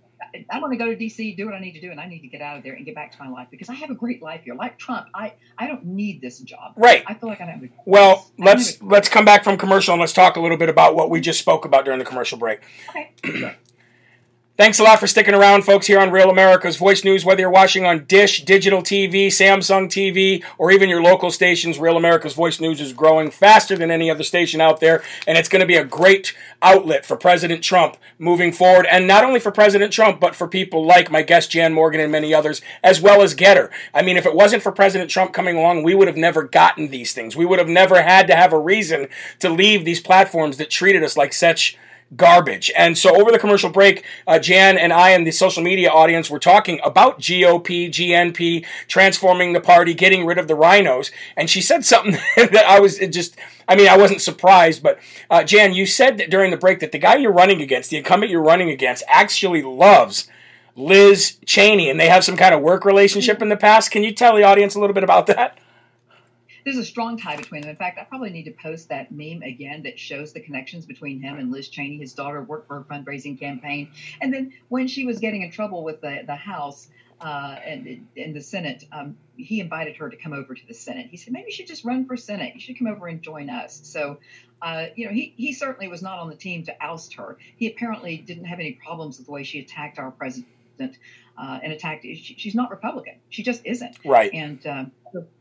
I 0.51 0.61
want 0.61 0.73
to 0.73 0.77
go 0.77 0.87
to 0.87 0.97
DC, 0.97 1.37
do 1.37 1.47
what 1.47 1.55
I 1.55 1.61
need 1.61 1.73
to 1.73 1.81
do, 1.81 1.91
and 1.91 2.01
I 2.01 2.07
need 2.07 2.21
to 2.21 2.29
get 2.29 2.41
out 2.41 2.57
of 2.57 2.63
there 2.63 2.75
and 2.75 2.85
get 2.85 2.95
back 2.95 3.13
to 3.13 3.23
my 3.23 3.29
life 3.29 3.49
because 3.51 3.69
I 3.69 3.75
have 3.75 3.91
a 3.91 3.95
great 3.95 4.23
life 4.23 4.43
here. 4.45 4.55
Like 4.55 4.79
Trump, 4.79 5.07
I, 5.15 5.35
I 5.57 5.67
don't 5.67 5.85
need 5.85 6.21
this 6.21 6.39
job. 6.41 6.75
Right. 6.77 7.05
I 7.07 7.15
feel 7.15 7.29
like 7.29 7.41
I 7.41 7.45
have. 7.45 7.63
A, 7.63 7.69
well, 7.85 8.31
let's 8.39 8.83
let's 8.83 9.09
come 9.09 9.25
back 9.25 9.45
from 9.45 9.57
commercial 9.57 9.93
and 9.95 10.01
let's 10.01 10.13
talk 10.13 10.37
a 10.37 10.41
little 10.41 10.57
bit 10.57 10.69
about 10.69 10.95
what 10.95 11.11
we 11.11 11.21
just 11.21 11.39
spoke 11.39 11.65
about 11.65 11.85
during 11.85 11.99
the 11.99 12.05
commercial 12.05 12.39
break. 12.39 12.61
Okay. 12.91 13.57
Thanks 14.57 14.79
a 14.79 14.85
lot 14.85 15.01
for 15.01 15.09
sticking 15.09 15.35
around, 15.35 15.65
folks, 15.65 15.89
here 15.89 15.99
on 15.99 16.13
Real 16.13 16.31
America's 16.31 16.77
Voice 16.77 17.03
News. 17.03 17.25
Whether 17.25 17.41
you're 17.41 17.51
watching 17.51 17.85
on 17.85 18.05
Dish, 18.05 18.45
Digital 18.45 18.83
TV, 18.83 19.27
Samsung 19.27 19.89
TV, 19.89 20.45
or 20.59 20.71
even 20.71 20.89
your 20.89 21.03
local 21.03 21.33
stations, 21.33 21.81
Real 21.81 21.97
America's 21.97 22.35
Voice 22.35 22.61
News 22.61 22.81
is 22.81 22.93
growing 22.93 23.33
faster 23.33 23.77
than 23.77 23.91
any 23.91 24.09
other 24.09 24.23
station 24.23 24.61
out 24.61 24.79
there, 24.79 25.03
and 25.27 25.37
it's 25.37 25.49
going 25.49 25.59
to 25.59 25.67
be 25.67 25.75
a 25.75 25.83
great 25.83 26.37
outlet 26.63 27.05
for 27.05 27.17
President 27.17 27.65
Trump 27.65 27.97
moving 28.17 28.53
forward. 28.53 28.87
And 28.89 29.09
not 29.09 29.25
only 29.25 29.41
for 29.41 29.51
President 29.51 29.93
Trump, 29.93 30.21
but 30.21 30.37
for 30.37 30.47
people 30.47 30.87
like 30.87 31.11
my 31.11 31.23
guest 31.23 31.51
Jan 31.51 31.75
Morgan 31.75 32.01
and 32.01 32.13
many 32.13 32.33
others, 32.33 32.63
as 32.81 33.01
well 33.01 33.23
as 33.23 33.35
Gettr. 33.35 33.71
I 33.93 34.03
mean, 34.03 34.17
if 34.17 34.25
it 34.25 34.37
wasn't 34.37 34.63
for 34.63 34.71
President 34.71 35.11
Trump 35.11 35.33
coming 35.33 35.57
along, 35.57 35.83
we 35.83 35.97
would 35.97 36.07
have 36.07 36.17
never 36.17 36.45
gotten 36.45 36.91
these 36.91 37.13
things. 37.13 37.35
We 37.35 37.45
would 37.45 37.59
have 37.59 37.69
never 37.69 38.03
had 38.03 38.29
to 38.29 38.37
have 38.37 38.53
a 38.53 38.59
reason 38.61 39.09
to 39.41 39.49
leave 39.49 39.85
these 39.85 39.99
platforms 39.99 40.59
that 40.59 40.71
treated 40.71 41.03
us 41.03 41.17
like 41.17 41.33
such 41.33 41.77
garbage. 42.17 42.71
And 42.77 42.97
so 42.97 43.21
over 43.21 43.31
the 43.31 43.39
commercial 43.39 43.71
break, 43.71 44.05
uh, 44.27 44.39
Jan 44.39 44.79
and 44.79 44.93
I 44.93 45.11
and 45.11 45.27
the 45.27 45.31
social 45.31 45.63
media 45.63 45.91
audience 45.91 46.31
were 46.31 46.39
talking 46.39 46.81
about 46.85 47.19
GOP, 47.19 47.89
GNP, 47.89 48.65
transforming 48.89 49.53
the 49.53 49.61
party, 49.61 49.95
getting 49.95 50.25
rid 50.27 50.39
of 50.39 50.49
the 50.49 50.55
rhinos. 50.55 51.11
And 51.37 51.51
she 51.51 51.61
said 51.61 51.85
something 51.85 52.13
that 52.37 52.65
I 52.67 52.81
was 52.81 52.99
just, 52.99 53.37
I 53.69 53.77
mean, 53.77 53.89
I 53.89 53.97
wasn't 53.97 54.21
surprised, 54.21 54.83
but 54.83 54.99
uh, 55.31 55.45
Jan, 55.45 55.73
you 55.73 55.87
said 55.87 56.19
that 56.19 56.31
during 56.31 56.51
the 56.51 56.57
break 56.57 56.81
that 56.81 56.93
the 56.93 56.99
guy 56.99 57.17
you're 57.17 57.33
running 57.33 57.61
against, 57.61 57.91
the 57.91 57.97
incumbent 57.97 58.31
you're 58.31 58.43
running 58.43 58.71
against, 58.71 59.03
actually 59.09 59.63
loves 59.63 60.29
Liz 60.77 61.39
Cheney 61.47 61.89
and 61.89 61.99
they 61.99 62.09
have 62.09 62.25
some 62.25 62.37
kind 62.37 62.55
of 62.55 62.61
work 62.61 62.85
relationship 62.85 63.41
in 63.43 63.49
the 63.49 63.57
past. 63.57 63.91
Can 63.91 64.03
you 64.03 64.13
tell 64.13 64.37
the 64.37 64.43
audience 64.43 64.75
a 64.75 64.81
little 64.81 64.95
bit 64.95 65.05
about 65.05 65.27
that? 65.27 65.59
There's 66.65 66.79
a 66.79 66.85
strong 66.85 67.19
tie 67.19 67.37
between 67.37 67.63
them. 67.63 67.71
In 67.71 67.77
fact, 67.77 67.99
I 67.99 68.05
probably 68.05 68.31
need 68.31 68.45
to 68.45 68.53
post 68.53 68.89
that 68.89 69.13
meme 69.13 69.43
again 69.43 69.83
that 69.83 69.99
shows 69.99 70.33
the 70.33 70.41
connections 70.41 70.87
between 70.87 71.21
him 71.21 71.39
and 71.39 71.53
Liz 71.53 71.69
Cheney. 71.69 71.99
His 71.99 72.15
daughter 72.15 72.43
worked 72.43 72.69
for 72.69 72.79
a 72.79 72.85
fundraising 72.85 73.39
campaign, 73.39 73.91
and 74.21 74.33
then 74.33 74.53
when 74.69 74.89
she 74.89 75.05
was 75.05 75.19
getting 75.19 75.43
in 75.43 75.51
trouble 75.51 75.85
with 75.85 76.01
the 76.01 76.23
the 76.27 76.37
House. 76.37 76.89
Uh, 77.21 77.57
and 77.65 78.07
in 78.17 78.35
the 78.35 78.41
Senate, 78.41 78.85
um, 78.93 79.17
he 79.37 79.61
invited 79.61 79.97
her 79.97 80.11
to 80.11 80.17
come 80.17 80.33
over 80.33 80.53
to 80.53 80.67
the 80.67 80.75
Senate. 80.75 81.07
He 81.11 81.17
said, 81.17 81.33
maybe 81.33 81.47
you 81.47 81.53
should 81.53 81.69
just 81.69 81.85
run 81.85 82.05
for 82.07 82.17
Senate. 82.17 82.55
You 82.55 82.61
should 82.61 82.77
come 82.77 82.89
over 82.89 83.07
and 83.07 83.23
join 83.23 83.49
us. 83.49 83.81
So, 83.85 84.19
uh, 84.61 84.87
you 84.97 85.07
know, 85.07 85.13
he, 85.13 85.33
he 85.37 85.53
certainly 85.53 85.89
was 85.89 86.03
not 86.03 86.19
on 86.19 86.29
the 86.29 86.35
team 86.35 86.65
to 86.65 86.75
oust 86.85 87.15
her. 87.15 87.39
He 87.57 87.69
apparently 87.69 88.17
didn't 88.19 88.45
have 88.47 88.59
any 88.59 88.73
problems 88.73 89.17
with 89.17 89.27
the 89.27 89.33
way 89.33 89.45
she 89.45 89.61
attacked 89.61 89.99
our 89.99 90.11
president 90.11 90.49
uh, 90.81 91.59
and 91.63 91.73
attacked. 91.73 92.03
She, 92.03 92.35
she's 92.39 92.55
not 92.55 92.71
Republican. 92.71 93.15
She 93.29 93.43
just 93.43 93.63
isn't. 93.65 93.97
Right. 94.05 94.33
And 94.33 94.67
um, 94.67 94.93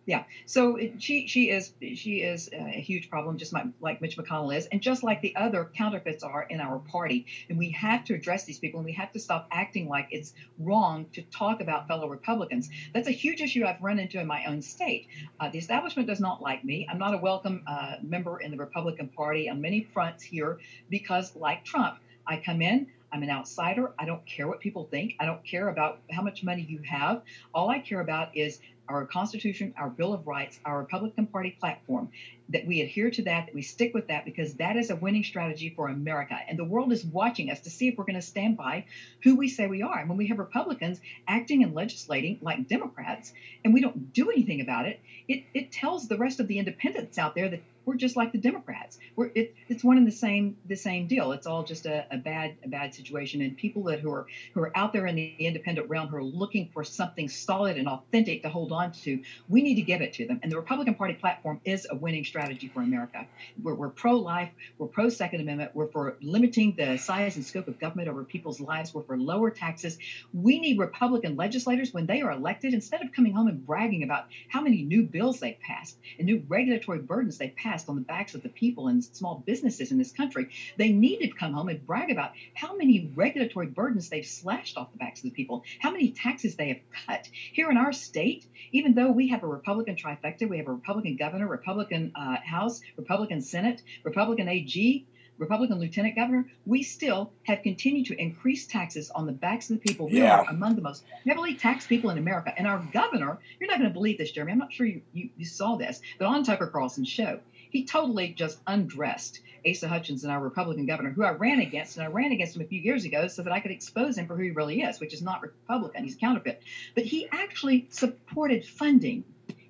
yeah, 0.05 0.25
so 0.45 0.75
it, 0.75 1.01
she 1.01 1.27
she 1.27 1.49
is 1.49 1.73
she 1.95 2.21
is 2.21 2.49
a 2.51 2.81
huge 2.81 3.09
problem, 3.09 3.37
just 3.37 3.53
like, 3.53 3.65
like 3.79 4.01
Mitch 4.01 4.17
McConnell 4.17 4.55
is, 4.55 4.65
and 4.67 4.81
just 4.81 5.01
like 5.03 5.21
the 5.21 5.35
other 5.35 5.69
counterfeits 5.75 6.23
are 6.23 6.43
in 6.43 6.59
our 6.59 6.79
party. 6.79 7.25
And 7.49 7.57
we 7.57 7.71
have 7.71 8.03
to 8.05 8.13
address 8.13 8.43
these 8.43 8.59
people, 8.59 8.79
and 8.79 8.85
we 8.85 8.93
have 8.93 9.11
to 9.13 9.19
stop 9.19 9.47
acting 9.51 9.87
like 9.87 10.09
it's 10.11 10.33
wrong 10.59 11.05
to 11.13 11.21
talk 11.23 11.61
about 11.61 11.87
fellow 11.87 12.09
Republicans. 12.09 12.69
That's 12.93 13.07
a 13.07 13.11
huge 13.11 13.41
issue 13.41 13.65
I've 13.65 13.81
run 13.81 13.99
into 13.99 14.19
in 14.19 14.27
my 14.27 14.45
own 14.45 14.61
state. 14.61 15.07
Uh, 15.39 15.49
the 15.49 15.57
establishment 15.57 16.07
does 16.07 16.19
not 16.19 16.41
like 16.41 16.63
me. 16.63 16.87
I'm 16.89 16.99
not 16.99 17.13
a 17.13 17.17
welcome 17.17 17.63
uh, 17.65 17.95
member 18.01 18.41
in 18.41 18.51
the 18.51 18.57
Republican 18.57 19.07
Party 19.07 19.49
on 19.49 19.61
many 19.61 19.87
fronts 19.93 20.23
here 20.23 20.59
because, 20.89 21.35
like 21.35 21.63
Trump, 21.63 21.97
I 22.27 22.37
come 22.37 22.61
in. 22.61 22.87
I'm 23.13 23.21
an 23.21 23.29
outsider. 23.29 23.93
I 23.99 24.05
don't 24.05 24.25
care 24.25 24.47
what 24.47 24.59
people 24.59 24.87
think. 24.89 25.15
I 25.19 25.25
don't 25.25 25.45
care 25.45 25.69
about 25.69 25.99
how 26.09 26.23
much 26.23 26.43
money 26.43 26.65
you 26.67 26.79
have. 26.79 27.21
All 27.53 27.69
I 27.69 27.79
care 27.79 27.99
about 27.99 28.35
is 28.35 28.59
our 28.89 29.05
Constitution, 29.05 29.73
our 29.77 29.89
Bill 29.89 30.13
of 30.13 30.27
Rights, 30.27 30.59
our 30.65 30.79
Republican 30.79 31.27
Party 31.27 31.55
platform, 31.57 32.09
that 32.49 32.65
we 32.67 32.81
adhere 32.81 33.11
to 33.11 33.23
that, 33.23 33.45
that 33.45 33.55
we 33.55 33.61
stick 33.61 33.93
with 33.93 34.07
that, 34.07 34.25
because 34.25 34.55
that 34.55 34.75
is 34.75 34.89
a 34.89 34.95
winning 34.95 35.23
strategy 35.23 35.71
for 35.75 35.87
America. 35.87 36.37
And 36.47 36.59
the 36.59 36.65
world 36.65 36.91
is 36.91 37.05
watching 37.05 37.49
us 37.49 37.61
to 37.61 37.69
see 37.69 37.87
if 37.87 37.97
we're 37.97 38.03
going 38.03 38.15
to 38.15 38.21
stand 38.21 38.57
by 38.57 38.85
who 39.23 39.35
we 39.35 39.47
say 39.47 39.67
we 39.67 39.83
are. 39.83 39.99
And 39.99 40.09
when 40.09 40.17
we 40.17 40.27
have 40.27 40.39
Republicans 40.39 40.99
acting 41.27 41.63
and 41.63 41.73
legislating 41.73 42.39
like 42.41 42.67
Democrats, 42.67 43.31
and 43.63 43.73
we 43.73 43.81
don't 43.81 44.11
do 44.11 44.31
anything 44.31 44.59
about 44.59 44.87
it, 44.87 44.99
it, 45.27 45.43
it 45.53 45.71
tells 45.71 46.07
the 46.07 46.17
rest 46.17 46.39
of 46.39 46.47
the 46.47 46.59
independents 46.59 47.17
out 47.17 47.35
there 47.35 47.49
that 47.49 47.61
we're 47.85 47.95
just 47.95 48.15
like 48.15 48.31
the 48.31 48.37
Democrats. 48.37 48.97
We're 49.15 49.31
it, 49.35 49.55
it's 49.67 49.83
one 49.83 49.97
and 49.97 50.07
the 50.07 50.11
same 50.11 50.57
the 50.67 50.75
same 50.75 51.07
deal. 51.07 51.31
It's 51.31 51.47
all 51.47 51.63
just 51.63 51.85
a, 51.85 52.05
a 52.11 52.17
bad 52.17 52.55
a 52.63 52.67
bad 52.67 52.93
situation. 52.93 53.41
And 53.41 53.57
people 53.57 53.83
that 53.83 53.99
who 53.99 54.11
are 54.11 54.27
who 54.53 54.61
are 54.61 54.77
out 54.77 54.93
there 54.93 55.05
in 55.07 55.15
the 55.15 55.35
independent 55.39 55.89
realm 55.89 56.07
who 56.07 56.17
are 56.17 56.23
looking 56.23 56.69
for 56.73 56.83
something 56.83 57.27
solid 57.27 57.77
and 57.77 57.87
authentic 57.87 58.43
to 58.43 58.49
hold 58.49 58.71
on 58.71 58.91
to, 59.03 59.21
we 59.49 59.61
need 59.61 59.75
to 59.75 59.81
give 59.81 60.01
it 60.01 60.13
to 60.13 60.27
them. 60.27 60.39
And 60.43 60.51
the 60.51 60.55
Republican 60.55 60.95
Party 60.95 61.15
platform 61.15 61.59
is 61.65 61.87
a 61.89 61.95
winning 61.95 62.25
strategy 62.25 62.69
for 62.73 62.81
America. 62.81 63.25
We're, 63.61 63.75
we're 63.75 63.89
pro 63.89 64.13
life. 64.13 64.49
We're 64.77 64.87
pro 64.87 65.09
Second 65.09 65.41
Amendment. 65.41 65.71
We're 65.73 65.87
for 65.87 66.17
limiting 66.21 66.75
the 66.77 66.97
size 66.97 67.35
and 67.35 67.45
scope 67.45 67.67
of 67.67 67.79
government 67.79 68.07
over 68.07 68.23
people's 68.23 68.59
lives. 68.59 68.93
We're 68.93 69.03
for 69.03 69.17
lower 69.17 69.51
taxes. 69.51 69.97
We 70.33 70.59
need 70.59 70.79
Republican 70.79 71.35
legislators 71.35 71.93
when 71.93 72.05
they 72.05 72.21
are 72.21 72.31
elected 72.31 72.73
instead 72.73 73.01
of 73.01 73.11
coming 73.11 73.33
home 73.33 73.47
and 73.47 73.65
bragging 73.65 74.03
about 74.03 74.25
how 74.49 74.61
many 74.61 74.83
new 74.83 75.03
bills 75.03 75.39
they've 75.39 75.59
passed 75.59 75.97
and 76.17 76.25
new 76.25 76.43
regulatory 76.47 76.99
burdens 76.99 77.37
they've 77.37 77.55
passed 77.55 77.72
on 77.89 77.95
the 77.95 78.01
backs 78.01 78.35
of 78.35 78.43
the 78.43 78.49
people 78.49 78.87
and 78.87 79.03
small 79.03 79.43
businesses 79.45 79.91
in 79.91 79.97
this 79.97 80.11
country. 80.11 80.49
They 80.77 80.89
need 80.89 81.17
to 81.19 81.27
come 81.27 81.53
home 81.53 81.69
and 81.69 81.85
brag 81.85 82.11
about 82.11 82.31
how 82.53 82.75
many 82.75 83.11
regulatory 83.15 83.67
burdens 83.67 84.09
they've 84.09 84.25
slashed 84.25 84.77
off 84.77 84.91
the 84.91 84.97
backs 84.97 85.19
of 85.23 85.29
the 85.31 85.35
people, 85.35 85.63
how 85.79 85.91
many 85.91 86.11
taxes 86.11 86.55
they 86.55 86.67
have 86.69 86.79
cut. 87.07 87.27
Here 87.51 87.69
in 87.71 87.77
our 87.77 87.91
state, 87.91 88.45
even 88.71 88.93
though 88.93 89.11
we 89.11 89.29
have 89.29 89.43
a 89.43 89.47
Republican 89.47 89.95
trifecta, 89.95 90.47
we 90.47 90.57
have 90.57 90.67
a 90.67 90.73
Republican 90.73 91.15
governor, 91.15 91.47
Republican 91.47 92.11
uh, 92.15 92.37
House, 92.43 92.81
Republican 92.97 93.41
Senate, 93.41 93.81
Republican 94.03 94.47
AG, 94.47 95.05
Republican 95.39 95.79
lieutenant 95.79 96.15
governor, 96.15 96.45
we 96.65 96.83
still 96.83 97.31
have 97.43 97.63
continued 97.63 98.05
to 98.05 98.21
increase 98.21 98.67
taxes 98.67 99.09
on 99.09 99.25
the 99.25 99.31
backs 99.31 99.69
of 99.69 99.77
the 99.77 99.81
people. 99.81 100.07
We 100.07 100.19
Yeah. 100.19 100.41
are 100.41 100.45
among 100.49 100.75
the 100.75 100.81
most 100.81 101.03
heavily 101.25 101.55
taxed 101.55 101.89
people 101.89 102.11
in 102.11 102.19
America. 102.19 102.53
And 102.55 102.67
our 102.67 102.77
governor, 102.93 103.39
you're 103.59 103.67
not 103.67 103.79
going 103.79 103.89
to 103.89 103.93
believe 103.93 104.19
this, 104.19 104.31
Jeremy. 104.31 104.51
I'm 104.51 104.59
not 104.59 104.71
sure 104.71 104.85
you, 104.85 105.01
you, 105.11 105.29
you 105.35 105.45
saw 105.45 105.75
this, 105.75 106.01
but 106.19 106.25
on 106.27 106.43
Tucker 106.43 106.67
Carlson's 106.67 107.09
show, 107.09 107.39
he 107.73 107.83
totally 107.83 108.29
just 108.29 108.59
undressed 108.67 109.41
Asa 109.67 109.87
Hutchinson, 109.87 110.29
our 110.29 110.39
Republican 110.39 110.85
governor, 110.85 111.09
who 111.09 111.23
I 111.23 111.31
ran 111.31 111.59
against, 111.59 111.97
and 111.97 112.05
I 112.05 112.09
ran 112.09 112.31
against 112.31 112.55
him 112.55 112.61
a 112.61 112.65
few 112.65 112.79
years 112.79 113.03
ago 113.03 113.27
so 113.27 113.41
that 113.41 113.51
I 113.51 113.59
could 113.61 113.71
expose 113.71 114.15
him 114.15 114.27
for 114.27 114.37
who 114.37 114.43
he 114.43 114.51
really 114.51 114.81
is, 114.81 114.99
which 114.99 115.13
is 115.13 115.23
not 115.23 115.41
Republican. 115.41 116.03
He's 116.03 116.15
counterfeit. 116.15 116.61
But 116.93 117.05
he 117.05 117.27
actually 117.31 117.87
supported 117.89 118.63
funding. 118.63 119.23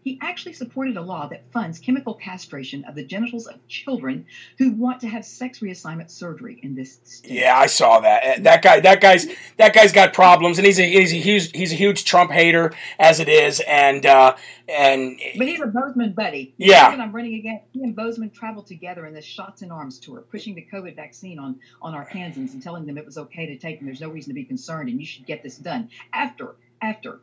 He 0.04 0.20
actually 0.22 0.54
supported 0.54 0.98
a 0.98 1.02
law 1.02 1.28
that 1.28 1.52
funds 1.52 1.80
chemical 1.80 2.14
castration 2.14 2.84
of 2.86 2.96
the 2.96 3.04
genitals 3.04 3.48
of 3.48 3.66
children 3.68 4.26
who 4.58 4.72
want 4.72 5.02
to 5.02 5.08
have 5.08 5.26
sex 5.26 5.60
reassignment 5.60 6.12
surgery 6.12 6.60
in 6.62 6.76
this 6.76 7.00
state. 7.04 7.32
Yeah, 7.32 7.58
I 7.58 7.68
saw 7.68 8.00
that. 8.02 8.44
That 8.44 8.62
guy, 8.62 8.80
that 8.82 9.02
guy's, 9.02 9.28
that 9.58 9.74
guy's 9.74 9.92
got 9.92 10.14
problems, 10.14 10.58
and 10.58 10.66
he's 10.66 10.80
a 10.80 10.90
he's 10.90 11.14
a 11.14 11.18
huge 11.18 11.52
he's 11.56 11.72
a 11.72 11.76
huge 11.76 12.06
Trump 12.06 12.32
hater 12.32 12.74
as 13.00 13.20
it 13.20 13.30
is, 13.30 13.62
and 13.68 14.06
uh, 14.06 14.36
and 14.68 15.20
But 15.38 15.48
he's 15.48 15.62
a 15.62 15.68
Boozman 15.68 16.16
buddy. 16.16 16.54
Yeah. 16.58 16.88
I'm 16.88 17.12
running 17.12 17.36
against. 17.36 17.66
He 17.72 17.84
and 17.84 17.96
Boozman 17.96 18.34
traveled 18.34 18.68
together 18.68 19.06
in 19.06 19.14
this 19.14 19.26
Shots 19.26 19.62
in 19.62 19.72
Arms 19.72 20.00
tour, 20.00 20.22
pushing 20.22 20.56
the 20.56 20.66
COVID 20.72 20.96
vaccine 20.96 21.40
on 21.40 21.60
on 21.82 21.94
Arkansans 21.94 22.54
and 22.54 22.62
telling 22.62 22.86
them 22.86 22.98
it 22.98 23.06
was 23.06 23.18
okay 23.18 23.46
to 23.48 23.58
take 23.58 23.80
and 23.80 23.88
there's 23.88 24.02
no 24.02 24.10
reason 24.10 24.30
to 24.30 24.36
be 24.36 24.46
concerned 24.46 24.90
and 24.90 25.00
you 25.00 25.06
should 25.06 25.26
get 25.26 25.44
this 25.44 25.58
done. 25.58 25.90
After 26.12 26.56
after 26.82 27.22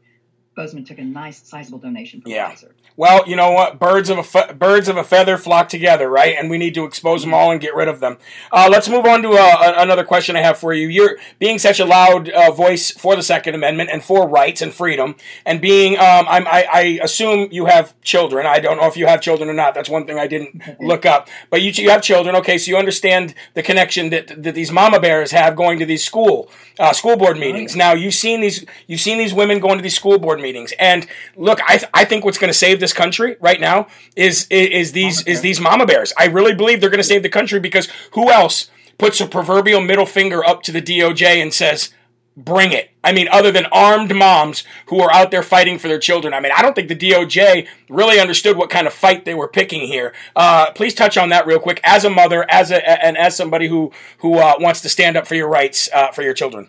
Boozman 0.56 0.84
took 0.84 0.98
a 0.98 1.04
nice 1.04 1.40
sizable 1.46 1.78
donation 1.78 2.20
from 2.20 2.32
Yeah. 2.32 2.50
Pfizer. 2.50 2.70
Well, 2.96 3.22
you 3.26 3.36
know 3.36 3.52
what? 3.52 3.78
Birds 3.78 4.10
of 4.10 4.18
a 4.18 4.22
fe- 4.22 4.52
birds 4.52 4.88
of 4.88 4.96
a 4.96 5.04
feather 5.04 5.38
flock 5.38 5.68
together, 5.68 6.10
right? 6.10 6.34
And 6.36 6.50
we 6.50 6.58
need 6.58 6.74
to 6.74 6.84
expose 6.84 7.22
them 7.22 7.32
all 7.32 7.50
and 7.50 7.60
get 7.60 7.74
rid 7.74 7.86
of 7.88 8.00
them. 8.00 8.18
Uh, 8.52 8.68
let's 8.70 8.88
move 8.88 9.06
on 9.06 9.22
to 9.22 9.30
uh, 9.30 9.74
another 9.78 10.04
question 10.04 10.34
I 10.36 10.40
have 10.40 10.58
for 10.58 10.74
you. 10.74 10.88
You're 10.88 11.16
being 11.38 11.58
such 11.58 11.78
a 11.78 11.84
loud 11.86 12.28
uh, 12.28 12.50
voice 12.50 12.90
for 12.90 13.14
the 13.16 13.22
Second 13.22 13.54
Amendment 13.54 13.90
and 13.92 14.02
for 14.04 14.28
rights 14.28 14.60
and 14.60 14.74
freedom, 14.74 15.14
and 15.46 15.60
being 15.60 15.96
um, 15.98 16.26
I'm, 16.28 16.46
I, 16.48 16.66
I 16.70 16.80
assume 17.00 17.48
you 17.52 17.66
have 17.66 17.98
children. 18.02 18.44
I 18.44 18.58
don't 18.58 18.76
know 18.76 18.86
if 18.86 18.96
you 18.96 19.06
have 19.06 19.20
children 19.22 19.48
or 19.48 19.54
not. 19.54 19.72
That's 19.74 19.88
one 19.88 20.04
thing 20.04 20.18
I 20.18 20.26
didn't 20.26 20.60
look 20.80 21.06
up. 21.06 21.28
But 21.48 21.62
you 21.62 21.70
you 21.70 21.90
have 21.90 22.02
children, 22.02 22.34
okay? 22.36 22.58
So 22.58 22.70
you 22.70 22.76
understand 22.76 23.34
the 23.54 23.62
connection 23.62 24.10
that 24.10 24.42
that 24.42 24.54
these 24.56 24.72
mama 24.72 24.98
bears 25.00 25.30
have 25.30 25.54
going 25.54 25.78
to 25.78 25.86
these 25.86 26.04
school 26.04 26.50
uh, 26.78 26.92
school 26.92 27.16
board 27.16 27.38
meetings. 27.38 27.76
Now 27.76 27.92
you've 27.92 28.14
seen 28.14 28.40
these 28.40 28.66
you've 28.88 29.00
seen 29.00 29.16
these 29.16 29.32
women 29.32 29.60
going 29.60 29.78
to 29.78 29.82
these 29.82 29.96
school 29.96 30.18
board 30.18 30.39
meetings, 30.40 30.72
and 30.78 31.06
look, 31.36 31.60
I 31.66 31.78
th- 31.78 31.90
I 31.94 32.04
think 32.04 32.24
what's 32.24 32.38
going 32.38 32.52
to 32.52 32.58
save 32.58 32.80
this 32.80 32.92
country 32.92 33.36
right 33.40 33.60
now 33.60 33.86
is 34.16 34.46
is, 34.50 34.68
is 34.68 34.92
these 34.92 35.22
is 35.26 35.40
these 35.40 35.60
mama 35.60 35.86
bears. 35.86 36.12
I 36.18 36.26
really 36.26 36.54
believe 36.54 36.80
they're 36.80 36.90
going 36.90 36.98
to 36.98 37.04
save 37.04 37.22
the 37.22 37.28
country 37.28 37.60
because 37.60 37.88
who 38.12 38.30
else 38.30 38.70
puts 38.98 39.20
a 39.20 39.26
proverbial 39.26 39.80
middle 39.80 40.06
finger 40.06 40.44
up 40.44 40.62
to 40.64 40.72
the 40.72 40.82
DOJ 40.82 41.42
and 41.42 41.52
says. 41.52 41.90
Bring 42.36 42.72
it. 42.72 42.90
I 43.02 43.12
mean, 43.12 43.28
other 43.30 43.50
than 43.50 43.66
armed 43.72 44.14
moms 44.14 44.62
who 44.86 45.00
are 45.00 45.12
out 45.12 45.30
there 45.30 45.42
fighting 45.42 45.78
for 45.78 45.88
their 45.88 45.98
children. 45.98 46.32
I 46.32 46.40
mean, 46.40 46.52
I 46.56 46.62
don't 46.62 46.74
think 46.74 46.88
the 46.88 46.96
DOJ 46.96 47.66
really 47.90 48.20
understood 48.20 48.56
what 48.56 48.70
kind 48.70 48.86
of 48.86 48.94
fight 48.94 49.24
they 49.24 49.34
were 49.34 49.48
picking 49.48 49.86
here. 49.88 50.14
Uh, 50.36 50.70
please 50.70 50.94
touch 50.94 51.18
on 51.18 51.28
that 51.30 51.44
real 51.44 51.58
quick. 51.58 51.80
As 51.82 52.04
a 52.04 52.08
mother, 52.08 52.46
as 52.48 52.70
a 52.70 53.04
and 53.04 53.18
as 53.18 53.36
somebody 53.36 53.66
who 53.66 53.92
who 54.18 54.38
uh, 54.38 54.54
wants 54.58 54.80
to 54.82 54.88
stand 54.88 55.16
up 55.16 55.26
for 55.26 55.34
your 55.34 55.48
rights 55.48 55.88
uh, 55.92 56.12
for 56.12 56.22
your 56.22 56.32
children. 56.32 56.68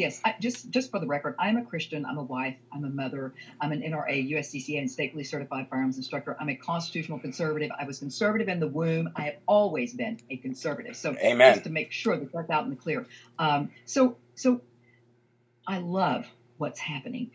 Yes, 0.00 0.18
I, 0.24 0.34
just 0.40 0.70
just 0.70 0.90
for 0.90 0.98
the 0.98 1.06
record, 1.06 1.34
I'm 1.38 1.58
a 1.58 1.62
Christian. 1.62 2.06
I'm 2.06 2.16
a 2.16 2.22
wife. 2.22 2.56
I'm 2.72 2.84
a 2.84 2.88
mother. 2.88 3.34
I'm 3.60 3.70
an 3.70 3.82
NRA, 3.82 4.30
USCCA, 4.30 4.78
and 4.78 4.90
state 4.90 5.12
police 5.12 5.30
certified 5.30 5.68
firearms 5.68 5.98
instructor. 5.98 6.38
I'm 6.40 6.48
a 6.48 6.54
constitutional 6.54 7.18
conservative. 7.18 7.70
I 7.78 7.84
was 7.84 7.98
conservative 7.98 8.48
in 8.48 8.60
the 8.60 8.66
womb. 8.66 9.12
I 9.14 9.24
have 9.24 9.36
always 9.44 9.92
been 9.92 10.18
a 10.30 10.38
conservative. 10.38 10.96
So 10.96 11.14
Amen. 11.22 11.52
just 11.52 11.64
to 11.64 11.70
make 11.70 11.92
sure 11.92 12.16
that 12.16 12.32
that's 12.32 12.48
out 12.48 12.64
in 12.64 12.70
the 12.70 12.76
clear. 12.76 13.06
Um, 13.38 13.72
so 13.84 14.16
so 14.36 14.62
I 15.66 15.80
love 15.80 16.26
what's 16.56 16.80
happening. 16.80 17.32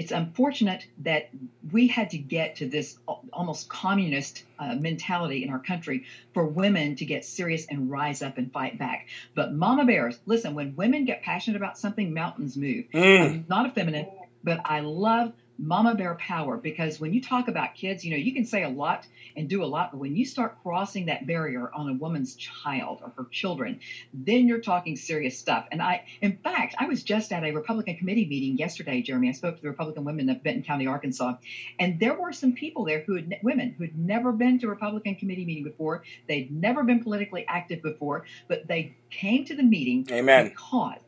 It's 0.00 0.12
unfortunate 0.12 0.86
that 1.02 1.28
we 1.70 1.86
had 1.86 2.08
to 2.10 2.16
get 2.16 2.56
to 2.56 2.66
this 2.66 2.96
almost 3.34 3.68
communist 3.68 4.42
uh, 4.58 4.74
mentality 4.74 5.44
in 5.44 5.50
our 5.50 5.58
country 5.58 6.06
for 6.32 6.46
women 6.46 6.96
to 6.96 7.04
get 7.04 7.22
serious 7.22 7.66
and 7.66 7.90
rise 7.90 8.22
up 8.22 8.38
and 8.38 8.50
fight 8.50 8.78
back. 8.78 9.08
But 9.34 9.52
mama 9.52 9.84
bears, 9.84 10.18
listen, 10.24 10.54
when 10.54 10.74
women 10.74 11.04
get 11.04 11.20
passionate 11.20 11.58
about 11.58 11.76
something, 11.76 12.14
mountains 12.14 12.56
move. 12.56 12.86
Mm. 12.94 13.20
I'm 13.20 13.44
not 13.46 13.66
a 13.66 13.72
feminine, 13.72 14.06
but 14.42 14.62
I 14.64 14.80
love 14.80 15.34
mama 15.60 15.94
bear 15.94 16.14
power 16.14 16.56
because 16.56 16.98
when 16.98 17.12
you 17.12 17.20
talk 17.20 17.48
about 17.48 17.74
kids, 17.74 18.04
you 18.04 18.10
know, 18.10 18.16
you 18.16 18.32
can 18.32 18.44
say 18.44 18.62
a 18.62 18.68
lot 18.68 19.06
and 19.36 19.48
do 19.48 19.62
a 19.62 19.66
lot, 19.66 19.92
but 19.92 19.98
when 19.98 20.16
you 20.16 20.24
start 20.24 20.56
crossing 20.62 21.06
that 21.06 21.26
barrier 21.26 21.70
on 21.74 21.88
a 21.88 21.94
woman's 21.94 22.34
child 22.34 23.00
or 23.02 23.12
her 23.16 23.28
children, 23.30 23.80
then 24.12 24.48
you're 24.48 24.60
talking 24.60 24.96
serious 24.96 25.38
stuff. 25.38 25.66
And 25.70 25.82
I, 25.82 26.04
in 26.22 26.38
fact, 26.38 26.74
I 26.78 26.86
was 26.86 27.02
just 27.02 27.32
at 27.32 27.44
a 27.44 27.52
Republican 27.52 27.96
committee 27.96 28.26
meeting 28.26 28.56
yesterday, 28.56 29.02
Jeremy. 29.02 29.28
I 29.28 29.32
spoke 29.32 29.56
to 29.56 29.62
the 29.62 29.68
Republican 29.68 30.04
women 30.04 30.30
of 30.30 30.42
Benton 30.42 30.62
County, 30.62 30.86
Arkansas, 30.86 31.34
and 31.78 32.00
there 32.00 32.14
were 32.14 32.32
some 32.32 32.52
people 32.52 32.84
there 32.84 33.00
who 33.00 33.16
had, 33.16 33.38
women 33.42 33.74
who 33.76 33.84
had 33.84 33.98
never 33.98 34.32
been 34.32 34.58
to 34.60 34.66
a 34.66 34.70
Republican 34.70 35.16
committee 35.16 35.44
meeting 35.44 35.64
before. 35.64 36.02
They'd 36.26 36.50
never 36.50 36.82
been 36.84 37.02
politically 37.02 37.44
active 37.46 37.82
before, 37.82 38.24
but 38.48 38.66
they 38.66 38.96
came 39.10 39.44
to 39.44 39.54
the 39.54 39.62
meeting 39.62 40.06
Amen. 40.10 40.48
because 40.48 40.98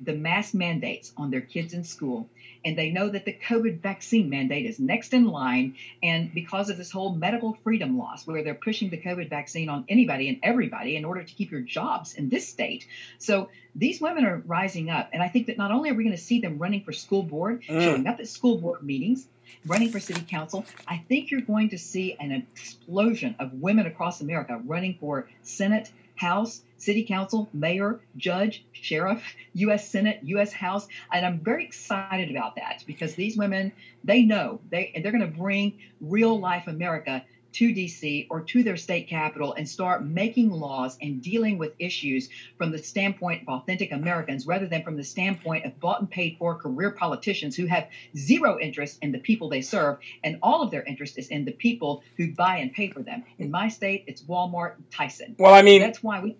the 0.00 0.12
mask 0.12 0.54
mandates 0.54 1.12
on 1.16 1.30
their 1.30 1.40
kids 1.40 1.74
in 1.74 1.82
school 1.82 2.28
and 2.64 2.76
they 2.76 2.90
know 2.90 3.08
that 3.08 3.24
the 3.24 3.36
covid 3.46 3.80
vaccine 3.80 4.28
mandate 4.30 4.66
is 4.66 4.78
next 4.78 5.12
in 5.14 5.26
line. 5.26 5.76
And 6.02 6.32
because 6.32 6.70
of 6.70 6.76
this 6.76 6.90
whole 6.90 7.14
medical 7.14 7.54
freedom 7.64 7.98
loss 7.98 8.26
where 8.26 8.42
they're 8.42 8.54
pushing 8.54 8.90
the 8.90 8.98
covid 9.00 9.28
vaccine 9.30 9.68
on 9.68 9.84
anybody 9.88 10.28
and 10.28 10.38
everybody 10.42 10.96
in 10.96 11.04
order 11.04 11.22
to 11.22 11.34
keep 11.34 11.50
your 11.50 11.60
jobs 11.62 12.14
in 12.14 12.28
this 12.28 12.48
state. 12.48 12.86
So 13.18 13.50
these 13.74 14.00
women 14.00 14.24
are 14.24 14.38
rising 14.46 14.90
up. 14.90 15.10
And 15.12 15.22
i 15.22 15.28
think 15.28 15.46
that 15.46 15.58
not 15.58 15.70
only 15.70 15.90
are 15.90 15.94
we 15.94 16.04
going 16.04 16.16
to 16.16 16.22
see 16.22 16.40
them 16.40 16.58
running 16.58 16.82
for 16.82 16.92
school 16.92 17.22
board 17.22 17.62
Mm. 17.68 17.82
showing 17.84 18.06
up 18.06 18.18
at 18.20 18.28
school 18.28 18.58
board 18.58 18.82
meetings 18.82 19.26
running 19.66 19.90
for 19.90 19.98
city 20.00 20.20
council 20.28 20.64
i 20.86 20.98
think 21.08 21.30
you're 21.30 21.40
going 21.40 21.70
to 21.70 21.78
see 21.78 22.14
an 22.20 22.30
explosion 22.32 23.34
of 23.38 23.52
women 23.54 23.86
across 23.86 24.20
america 24.20 24.60
running 24.66 24.94
for 25.00 25.28
senate 25.42 25.90
house 26.18 26.62
city 26.76 27.02
council 27.04 27.48
mayor 27.52 28.00
judge 28.16 28.64
sheriff 28.72 29.22
u.s 29.54 29.88
senate 29.88 30.18
u.s 30.22 30.52
house 30.52 30.86
and 31.12 31.24
i'm 31.24 31.38
very 31.38 31.64
excited 31.64 32.30
about 32.30 32.56
that 32.56 32.82
because 32.86 33.14
these 33.14 33.36
women 33.36 33.72
they 34.04 34.22
know 34.22 34.60
they 34.70 34.90
and 34.94 35.04
they're 35.04 35.12
going 35.12 35.20
to 35.20 35.38
bring 35.38 35.72
real 36.00 36.38
life 36.38 36.66
america 36.66 37.22
to 37.52 37.72
DC 37.72 38.26
or 38.30 38.42
to 38.42 38.62
their 38.62 38.76
state 38.76 39.08
capital 39.08 39.54
and 39.54 39.68
start 39.68 40.04
making 40.04 40.50
laws 40.50 40.96
and 41.00 41.22
dealing 41.22 41.58
with 41.58 41.72
issues 41.78 42.28
from 42.56 42.70
the 42.70 42.78
standpoint 42.78 43.42
of 43.42 43.48
authentic 43.48 43.92
Americans 43.92 44.46
rather 44.46 44.66
than 44.66 44.82
from 44.82 44.96
the 44.96 45.04
standpoint 45.04 45.64
of 45.64 45.78
bought 45.80 46.00
and 46.00 46.10
paid 46.10 46.36
for 46.38 46.54
career 46.54 46.90
politicians 46.90 47.56
who 47.56 47.66
have 47.66 47.88
zero 48.16 48.58
interest 48.60 48.98
in 49.02 49.12
the 49.12 49.18
people 49.18 49.48
they 49.48 49.62
serve 49.62 49.98
and 50.24 50.38
all 50.42 50.62
of 50.62 50.70
their 50.70 50.82
interest 50.82 51.18
is 51.18 51.28
in 51.28 51.44
the 51.44 51.52
people 51.52 52.02
who 52.16 52.32
buy 52.34 52.58
and 52.58 52.72
pay 52.72 52.90
for 52.90 53.02
them. 53.02 53.24
In 53.38 53.50
my 53.50 53.68
state, 53.68 54.04
it's 54.06 54.22
Walmart, 54.22 54.76
and 54.76 54.90
Tyson. 54.90 55.36
Well, 55.38 55.54
I 55.54 55.62
mean, 55.62 55.80
That's 55.80 56.02
why 56.02 56.20
we 56.20 56.36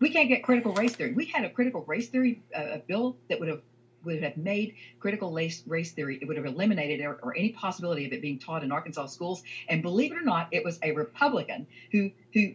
we 0.00 0.10
can't 0.10 0.28
get 0.28 0.42
critical 0.42 0.72
race 0.72 0.94
theory. 0.94 1.12
We 1.12 1.26
had 1.26 1.44
a 1.44 1.50
critical 1.50 1.84
race 1.86 2.08
theory 2.08 2.42
uh, 2.54 2.78
bill 2.86 3.16
that 3.28 3.40
would 3.40 3.48
have 3.48 3.62
would 4.04 4.22
have 4.22 4.36
made 4.36 4.74
critical 5.00 5.32
race 5.32 5.62
race 5.66 5.92
theory. 5.92 6.18
It 6.20 6.26
would 6.26 6.36
have 6.36 6.46
eliminated 6.46 7.04
or, 7.04 7.18
or 7.22 7.36
any 7.36 7.50
possibility 7.50 8.06
of 8.06 8.12
it 8.12 8.22
being 8.22 8.38
taught 8.38 8.62
in 8.62 8.72
Arkansas 8.72 9.06
schools. 9.06 9.42
And 9.68 9.82
believe 9.82 10.12
it 10.12 10.16
or 10.16 10.24
not, 10.24 10.48
it 10.52 10.64
was 10.64 10.78
a 10.82 10.92
Republican 10.92 11.66
who 11.92 12.10
who 12.32 12.54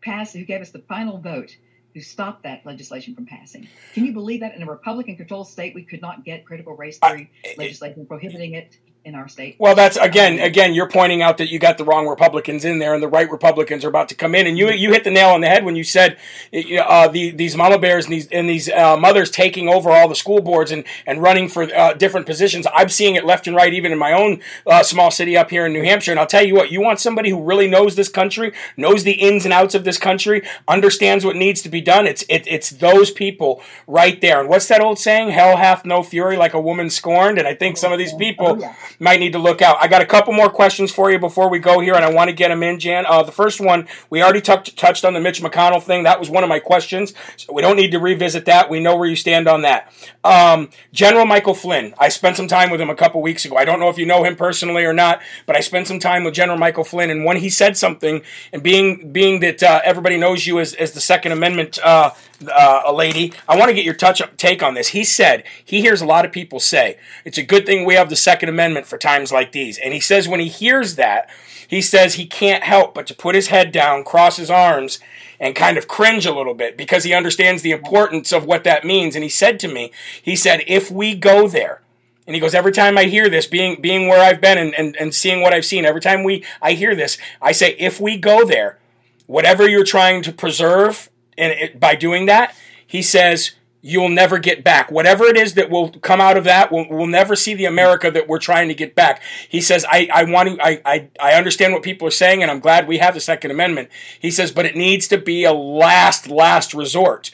passed 0.00 0.34
who 0.34 0.44
gave 0.44 0.60
us 0.60 0.70
the 0.70 0.80
final 0.80 1.18
vote 1.18 1.56
who 1.94 2.00
stopped 2.00 2.44
that 2.44 2.64
legislation 2.64 3.14
from 3.14 3.26
passing. 3.26 3.68
Can 3.92 4.06
you 4.06 4.12
believe 4.12 4.40
that 4.40 4.54
in 4.54 4.62
a 4.62 4.66
Republican 4.66 5.16
controlled 5.16 5.48
state 5.48 5.74
we 5.74 5.84
could 5.84 6.00
not 6.00 6.24
get 6.24 6.46
critical 6.46 6.74
race 6.74 6.98
theory 6.98 7.30
legislation 7.58 8.06
prohibiting 8.06 8.54
it 8.54 8.76
in 9.04 9.14
our 9.14 9.28
state? 9.28 9.56
Well, 9.58 9.74
that's 9.74 9.96
again, 9.96 10.38
again, 10.38 10.74
you're 10.74 10.88
pointing 10.88 11.22
out 11.22 11.38
that 11.38 11.48
you 11.50 11.58
got 11.58 11.78
the 11.78 11.84
wrong 11.84 12.06
Republicans 12.06 12.64
in 12.64 12.78
there, 12.78 12.94
and 12.94 13.02
the 13.02 13.08
right 13.08 13.30
Republicans 13.30 13.84
are 13.84 13.88
about 13.88 14.08
to 14.10 14.14
come 14.14 14.34
in. 14.34 14.46
And 14.46 14.56
you 14.56 14.70
you 14.70 14.92
hit 14.92 15.04
the 15.04 15.10
nail 15.10 15.30
on 15.30 15.40
the 15.40 15.48
head 15.48 15.64
when 15.64 15.76
you 15.76 15.84
said 15.84 16.16
uh, 16.52 17.08
the, 17.08 17.30
these 17.30 17.56
mama 17.56 17.78
bears 17.78 18.04
and 18.06 18.14
these 18.14 18.28
and 18.28 18.48
these 18.48 18.68
uh, 18.68 18.96
mothers 18.96 19.30
taking 19.30 19.68
over 19.68 19.90
all 19.90 20.08
the 20.08 20.14
school 20.14 20.40
boards 20.40 20.70
and 20.70 20.84
and 21.06 21.22
running 21.22 21.48
for 21.48 21.64
uh, 21.74 21.94
different 21.94 22.26
positions. 22.26 22.66
I'm 22.72 22.88
seeing 22.88 23.14
it 23.14 23.24
left 23.24 23.46
and 23.46 23.56
right, 23.56 23.72
even 23.72 23.92
in 23.92 23.98
my 23.98 24.12
own 24.12 24.40
uh, 24.66 24.82
small 24.82 25.10
city 25.10 25.36
up 25.36 25.50
here 25.50 25.66
in 25.66 25.72
New 25.72 25.82
Hampshire. 25.82 26.12
And 26.12 26.20
I'll 26.20 26.26
tell 26.26 26.44
you 26.44 26.54
what, 26.54 26.70
you 26.70 26.80
want 26.80 27.00
somebody 27.00 27.30
who 27.30 27.42
really 27.42 27.68
knows 27.68 27.96
this 27.96 28.08
country, 28.08 28.52
knows 28.76 29.04
the 29.04 29.12
ins 29.12 29.44
and 29.44 29.52
outs 29.52 29.74
of 29.74 29.84
this 29.84 29.98
country, 29.98 30.42
understands 30.68 31.24
what 31.24 31.36
needs 31.36 31.62
to 31.62 31.68
be 31.68 31.80
done. 31.80 32.06
It's 32.06 32.22
it, 32.28 32.46
it's 32.46 32.70
those 32.70 33.10
people 33.10 33.62
right 33.86 34.20
there. 34.20 34.40
And 34.40 34.48
what's 34.48 34.68
that 34.68 34.80
old 34.80 34.98
saying? 34.98 35.30
Hell 35.30 35.56
hath 35.56 35.84
no 35.84 36.02
fury 36.02 36.36
like 36.36 36.54
a 36.54 36.60
woman 36.60 36.90
scorned. 36.90 37.38
And 37.38 37.48
I 37.48 37.54
think 37.54 37.76
some 37.76 37.92
of 37.92 37.98
these 37.98 38.14
people. 38.14 38.46
Oh, 38.46 38.58
yeah. 38.58 38.74
Might 38.98 39.20
need 39.20 39.32
to 39.32 39.38
look 39.38 39.62
out. 39.62 39.76
I 39.80 39.88
got 39.88 40.02
a 40.02 40.06
couple 40.06 40.32
more 40.32 40.50
questions 40.50 40.92
for 40.92 41.10
you 41.10 41.18
before 41.18 41.48
we 41.48 41.58
go 41.58 41.80
here, 41.80 41.94
and 41.94 42.04
I 42.04 42.12
want 42.12 42.28
to 42.28 42.34
get 42.34 42.48
them 42.48 42.62
in, 42.62 42.78
Jan. 42.78 43.04
Uh, 43.06 43.22
the 43.22 43.32
first 43.32 43.60
one, 43.60 43.88
we 44.10 44.22
already 44.22 44.40
t- 44.40 44.72
touched 44.72 45.04
on 45.04 45.14
the 45.14 45.20
Mitch 45.20 45.42
McConnell 45.42 45.82
thing. 45.82 46.04
That 46.04 46.18
was 46.18 46.30
one 46.30 46.42
of 46.42 46.48
my 46.48 46.58
questions, 46.58 47.14
so 47.36 47.52
we 47.52 47.62
don't 47.62 47.76
need 47.76 47.92
to 47.92 47.98
revisit 47.98 48.44
that. 48.46 48.70
We 48.70 48.80
know 48.80 48.96
where 48.96 49.08
you 49.08 49.16
stand 49.16 49.48
on 49.48 49.62
that. 49.62 49.92
Um, 50.24 50.70
General 50.92 51.26
Michael 51.26 51.54
Flynn, 51.54 51.94
I 51.98 52.08
spent 52.08 52.36
some 52.36 52.48
time 52.48 52.70
with 52.70 52.80
him 52.80 52.90
a 52.90 52.94
couple 52.94 53.20
weeks 53.22 53.44
ago. 53.44 53.56
I 53.56 53.64
don't 53.64 53.80
know 53.80 53.88
if 53.88 53.98
you 53.98 54.06
know 54.06 54.24
him 54.24 54.36
personally 54.36 54.84
or 54.84 54.92
not, 54.92 55.20
but 55.46 55.56
I 55.56 55.60
spent 55.60 55.86
some 55.88 55.98
time 55.98 56.24
with 56.24 56.34
General 56.34 56.58
Michael 56.58 56.84
Flynn, 56.84 57.10
and 57.10 57.24
when 57.24 57.38
he 57.38 57.50
said 57.50 57.76
something, 57.76 58.22
and 58.52 58.62
being 58.62 59.12
being 59.12 59.40
that 59.40 59.62
uh, 59.62 59.80
everybody 59.84 60.16
knows 60.16 60.46
you 60.46 60.60
as, 60.60 60.74
as 60.74 60.92
the 60.92 61.00
Second 61.00 61.32
Amendment 61.32 61.78
uh, 61.84 62.10
uh, 62.48 62.82
a 62.86 62.92
lady. 62.92 63.32
I 63.48 63.56
want 63.56 63.68
to 63.68 63.74
get 63.74 63.84
your 63.84 63.94
touch 63.94 64.20
up 64.20 64.36
take 64.36 64.62
on 64.62 64.74
this. 64.74 64.88
He 64.88 65.04
said 65.04 65.44
he 65.64 65.80
hears 65.80 66.00
a 66.00 66.06
lot 66.06 66.24
of 66.24 66.32
people 66.32 66.60
say 66.60 66.98
it's 67.24 67.38
a 67.38 67.42
good 67.42 67.66
thing 67.66 67.84
we 67.84 67.94
have 67.94 68.10
the 68.10 68.16
Second 68.16 68.48
Amendment 68.48 68.86
for 68.86 68.98
times 68.98 69.32
like 69.32 69.52
these, 69.52 69.78
and 69.78 69.94
he 69.94 70.00
says 70.00 70.28
when 70.28 70.40
he 70.40 70.48
hears 70.48 70.96
that, 70.96 71.30
he 71.66 71.80
says 71.80 72.14
he 72.14 72.26
can't 72.26 72.64
help 72.64 72.94
but 72.94 73.06
to 73.06 73.14
put 73.14 73.34
his 73.34 73.48
head 73.48 73.72
down, 73.72 74.04
cross 74.04 74.36
his 74.36 74.50
arms, 74.50 74.98
and 75.40 75.56
kind 75.56 75.76
of 75.76 75.88
cringe 75.88 76.24
a 76.24 76.34
little 76.34 76.54
bit 76.54 76.76
because 76.76 77.04
he 77.04 77.14
understands 77.14 77.62
the 77.62 77.72
importance 77.72 78.30
of 78.30 78.44
what 78.44 78.62
that 78.64 78.84
means. 78.84 79.14
And 79.14 79.24
he 79.24 79.28
said 79.28 79.58
to 79.60 79.68
me, 79.68 79.90
he 80.22 80.36
said, 80.36 80.62
if 80.66 80.90
we 80.90 81.14
go 81.14 81.48
there. 81.48 81.80
And 82.24 82.36
he 82.36 82.40
goes, 82.40 82.54
every 82.54 82.70
time 82.70 82.96
I 82.96 83.04
hear 83.04 83.28
this, 83.28 83.48
being 83.48 83.80
being 83.80 84.06
where 84.06 84.22
I've 84.22 84.40
been 84.40 84.56
and, 84.56 84.72
and, 84.74 84.96
and 84.96 85.12
seeing 85.12 85.40
what 85.40 85.52
I've 85.52 85.64
seen, 85.64 85.84
every 85.84 86.00
time 86.00 86.22
we 86.22 86.44
I 86.60 86.74
hear 86.74 86.94
this, 86.94 87.18
I 87.40 87.50
say, 87.50 87.74
if 87.78 88.00
we 88.00 88.16
go 88.16 88.46
there, 88.46 88.78
whatever 89.26 89.68
you're 89.68 89.82
trying 89.82 90.22
to 90.22 90.32
preserve 90.32 91.10
and 91.36 91.52
it, 91.52 91.80
by 91.80 91.94
doing 91.94 92.26
that, 92.26 92.54
he 92.86 93.02
says 93.02 93.52
you'll 93.82 94.08
never 94.08 94.38
get 94.38 94.62
back. 94.62 94.90
Whatever 94.90 95.24
it 95.24 95.36
is 95.36 95.54
that 95.54 95.68
will 95.68 95.90
come 95.90 96.20
out 96.20 96.36
of 96.36 96.44
that, 96.44 96.70
we'll, 96.70 96.86
we'll 96.88 97.06
never 97.06 97.34
see 97.34 97.54
the 97.54 97.64
America 97.64 98.10
that 98.12 98.28
we're 98.28 98.38
trying 98.38 98.68
to 98.68 98.74
get 98.74 98.94
back. 98.94 99.20
He 99.48 99.60
says, 99.60 99.84
I, 99.90 100.08
I 100.14 100.24
want 100.24 100.50
to, 100.50 100.64
I, 100.64 100.80
I, 100.84 101.08
I 101.20 101.32
understand 101.34 101.72
what 101.72 101.82
people 101.82 102.06
are 102.06 102.12
saying, 102.12 102.42
and 102.42 102.50
I'm 102.50 102.60
glad 102.60 102.86
we 102.86 102.98
have 102.98 103.14
the 103.14 103.20
Second 103.20 103.50
Amendment. 103.50 103.88
He 104.20 104.30
says, 104.30 104.52
but 104.52 104.66
it 104.66 104.76
needs 104.76 105.08
to 105.08 105.18
be 105.18 105.44
a 105.44 105.52
last, 105.52 106.28
last 106.28 106.74
resort. 106.74 107.32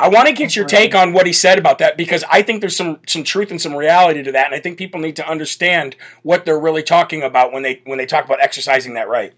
I 0.00 0.08
want 0.08 0.26
to 0.26 0.34
get 0.34 0.56
your 0.56 0.64
take 0.64 0.96
on 0.96 1.12
what 1.12 1.26
he 1.26 1.32
said 1.32 1.58
about 1.58 1.78
that 1.78 1.96
because 1.96 2.24
I 2.28 2.42
think 2.42 2.60
there's 2.60 2.74
some 2.74 2.98
some 3.06 3.22
truth 3.22 3.52
and 3.52 3.60
some 3.60 3.76
reality 3.76 4.20
to 4.24 4.32
that, 4.32 4.46
and 4.46 4.54
I 4.54 4.58
think 4.58 4.76
people 4.76 5.00
need 5.00 5.14
to 5.14 5.28
understand 5.28 5.94
what 6.24 6.44
they're 6.44 6.58
really 6.58 6.82
talking 6.82 7.22
about 7.22 7.52
when 7.52 7.62
they 7.62 7.82
when 7.84 7.98
they 7.98 8.06
talk 8.06 8.24
about 8.24 8.40
exercising 8.40 8.94
that 8.94 9.08
right. 9.08 9.32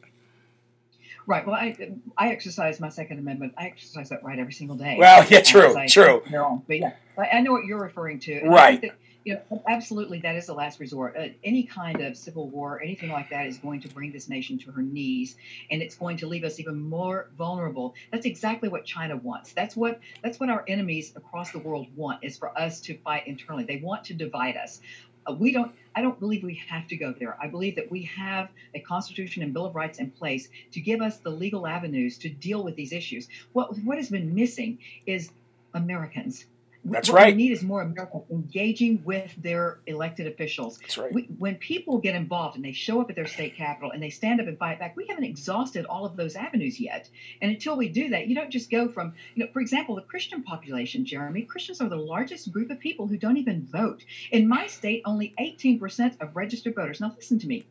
Right. 1.27 1.47
Well, 1.47 1.55
I 1.55 1.77
I 2.18 2.29
exercise 2.31 2.81
my 2.81 2.89
Second 2.91 3.18
Amendment. 3.18 3.55
I 3.57 3.66
exercise 3.66 4.11
that 4.11 4.22
right 4.22 4.39
every 4.39 4.53
single 4.53 4.77
day. 4.77 4.97
Well, 4.99 5.25
yeah, 5.29 5.41
true, 5.41 5.75
true. 5.89 6.22
But 6.66 6.79
yeah, 6.79 6.93
I 7.16 7.41
know 7.41 7.53
what 7.53 7.64
you're 7.64 7.81
referring 7.81 8.18
to. 8.20 8.43
right. 8.49 8.81
That, 8.81 8.91
you 9.25 9.35
know, 9.51 9.62
absolutely, 9.66 10.20
that 10.20 10.37
is 10.37 10.45
the 10.47 10.53
last 10.53 10.79
resort. 10.81 11.16
Uh, 11.16 11.29
any 11.43 11.62
kind 11.62 12.03
of 12.03 12.14
civil 12.14 12.51
war, 12.51 12.83
anything 12.83 13.09
like 13.09 13.31
that, 13.31 13.47
is 13.47 13.57
going 13.57 13.81
to 13.81 13.89
bring 13.89 14.12
this 14.12 14.29
nation 14.29 14.59
to 14.59 14.70
her 14.72 14.83
knees, 14.83 15.37
and 15.70 15.81
it's 15.81 15.95
going 15.95 16.18
to 16.18 16.27
leave 16.27 16.45
us 16.45 16.61
even 16.61 16.79
more 16.79 17.31
vulnerable. 17.39 17.95
That's 18.12 18.27
exactly 18.27 18.68
what 18.68 18.85
China 18.85 19.16
wants. 19.16 19.55
That's 19.55 19.75
what 19.75 20.01
that's 20.22 20.39
what 20.39 20.51
our 20.51 20.62
enemies 20.68 21.14
across 21.16 21.53
the 21.53 21.59
world 21.59 21.87
want 21.97 22.22
is 22.22 22.37
for 22.37 22.57
us 22.59 22.83
to 22.83 22.99
fight 22.99 23.27
internally. 23.27 23.64
They 23.64 23.77
want 23.77 24.05
to 24.05 24.14
divide 24.14 24.59
us. 24.59 24.83
Uh, 25.27 25.33
we 25.33 25.53
don't 25.53 25.72
i 25.95 26.03
don't 26.03 26.18
believe 26.20 26.43
we 26.43 26.61
have 26.68 26.87
to 26.89 26.97
go 26.97 27.12
there. 27.12 27.37
I 27.41 27.49
believe 27.49 27.77
that 27.77 27.91
we 27.91 28.03
have 28.03 28.49
a 28.75 28.81
constitution 28.81 29.43
and 29.43 29.53
bill 29.53 29.66
of 29.66 29.75
rights 29.75 29.99
in 29.99 30.11
place 30.11 30.49
to 30.72 30.81
give 30.81 31.01
us 31.01 31.18
the 31.18 31.31
legal 31.31 31.66
avenues 31.66 32.18
to 32.18 32.29
deal 32.29 32.62
with 32.62 32.77
these 32.77 32.93
issues. 32.93 33.29
What 33.53 33.77
what 33.85 33.99
has 33.99 34.11
been 34.11 34.35
missing 34.35 34.79
is 35.07 35.31
americans 35.75 36.45
that's 36.85 37.09
what 37.09 37.16
right. 37.16 37.26
What 37.26 37.37
we 37.37 37.43
need 37.43 37.53
is 37.53 37.62
more 37.62 37.82
Americans 37.82 38.24
engaging 38.30 39.03
with 39.05 39.35
their 39.39 39.78
elected 39.87 40.26
officials. 40.26 40.78
That's 40.78 40.99
right. 40.99 41.12
We, 41.12 41.22
when 41.39 41.57
people 41.57 41.99
get 41.99 42.14
involved 42.14 42.57
and 42.57 42.64
they 42.64 42.72
show 42.72 43.01
up 43.01 43.09
at 43.09 43.16
their 43.16 43.26
state 43.26 43.57
capital 43.57 43.91
and 43.91 44.03
they 44.03 44.11
stand 44.11 44.41
up 44.41 44.47
and 44.47 44.59
fight 44.59 44.78
back, 44.78 44.97
we 44.97 45.07
haven't 45.07 45.24
exhausted 45.24 45.87
all 45.87 46.05
of 46.05 46.16
those 46.16 46.37
avenues 46.37 46.78
yet. 46.78 47.09
And 47.41 47.51
until 47.51 47.76
we 47.76 47.89
do 47.89 48.11
that, 48.11 48.26
you 48.26 48.35
don't 48.35 48.51
just 48.51 48.70
go 48.70 48.89
from, 48.89 49.14
you 49.35 49.45
know, 49.45 49.51
for 49.53 49.61
example, 49.61 49.95
the 49.95 50.03
Christian 50.03 50.43
population, 50.43 51.07
Jeremy, 51.07 51.43
Christians 51.43 51.80
are 51.80 51.89
the 51.89 51.97
largest 51.97 52.53
group 52.53 52.70
of 52.70 52.78
people 52.78 53.07
who 53.07 53.16
don't 53.16 53.39
even 53.39 53.66
vote. 53.66 54.05
In 54.30 54.47
my 54.47 54.66
state, 54.66 55.03
only 55.07 55.35
18% 55.41 56.20
of 56.20 56.37
registered 56.37 56.74
voters. 56.74 57.01
Now, 57.01 57.14
listen 57.16 57.39
to 57.39 57.47
me 57.47 57.64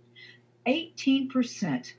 18% 0.66 1.93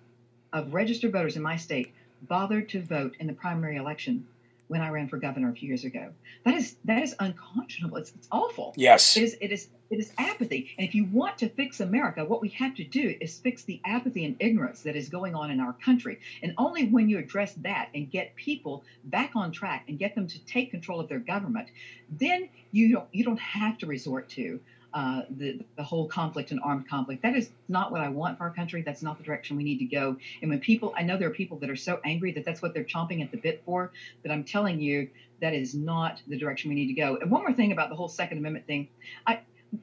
of 0.52 0.74
registered 0.74 1.12
voters 1.12 1.36
in 1.36 1.42
my 1.42 1.56
state 1.56 1.92
bothered 2.22 2.70
to 2.70 2.82
vote 2.82 3.16
in 3.20 3.26
the 3.26 3.32
primary 3.32 3.76
election 3.76 4.26
when 4.68 4.80
I 4.80 4.88
ran 4.88 5.08
for 5.08 5.18
governor 5.18 5.50
a 5.50 5.52
few 5.52 5.68
years 5.68 5.84
ago. 5.84 6.10
That 6.44 6.54
is 6.54 6.76
that 6.84 7.02
is 7.02 7.14
unconscionable. 7.18 7.98
It's, 7.98 8.12
it's 8.14 8.28
awful. 8.32 8.74
Yes. 8.76 9.16
It 9.16 9.22
is 9.22 9.36
it 9.40 9.52
is 9.52 9.68
it 9.90 9.98
is 9.98 10.12
apathy. 10.18 10.74
And 10.78 10.86
if 10.88 10.94
you 10.94 11.04
want 11.04 11.38
to 11.38 11.48
fix 11.48 11.80
America, 11.80 12.24
what 12.24 12.40
we 12.40 12.48
have 12.50 12.74
to 12.76 12.84
do 12.84 13.14
is 13.20 13.38
fix 13.38 13.64
the 13.64 13.80
apathy 13.84 14.24
and 14.24 14.36
ignorance 14.40 14.82
that 14.82 14.96
is 14.96 15.08
going 15.08 15.34
on 15.34 15.50
in 15.50 15.60
our 15.60 15.74
country. 15.74 16.20
And 16.42 16.54
only 16.56 16.86
when 16.86 17.08
you 17.08 17.18
address 17.18 17.52
that 17.62 17.90
and 17.94 18.10
get 18.10 18.34
people 18.34 18.84
back 19.04 19.32
on 19.36 19.52
track 19.52 19.84
and 19.88 19.98
get 19.98 20.14
them 20.14 20.26
to 20.28 20.38
take 20.46 20.70
control 20.70 21.00
of 21.00 21.08
their 21.08 21.18
government, 21.18 21.68
then 22.10 22.48
you 22.72 22.92
don't 22.92 23.08
you 23.12 23.24
don't 23.24 23.40
have 23.40 23.78
to 23.78 23.86
resort 23.86 24.28
to 24.30 24.60
uh, 24.94 25.22
the, 25.28 25.58
the 25.76 25.82
whole 25.82 26.06
conflict 26.06 26.52
and 26.52 26.60
armed 26.62 26.88
conflict. 26.88 27.22
That 27.22 27.34
is 27.34 27.50
not 27.68 27.90
what 27.90 28.00
I 28.00 28.08
want 28.08 28.38
for 28.38 28.44
our 28.44 28.50
country. 28.52 28.80
That's 28.82 29.02
not 29.02 29.18
the 29.18 29.24
direction 29.24 29.56
we 29.56 29.64
need 29.64 29.78
to 29.78 29.86
go. 29.86 30.16
And 30.40 30.50
when 30.50 30.60
people, 30.60 30.94
I 30.96 31.02
know 31.02 31.18
there 31.18 31.28
are 31.28 31.32
people 31.32 31.58
that 31.58 31.68
are 31.68 31.76
so 31.76 32.00
angry 32.04 32.30
that 32.32 32.44
that's 32.44 32.62
what 32.62 32.74
they're 32.74 32.84
chomping 32.84 33.20
at 33.20 33.32
the 33.32 33.36
bit 33.36 33.62
for, 33.66 33.90
but 34.22 34.30
I'm 34.30 34.44
telling 34.44 34.80
you, 34.80 35.10
that 35.40 35.52
is 35.52 35.74
not 35.74 36.22
the 36.28 36.38
direction 36.38 36.68
we 36.68 36.76
need 36.76 36.86
to 36.86 36.94
go. 36.94 37.16
And 37.16 37.28
one 37.28 37.42
more 37.42 37.52
thing 37.52 37.72
about 37.72 37.88
the 37.88 37.96
whole 37.96 38.08
Second 38.08 38.38
Amendment 38.38 38.66
thing, 38.66 38.88
I, 39.26 39.40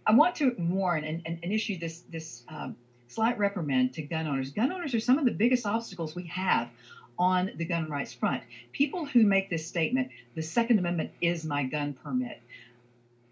I 0.07 0.13
want 0.13 0.35
to 0.35 0.55
warn 0.57 1.03
and, 1.03 1.21
and, 1.25 1.39
and 1.43 1.51
issue 1.51 1.77
this, 1.77 2.03
this 2.09 2.43
um, 2.47 2.77
slight 3.09 3.37
reprimand 3.37 3.93
to 3.95 4.01
gun 4.01 4.27
owners. 4.27 4.51
Gun 4.51 4.71
owners 4.71 4.93
are 4.93 5.01
some 5.01 5.17
of 5.17 5.25
the 5.25 5.31
biggest 5.31 5.65
obstacles 5.65 6.15
we 6.15 6.27
have 6.27 6.69
on 7.19 7.51
the 7.57 7.65
gun 7.65 7.89
rights 7.89 8.13
front. 8.13 8.43
People 8.71 9.05
who 9.05 9.23
make 9.23 9.49
this 9.49 9.67
statement, 9.67 10.09
the 10.35 10.41
Second 10.41 10.79
Amendment 10.79 11.11
is 11.19 11.43
my 11.43 11.63
gun 11.63 11.93
permit. 11.93 12.41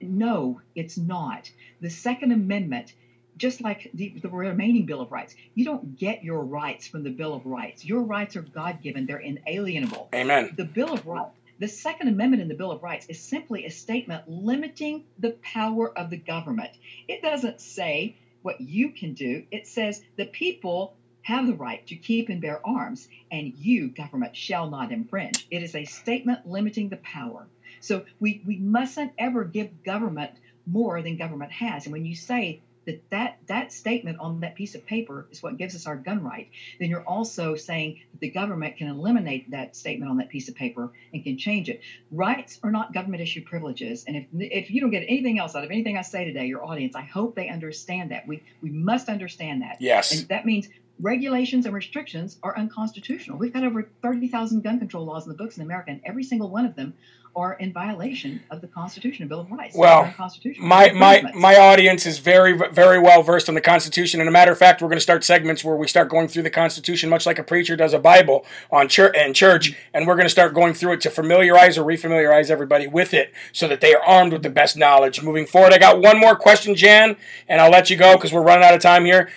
No, 0.01 0.61
it's 0.75 0.97
not. 0.97 1.51
The 1.81 1.89
Second 1.89 2.31
Amendment, 2.31 2.93
just 3.37 3.61
like 3.61 3.89
the, 3.93 4.09
the, 4.21 4.29
remaining 4.29 4.85
Bill 4.85 5.01
of 5.01 5.11
Rights, 5.11 5.35
you 5.55 5.65
don't 5.65 5.97
get 5.97 6.23
your 6.23 6.43
rights 6.43 6.87
from 6.87 7.03
the 7.03 7.09
Bill 7.09 7.33
of 7.33 7.45
Rights. 7.45 7.85
Your 7.85 8.01
rights 8.01 8.35
are 8.35 8.41
God 8.41 8.81
given, 8.81 9.05
they're 9.05 9.17
inalienable. 9.17 10.09
Amen. 10.13 10.53
The 10.55 10.65
Bill 10.65 10.93
of 10.93 11.05
Rights. 11.05 11.35
The 11.59 11.67
Second 11.67 12.07
Amendment 12.07 12.41
in 12.41 12.47
the 12.47 12.55
Bill 12.55 12.71
of 12.71 12.83
Rights 12.83 13.07
is 13.07 13.19
simply 13.19 13.65
a 13.65 13.71
statement 13.71 14.29
limiting 14.29 15.03
the 15.17 15.31
power 15.41 15.97
of 15.97 16.09
the 16.09 16.17
government. 16.17 16.71
It 17.07 17.21
doesn't 17.21 17.59
say 17.59 18.15
what 18.41 18.61
you 18.61 18.91
can 18.91 19.13
do, 19.13 19.43
it 19.51 19.67
says 19.67 20.01
the 20.15 20.25
people 20.25 20.95
have 21.21 21.45
the 21.45 21.53
right 21.53 21.85
to 21.87 21.95
keep 21.95 22.29
and 22.29 22.41
bear 22.41 22.65
arms, 22.65 23.07
and 23.29 23.53
you, 23.57 23.89
government, 23.89 24.35
shall 24.35 24.69
not 24.69 24.91
infringe. 24.91 25.45
It 25.51 25.61
is 25.61 25.75
a 25.75 25.85
statement 25.85 26.47
limiting 26.47 26.89
the 26.89 26.97
power. 26.97 27.45
So 27.81 28.05
we, 28.19 28.41
we 28.45 28.57
mustn't 28.57 29.13
ever 29.17 29.43
give 29.43 29.83
government 29.83 30.31
more 30.65 31.01
than 31.01 31.17
government 31.17 31.51
has. 31.51 31.85
And 31.85 31.93
when 31.93 32.05
you 32.05 32.15
say 32.15 32.61
that, 32.85 33.09
that 33.11 33.37
that 33.47 33.71
statement 33.71 34.19
on 34.19 34.39
that 34.39 34.55
piece 34.55 34.75
of 34.75 34.85
paper 34.85 35.27
is 35.31 35.43
what 35.43 35.57
gives 35.57 35.75
us 35.75 35.85
our 35.85 35.95
gun 35.95 36.23
right, 36.23 36.49
then 36.79 36.89
you're 36.89 37.03
also 37.03 37.55
saying 37.55 38.01
that 38.11 38.19
the 38.19 38.29
government 38.29 38.77
can 38.77 38.87
eliminate 38.87 39.51
that 39.51 39.75
statement 39.75 40.09
on 40.09 40.17
that 40.17 40.29
piece 40.29 40.49
of 40.49 40.55
paper 40.55 40.91
and 41.13 41.23
can 41.23 41.37
change 41.37 41.69
it. 41.69 41.81
Rights 42.11 42.59
are 42.63 42.71
not 42.71 42.93
government 42.93 43.21
issued 43.21 43.45
privileges. 43.45 44.05
And 44.07 44.15
if 44.15 44.25
if 44.33 44.71
you 44.71 44.81
don't 44.81 44.91
get 44.91 45.03
anything 45.03 45.39
else 45.39 45.55
out 45.55 45.63
of 45.63 45.71
anything 45.71 45.97
I 45.97 46.01
say 46.01 46.25
today, 46.25 46.47
your 46.47 46.65
audience, 46.65 46.95
I 46.95 47.01
hope 47.01 47.35
they 47.35 47.49
understand 47.49 48.11
that. 48.11 48.27
We 48.27 48.43
we 48.61 48.69
must 48.69 49.09
understand 49.09 49.61
that. 49.61 49.77
Yes. 49.79 50.17
And 50.17 50.27
that 50.29 50.45
means 50.45 50.69
regulations 50.99 51.65
and 51.65 51.73
restrictions 51.73 52.37
are 52.43 52.57
unconstitutional. 52.57 53.37
We've 53.37 53.53
got 53.53 53.63
over 53.63 53.89
30,000 54.01 54.61
gun 54.61 54.79
control 54.79 55.05
laws 55.05 55.25
in 55.25 55.31
the 55.31 55.37
books 55.37 55.57
in 55.57 55.63
America, 55.63 55.91
and 55.91 56.01
every 56.03 56.23
single 56.23 56.49
one 56.49 56.65
of 56.65 56.75
them 56.75 56.93
are 57.35 57.53
in 57.53 57.71
violation 57.71 58.41
of 58.49 58.61
the 58.61 58.67
Constitution 58.67 59.23
and 59.23 59.29
Bill 59.29 59.41
of 59.41 59.51
Rights. 59.51 59.75
Well, 59.75 60.13
my 60.59 60.91
my 60.91 61.31
my 61.33 61.55
audience 61.57 62.05
is 62.05 62.19
very 62.19 62.53
very 62.71 62.99
well 62.99 63.21
versed 63.23 63.49
on 63.49 63.55
the 63.55 63.61
Constitution, 63.61 64.19
and 64.19 64.27
a 64.27 64.31
matter 64.31 64.51
of 64.51 64.57
fact, 64.57 64.81
we're 64.81 64.87
going 64.87 64.97
to 64.97 65.01
start 65.01 65.23
segments 65.23 65.63
where 65.63 65.75
we 65.75 65.87
start 65.87 66.09
going 66.09 66.27
through 66.27 66.43
the 66.43 66.49
Constitution, 66.49 67.09
much 67.09 67.25
like 67.25 67.39
a 67.39 67.43
preacher 67.43 67.75
does 67.75 67.93
a 67.93 67.99
Bible 67.99 68.45
on 68.71 68.87
church 68.87 69.15
and 69.17 69.35
church, 69.35 69.75
and 69.93 70.07
we're 70.07 70.15
going 70.15 70.25
to 70.25 70.29
start 70.29 70.53
going 70.53 70.73
through 70.73 70.93
it 70.93 71.01
to 71.01 71.09
familiarize 71.09 71.77
or 71.77 71.83
refamiliarize 71.83 72.49
everybody 72.49 72.87
with 72.87 73.13
it, 73.13 73.33
so 73.51 73.67
that 73.67 73.81
they 73.81 73.93
are 73.93 74.03
armed 74.03 74.33
with 74.33 74.43
the 74.43 74.49
best 74.49 74.75
knowledge 74.75 75.21
moving 75.23 75.45
forward. 75.45 75.73
I 75.73 75.77
got 75.77 76.01
one 76.01 76.19
more 76.19 76.35
question, 76.35 76.75
Jan, 76.75 77.15
and 77.47 77.61
I'll 77.61 77.71
let 77.71 77.89
you 77.89 77.97
go 77.97 78.15
because 78.15 78.33
we're 78.33 78.43
running 78.43 78.65
out 78.65 78.73
of 78.73 78.81
time 78.81 79.05
here. 79.05 79.29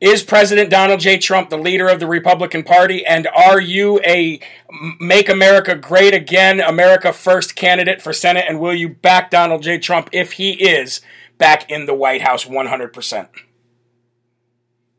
Is 0.00 0.22
President 0.22 0.70
Donald 0.70 1.00
J. 1.00 1.18
Trump 1.18 1.50
the 1.50 1.58
leader 1.58 1.86
of 1.86 2.00
the 2.00 2.06
Republican 2.06 2.62
Party? 2.62 3.04
And 3.04 3.26
are 3.26 3.60
you 3.60 4.00
a 4.00 4.40
Make 4.98 5.28
America 5.28 5.74
Great 5.74 6.14
Again, 6.14 6.58
America 6.58 7.12
First 7.12 7.54
candidate 7.54 8.00
for 8.00 8.14
Senate? 8.14 8.46
And 8.48 8.60
will 8.60 8.74
you 8.74 8.88
back 8.88 9.30
Donald 9.30 9.62
J. 9.62 9.78
Trump 9.78 10.08
if 10.10 10.32
he 10.32 10.52
is 10.52 11.02
back 11.36 11.70
in 11.70 11.84
the 11.84 11.92
White 11.92 12.22
House 12.22 12.46
100%? 12.46 13.28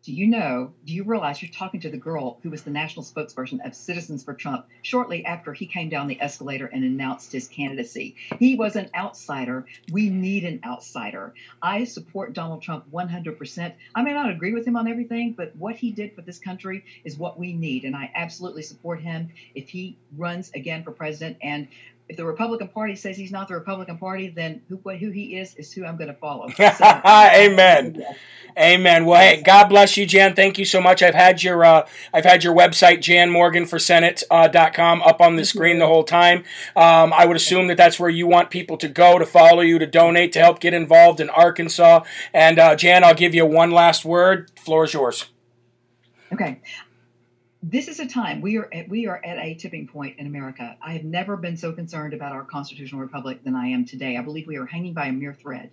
Do 0.04 0.14
you 0.14 0.26
know, 0.26 0.74
do 0.84 0.94
you 0.94 1.04
realize 1.04 1.44
you're 1.44 1.52
talking 1.52 1.80
to 1.82 1.90
the 1.90 1.98
girl 1.98 2.40
who 2.42 2.50
was 2.50 2.64
the 2.64 2.72
national 2.72 3.06
spokesperson 3.06 3.64
of 3.64 3.76
Citizens 3.76 4.24
for 4.24 4.34
Trump 4.34 4.66
shortly 4.82 5.24
after 5.26 5.54
he 5.54 5.68
came 5.68 5.90
down 5.90 6.08
the 6.08 6.20
escalator 6.20 6.66
and 6.66 6.84
announced 6.84 7.32
his 7.32 7.48
candidacy? 7.48 8.16
He 8.40 8.56
was 8.56 8.76
an 8.76 8.90
outsider. 8.96 9.68
We 9.92 10.10
need 10.10 10.44
an 10.44 10.62
outsider. 10.66 11.36
I 11.62 11.84
support 11.84 12.34
Donald 12.34 12.64
Trump 12.64 12.86
100%. 12.92 13.74
I 13.94 14.02
may 14.02 14.14
not 14.14 14.32
agree 14.32 14.54
with 14.54 14.66
him 14.66 14.76
on 14.76 14.88
everything, 14.88 15.34
but 15.34 15.56
what 15.56 15.76
he 15.76 15.92
did 15.92 16.16
for 16.16 16.24
this 16.24 16.40
country 16.40 16.84
is 17.04 17.16
what 17.16 17.38
we 17.38 17.54
need. 17.54 17.84
And 17.84 17.96
I 17.96 18.12
absolutely 18.16 18.64
support 18.64 19.02
him 19.02 19.30
if 19.54 19.70
he 19.70 19.98
runs 20.18 20.50
again 20.56 20.84
for 20.84 20.92
president. 20.92 21.38
And 21.44 21.68
if 22.12 22.18
the 22.18 22.26
Republican 22.26 22.68
Party 22.68 22.94
says 22.94 23.16
he's 23.16 23.32
not 23.32 23.48
the 23.48 23.54
Republican 23.54 23.98
Party, 23.98 24.28
then 24.28 24.62
who 24.68 24.76
who 24.76 25.12
he 25.12 25.38
is 25.38 25.56
is 25.56 25.72
who 25.72 25.86
I'm 25.86 25.96
going 25.96 26.10
to 26.10 26.14
follow. 26.14 26.50
So, 26.58 27.02
Amen. 27.06 28.04
Amen. 28.58 29.06
Well, 29.06 29.22
hey, 29.22 29.42
God 29.42 29.70
bless 29.70 29.96
you, 29.96 30.06
Jan. 30.06 30.36
Thank 30.36 30.58
you 30.58 30.66
so 30.66 30.82
much. 30.82 31.02
I've 31.02 31.16
had 31.16 31.42
your 31.42 31.64
uh, 31.64 31.88
I've 32.14 32.26
had 32.26 32.44
your 32.44 32.54
website, 32.54 32.98
janmorganforsenate.com, 32.98 35.02
uh, 35.02 35.06
up 35.06 35.22
on 35.22 35.38
the 35.38 35.46
screen 35.46 35.80
the 35.80 35.88
whole 35.88 36.04
time. 36.04 36.40
Um, 36.76 37.14
I 37.14 37.26
would 37.26 37.38
assume 37.38 37.68
that 37.68 37.78
that's 37.78 37.98
where 37.98 38.10
you 38.10 38.28
want 38.28 38.50
people 38.50 38.76
to 38.78 38.90
go 38.90 39.18
to 39.18 39.26
follow 39.26 39.62
you, 39.62 39.80
to 39.80 39.88
donate, 39.88 40.34
to 40.34 40.40
help 40.40 40.60
get 40.60 40.74
involved 40.74 41.22
in 41.22 41.30
Arkansas. 41.30 42.04
And 42.34 42.60
uh, 42.60 42.76
Jan, 42.76 43.06
I'll 43.06 43.16
give 43.16 43.34
you 43.34 43.46
one 43.46 43.72
last 43.72 44.04
word. 44.04 44.52
Floor 44.60 44.84
is 44.84 44.94
yours. 44.94 45.30
Okay 46.34 46.60
this 47.64 47.88
is 47.88 48.00
a 48.00 48.08
time 48.08 48.42
we 48.42 48.58
are 48.58 48.68
at, 48.74 48.90
we 48.90 49.06
are 49.06 49.22
at 49.24 49.38
a 49.38 49.54
tipping 49.54 49.88
point 49.88 50.18
in 50.18 50.26
America. 50.26 50.76
I 50.82 50.94
have 50.94 51.04
never 51.04 51.38
been 51.38 51.58
so 51.58 51.72
concerned 51.72 52.14
about 52.14 52.32
our 52.32 52.44
constitutional 52.44 53.02
republic 53.02 53.44
than 53.44 53.56
I 53.56 53.68
am 53.68 53.86
today. 53.86 54.18
I 54.18 54.22
believe 54.22 54.48
we 54.48 54.58
are 54.58 54.66
hanging 54.66 54.94
by 54.94 55.08
a 55.08 55.12
mere 55.12 55.34
thread. 55.34 55.70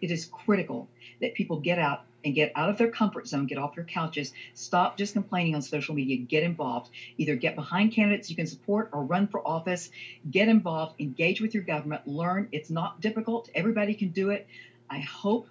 It 0.00 0.10
is 0.10 0.24
critical 0.24 0.88
that 1.20 1.34
people 1.34 1.60
get 1.60 1.78
out 1.78 2.02
and 2.24 2.34
get 2.34 2.50
out 2.56 2.70
of 2.70 2.76
their 2.76 2.90
comfort 2.90 3.28
zone, 3.28 3.46
get 3.46 3.56
off 3.56 3.76
their 3.76 3.84
couches, 3.84 4.32
stop 4.54 4.96
just 4.96 5.12
complaining 5.12 5.54
on 5.54 5.62
social 5.62 5.94
media, 5.94 6.16
get 6.16 6.42
involved. 6.42 6.90
Either 7.16 7.36
get 7.36 7.54
behind 7.54 7.92
candidates 7.92 8.28
you 8.28 8.34
can 8.34 8.46
support 8.46 8.90
or 8.92 9.04
run 9.04 9.28
for 9.28 9.46
office, 9.46 9.90
get 10.28 10.48
involved, 10.48 11.00
engage 11.00 11.40
with 11.40 11.54
your 11.54 11.62
government, 11.62 12.04
learn. 12.04 12.48
It's 12.50 12.70
not 12.70 13.00
difficult. 13.00 13.48
Everybody 13.54 13.94
can 13.94 14.08
do 14.08 14.30
it. 14.30 14.48
I 14.90 14.98
hope, 14.98 15.46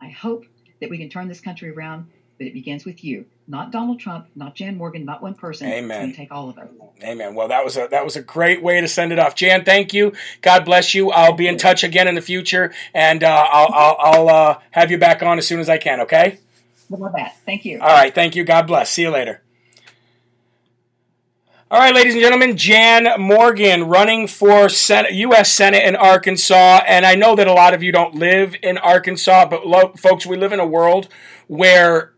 I 0.00 0.10
hope 0.10 0.44
that 0.80 0.90
we 0.90 0.98
can 0.98 1.08
turn 1.08 1.26
this 1.26 1.40
country 1.40 1.70
around 1.70 2.06
but 2.38 2.46
it 2.46 2.54
begins 2.54 2.84
with 2.84 3.04
you, 3.04 3.26
not 3.46 3.72
Donald 3.72 3.98
Trump, 3.98 4.28
not 4.36 4.54
Jan 4.54 4.76
Morgan, 4.76 5.04
not 5.04 5.20
one 5.20 5.34
person. 5.34 5.68
Amen. 5.68 6.12
take 6.12 6.30
all 6.30 6.48
of 6.48 6.56
us. 6.56 6.68
Amen. 7.02 7.34
Well, 7.34 7.48
that 7.48 7.64
was 7.64 7.76
a 7.76 7.88
that 7.90 8.04
was 8.04 8.16
a 8.16 8.22
great 8.22 8.62
way 8.62 8.80
to 8.80 8.88
send 8.88 9.12
it 9.12 9.18
off. 9.18 9.34
Jan, 9.34 9.64
thank 9.64 9.92
you. 9.92 10.12
God 10.40 10.64
bless 10.64 10.94
you. 10.94 11.10
I'll 11.10 11.32
be 11.34 11.48
in 11.48 11.58
touch 11.58 11.84
again 11.84 12.08
in 12.08 12.14
the 12.14 12.20
future, 12.20 12.72
and 12.94 13.22
uh, 13.22 13.46
I'll 13.50 13.72
I'll, 13.74 13.96
I'll 13.98 14.28
uh, 14.28 14.58
have 14.70 14.90
you 14.90 14.98
back 14.98 15.22
on 15.22 15.38
as 15.38 15.46
soon 15.46 15.60
as 15.60 15.68
I 15.68 15.78
can. 15.78 16.00
Okay. 16.00 16.38
Love 16.90 17.12
that. 17.16 17.36
Thank 17.44 17.64
you. 17.64 17.80
All 17.80 17.88
right. 17.88 18.14
Thank 18.14 18.34
you. 18.34 18.44
God 18.44 18.66
bless. 18.66 18.90
See 18.90 19.02
you 19.02 19.10
later. 19.10 19.42
All 21.70 21.78
right, 21.78 21.94
ladies 21.94 22.14
and 22.14 22.22
gentlemen, 22.22 22.56
Jan 22.56 23.20
Morgan 23.20 23.84
running 23.84 24.26
for 24.26 24.70
Senate, 24.70 25.12
U.S. 25.12 25.52
Senate 25.52 25.84
in 25.84 25.96
Arkansas. 25.96 26.80
And 26.88 27.04
I 27.04 27.14
know 27.14 27.36
that 27.36 27.46
a 27.46 27.52
lot 27.52 27.74
of 27.74 27.82
you 27.82 27.92
don't 27.92 28.14
live 28.14 28.56
in 28.62 28.78
Arkansas, 28.78 29.44
but 29.50 29.66
lo- 29.66 29.92
folks, 29.94 30.24
we 30.24 30.38
live 30.38 30.54
in 30.54 30.60
a 30.60 30.66
world 30.66 31.08
where 31.46 32.14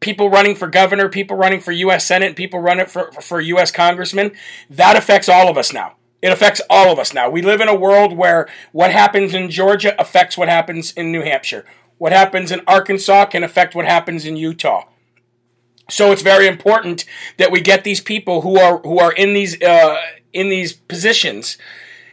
people 0.00 0.28
running 0.28 0.54
for 0.54 0.68
governor, 0.68 1.08
people 1.08 1.36
running 1.36 1.60
for 1.60 1.72
U.S. 1.72 2.06
Senate, 2.06 2.36
people 2.36 2.60
running 2.60 2.86
for, 2.86 3.10
for 3.12 3.40
U.S. 3.40 3.70
congressmen, 3.70 4.32
that 4.68 4.96
affects 4.96 5.28
all 5.28 5.48
of 5.48 5.56
us 5.56 5.72
now. 5.72 5.96
It 6.20 6.30
affects 6.30 6.60
all 6.70 6.92
of 6.92 6.98
us 6.98 7.12
now. 7.12 7.28
We 7.30 7.42
live 7.42 7.60
in 7.60 7.68
a 7.68 7.74
world 7.74 8.16
where 8.16 8.48
what 8.70 8.92
happens 8.92 9.34
in 9.34 9.50
Georgia 9.50 10.00
affects 10.00 10.38
what 10.38 10.48
happens 10.48 10.92
in 10.92 11.10
New 11.10 11.22
Hampshire. 11.22 11.64
What 11.98 12.12
happens 12.12 12.52
in 12.52 12.60
Arkansas 12.66 13.26
can 13.26 13.42
affect 13.42 13.74
what 13.74 13.86
happens 13.86 14.24
in 14.24 14.36
Utah. 14.36 14.84
So 15.90 16.12
it's 16.12 16.22
very 16.22 16.46
important 16.46 17.04
that 17.38 17.50
we 17.50 17.60
get 17.60 17.84
these 17.84 18.00
people 18.00 18.42
who 18.42 18.58
are 18.58 18.78
who 18.78 18.98
are 18.98 19.12
in 19.12 19.34
these 19.34 19.60
uh, 19.60 20.00
in 20.32 20.48
these 20.48 20.72
positions 20.72 21.58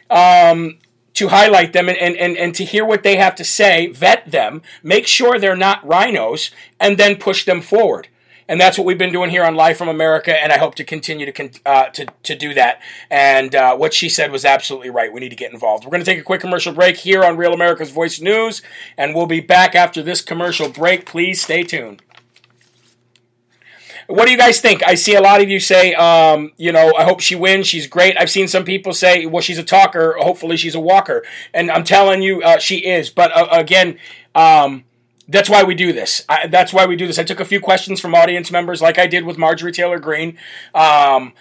um, 0.09 0.79
to 1.19 1.27
highlight 1.27 1.73
them 1.73 1.89
and, 1.89 1.97
and, 1.97 2.37
and 2.37 2.55
to 2.55 2.63
hear 2.63 2.85
what 2.85 3.03
they 3.03 3.17
have 3.17 3.35
to 3.35 3.43
say, 3.43 3.87
vet 3.87 4.31
them, 4.31 4.61
make 4.81 5.05
sure 5.05 5.37
they're 5.37 5.55
not 5.55 5.85
RINOs, 5.85 6.51
and 6.79 6.97
then 6.97 7.17
push 7.17 7.43
them 7.43 7.61
forward. 7.61 8.07
And 8.47 8.59
that's 8.59 8.77
what 8.77 8.87
we've 8.87 8.97
been 8.97 9.11
doing 9.11 9.29
here 9.29 9.43
on 9.43 9.53
Live 9.53 9.77
from 9.77 9.89
America, 9.89 10.33
and 10.35 10.51
I 10.51 10.57
hope 10.57 10.73
to 10.75 10.83
continue 10.83 11.31
to 11.31 11.49
uh, 11.67 11.89
to, 11.89 12.07
to 12.23 12.35
do 12.35 12.55
that. 12.55 12.81
And 13.11 13.53
uh, 13.53 13.75
what 13.75 13.93
she 13.93 14.09
said 14.09 14.31
was 14.31 14.43
absolutely 14.43 14.89
right. 14.89 15.13
We 15.13 15.19
need 15.19 15.29
to 15.29 15.35
get 15.35 15.53
involved. 15.53 15.83
We're 15.83 15.91
going 15.91 16.03
to 16.03 16.11
take 16.11 16.19
a 16.19 16.23
quick 16.23 16.41
commercial 16.41 16.73
break 16.73 16.97
here 16.97 17.23
on 17.23 17.37
Real 17.37 17.53
America's 17.53 17.91
Voice 17.91 18.19
News, 18.19 18.63
and 18.97 19.13
we'll 19.13 19.27
be 19.27 19.41
back 19.41 19.75
after 19.75 20.01
this 20.01 20.21
commercial 20.21 20.69
break. 20.69 21.05
Please 21.05 21.41
stay 21.41 21.63
tuned. 21.63 22.01
What 24.09 24.25
do 24.25 24.31
you 24.31 24.39
guys 24.39 24.59
think? 24.59 24.81
I 24.87 24.95
see 24.95 25.13
a 25.13 25.21
lot 25.21 25.39
of 25.39 25.49
you 25.49 25.59
say, 25.59 25.93
um, 25.93 26.51
you 26.57 26.71
know, 26.71 26.91
I 26.97 27.03
hope 27.03 27.19
she 27.19 27.35
wins. 27.35 27.67
She's 27.67 27.85
great. 27.85 28.17
I've 28.17 28.31
seen 28.31 28.47
some 28.47 28.65
people 28.65 28.91
say, 28.91 29.27
well, 29.27 29.41
she's 29.41 29.59
a 29.59 29.63
talker. 29.63 30.15
Hopefully, 30.19 30.57
she's 30.57 30.73
a 30.73 30.79
walker. 30.79 31.23
And 31.53 31.69
I'm 31.69 31.83
telling 31.83 32.23
you, 32.23 32.41
uh, 32.41 32.57
she 32.57 32.77
is. 32.77 33.11
But 33.11 33.31
uh, 33.37 33.47
again, 33.51 33.99
um, 34.33 34.83
that's 35.27 35.47
why 35.47 35.63
we 35.63 35.75
do 35.75 35.93
this. 35.93 36.25
I, 36.27 36.47
that's 36.47 36.73
why 36.73 36.87
we 36.87 36.95
do 36.95 37.05
this. 37.05 37.19
I 37.19 37.23
took 37.23 37.39
a 37.39 37.45
few 37.45 37.59
questions 37.59 38.01
from 38.01 38.15
audience 38.15 38.49
members, 38.49 38.81
like 38.81 38.97
I 38.97 39.05
did 39.05 39.25
with 39.25 39.37
Marjorie 39.37 39.71
Taylor 39.71 39.99
Greene. 39.99 40.39
Um, 40.73 41.33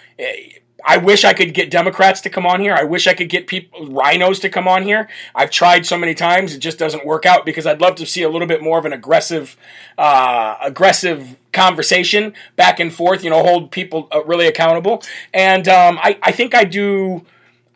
I 0.87 0.97
wish 0.97 1.25
I 1.25 1.33
could 1.33 1.55
get 1.55 1.71
Democrats 1.71 2.21
to 2.23 2.31
come 2.31 2.47
on 2.47 2.61
here. 2.61 2.75
I 2.75 2.85
wish 2.85 3.07
I 3.07 3.15
could 3.15 3.29
get 3.29 3.47
people 3.47 3.89
RINOs 3.89 4.41
to 4.43 4.49
come 4.49 4.69
on 4.69 4.85
here. 4.85 5.09
I've 5.35 5.51
tried 5.51 5.87
so 5.87 5.99
many 5.99 6.15
times; 6.15 6.55
it 6.55 6.59
just 6.59 6.79
doesn't 6.79 7.05
work 7.05 7.27
out 7.27 7.45
because 7.45 7.67
I'd 7.67 7.81
love 7.81 7.97
to 7.97 8.07
see 8.07 8.23
a 8.23 8.29
little 8.29 8.47
bit 8.47 8.63
more 8.63 8.79
of 8.79 8.85
an 8.85 8.93
aggressive, 8.93 9.57
uh, 9.97 10.57
aggressive 10.63 11.37
conversation 11.53 12.33
back 12.57 12.79
and 12.79 12.93
forth. 12.93 13.25
You 13.25 13.31
know, 13.31 13.43
hold 13.43 13.71
people 13.71 14.09
uh, 14.13 14.23
really 14.25 14.47
accountable. 14.47 15.03
And 15.35 15.67
um, 15.69 15.99
I, 16.01 16.19
I 16.23 16.33
think 16.33 16.55
I 16.55 16.65
do. 16.65 17.25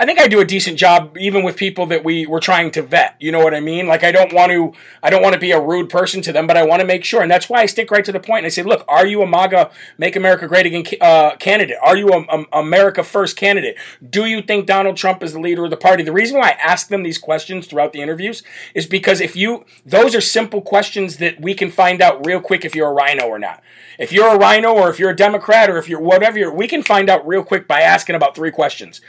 I 0.03 0.05
think 0.05 0.19
I 0.19 0.27
do 0.27 0.41
a 0.41 0.45
decent 0.45 0.79
job 0.79 1.17
even 1.17 1.45
with 1.45 1.57
people 1.57 1.87
that 1.87 2.03
we 2.03 2.27
were 2.27 2.41
trying 2.41 2.73
to 2.73 2.83
vet. 2.83 3.15
You 3.21 3.31
know 3.31 3.39
what 3.39 3.55
I 3.55 3.61
mean? 3.61 3.87
Like 3.87 4.03
I 4.03 4.11
don't 4.11 4.33
want 4.33 4.51
to 4.51 4.73
I 5.01 5.11
don't 5.11 5.23
want 5.23 5.35
to 5.35 5.39
be 5.39 5.53
a 5.53 5.61
rude 5.61 5.89
person 5.89 6.21
to 6.23 6.33
them, 6.33 6.49
but 6.49 6.57
I 6.57 6.65
want 6.65 6.81
to 6.81 6.85
make 6.85 7.05
sure, 7.05 7.23
and 7.23 7.31
that's 7.31 7.49
why 7.49 7.61
I 7.61 7.67
stick 7.67 7.89
right 7.93 8.05
to 8.05 8.11
the 8.11 8.19
point. 8.19 8.39
And 8.39 8.47
I 8.47 8.49
say, 8.49 8.65
look, 8.65 8.85
are 8.89 9.07
you 9.07 9.23
a 9.23 9.29
MAGA 9.29 9.71
Make 9.99 10.17
America 10.17 10.49
Great 10.49 10.67
Again 10.67 10.83
uh, 11.01 11.37
candidate? 11.37 11.77
Are 11.81 11.97
you 11.97 12.09
a, 12.09 12.21
a, 12.23 12.45
America 12.53 13.05
First 13.05 13.37
candidate? 13.37 13.77
Do 14.11 14.25
you 14.25 14.43
think 14.43 14.67
Donald 14.67 14.97
Trump 14.97 15.23
is 15.23 15.35
the 15.35 15.39
leader 15.39 15.63
of 15.63 15.71
the 15.71 15.77
party? 15.77 16.03
The 16.03 16.11
reason 16.11 16.37
why 16.37 16.49
I 16.49 16.55
ask 16.61 16.89
them 16.89 17.05
these 17.05 17.19
questions 17.19 17.69
throughout 17.69 17.93
the 17.93 18.03
interviews 18.03 18.43
is 18.75 18.87
because 18.87 19.21
if 19.21 19.37
you 19.37 19.65
those 19.87 20.17
are 20.17 20.21
simple 20.21 20.63
questions 20.63 21.19
that 21.19 21.41
we 21.41 21.55
can 21.55 21.71
find 21.71 22.03
out 22.03 22.27
real 22.27 22.41
quick 22.41 22.65
if 22.65 22.75
you're 22.75 22.91
a 22.91 22.93
RINO 22.93 23.29
or 23.29 23.39
not. 23.39 23.63
If 24.01 24.11
you're 24.11 24.35
a 24.35 24.37
RINO 24.37 24.73
or 24.75 24.91
if 24.91 24.99
you're 24.99 25.11
a 25.11 25.17
Democrat 25.17 25.71
or 25.71 25.79
if 25.79 25.89
you're 25.89 26.01
whatever, 26.01 26.51
we 26.51 26.67
can 26.67 26.83
find 26.83 27.09
out 27.09 27.25
real 27.25 27.45
quick 27.45 27.69
by 27.69 27.83
asking 27.83 28.17
about 28.17 28.35
three 28.35 28.51
questions. 28.51 29.01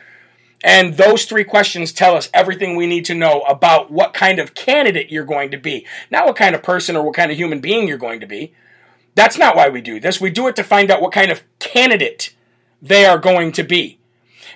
And 0.64 0.96
those 0.96 1.26
three 1.26 1.44
questions 1.44 1.92
tell 1.92 2.16
us 2.16 2.30
everything 2.34 2.76
we 2.76 2.88
need 2.88 3.04
to 3.06 3.14
know 3.14 3.42
about 3.42 3.92
what 3.92 4.14
kind 4.14 4.40
of 4.40 4.54
candidate 4.54 5.12
you're 5.12 5.26
going 5.26 5.52
to 5.52 5.58
be. 5.58 5.86
Not 6.10 6.26
what 6.26 6.38
kind 6.38 6.56
of 6.56 6.64
person 6.64 6.96
or 6.96 7.04
what 7.04 7.16
kind 7.16 7.32
of 7.32 7.38
human 7.38 7.60
being 7.60 7.88
you're 7.88 7.98
going 7.98 8.22
to 8.22 8.26
be. 8.26 8.54
That's 9.14 9.38
not 9.38 9.56
why 9.56 9.70
we 9.70 9.82
do 9.82 10.00
this. 10.00 10.22
We 10.22 10.30
do 10.30 10.48
it 10.48 10.56
to 10.56 10.64
find 10.64 10.90
out 10.90 11.02
what 11.02 11.12
kind 11.12 11.32
of 11.32 11.44
candidate 11.60 12.34
they 12.82 13.06
are 13.06 13.18
going 13.18 13.52
to 13.54 13.64
be. 13.64 14.00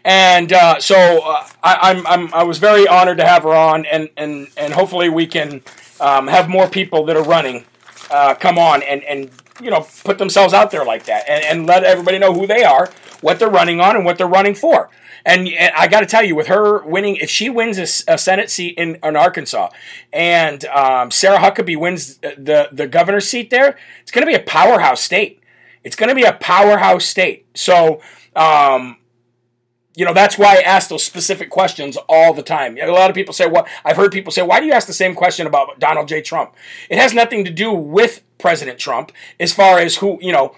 And 0.04 0.54
uh, 0.54 0.80
so 0.80 0.96
uh, 0.96 1.48
I, 1.62 1.92
I'm, 1.92 2.08
I'm, 2.08 2.34
i 2.34 2.44
was 2.44 2.60
very 2.60 2.88
honored 2.88 3.18
to 3.18 3.26
have 3.26 3.44
her 3.44 3.54
on, 3.54 3.86
and, 3.86 4.10
and, 4.16 4.48
and 4.56 4.74
hopefully 4.74 5.10
we 5.10 5.28
can 5.28 5.62
um, 6.00 6.28
have 6.28 6.48
more 6.48 6.70
people 6.70 7.06
that 7.06 7.18
are 7.18 7.24
running 7.24 7.66
uh, 8.10 8.36
come 8.36 8.58
on 8.58 8.84
and, 8.84 9.04
and 9.04 9.30
you 9.62 9.70
know 9.70 9.86
put 10.06 10.18
themselves 10.18 10.54
out 10.54 10.72
there 10.72 10.86
like 10.86 11.06
that 11.06 11.28
and, 11.28 11.44
and 11.44 11.68
let 11.68 11.84
everybody 11.84 12.20
know 12.20 12.34
who 12.34 12.48
they 12.48 12.64
are, 12.64 12.90
what 13.22 13.40
they're 13.40 13.50
running 13.50 13.82
on, 13.82 13.96
and 13.96 14.06
what 14.06 14.18
they're 14.18 14.28
running 14.28 14.56
for. 14.56 14.90
And, 15.28 15.46
and 15.50 15.74
I 15.76 15.88
got 15.88 16.00
to 16.00 16.06
tell 16.06 16.24
you, 16.24 16.36
with 16.36 16.48
her 16.48 16.82
winning, 16.84 17.18
if 17.18 17.30
she 17.30 17.50
wins 17.50 17.78
a, 17.78 18.14
a 18.14 18.18
Senate 18.18 18.50
seat 18.50 18.76
in, 18.78 18.98
in 19.04 19.18
Arkansas, 19.18 19.70
and 20.14 20.64
um, 20.66 21.12
Sarah 21.12 21.38
Huckabee 21.38 21.78
wins 21.78 22.18
the 22.20 22.70
the 22.72 22.88
governor's 22.88 23.28
seat 23.28 23.50
there, 23.50 23.78
it's 24.02 24.10
going 24.10 24.26
to 24.26 24.32
be 24.32 24.36
a 24.36 24.44
powerhouse 24.44 25.02
state. 25.02 25.44
It's 25.84 25.98
going 25.98 26.08
to 26.08 26.16
be 26.16 26.24
a 26.24 26.34
powerhouse 26.34 27.06
state. 27.06 27.46
So. 27.56 28.02
Um, 28.36 28.98
you 29.96 30.06
know 30.06 30.14
that's 30.14 30.38
why 30.38 30.58
I 30.58 30.62
ask 30.62 30.90
those 30.90 31.04
specific 31.04 31.50
questions 31.50 31.98
all 32.08 32.32
the 32.32 32.44
time. 32.44 32.78
A 32.78 32.86
lot 32.86 33.10
of 33.10 33.16
people 33.16 33.34
say, 33.34 33.48
"Well, 33.48 33.66
I've 33.84 33.98
heard 33.98 34.12
people 34.12 34.32
say, 34.32 34.44
why 34.44 34.60
do 34.60 34.68
you 34.68 34.74
ask 34.74 34.86
the 34.86 34.94
same 34.94 35.16
question 35.16 35.48
about 35.48 35.80
Donald 35.80 36.08
J. 36.08 36.22
Trump?" 36.22 36.54
It 36.88 37.00
has 37.00 37.16
nothing 37.16 37.44
to 37.46 37.50
do 37.50 37.74
with 37.74 38.22
President 38.38 38.78
Trump, 38.78 39.12
as 39.40 39.54
far 39.54 39.80
as 39.80 39.96
who 39.96 40.20
you 40.22 40.32
know 40.32 40.56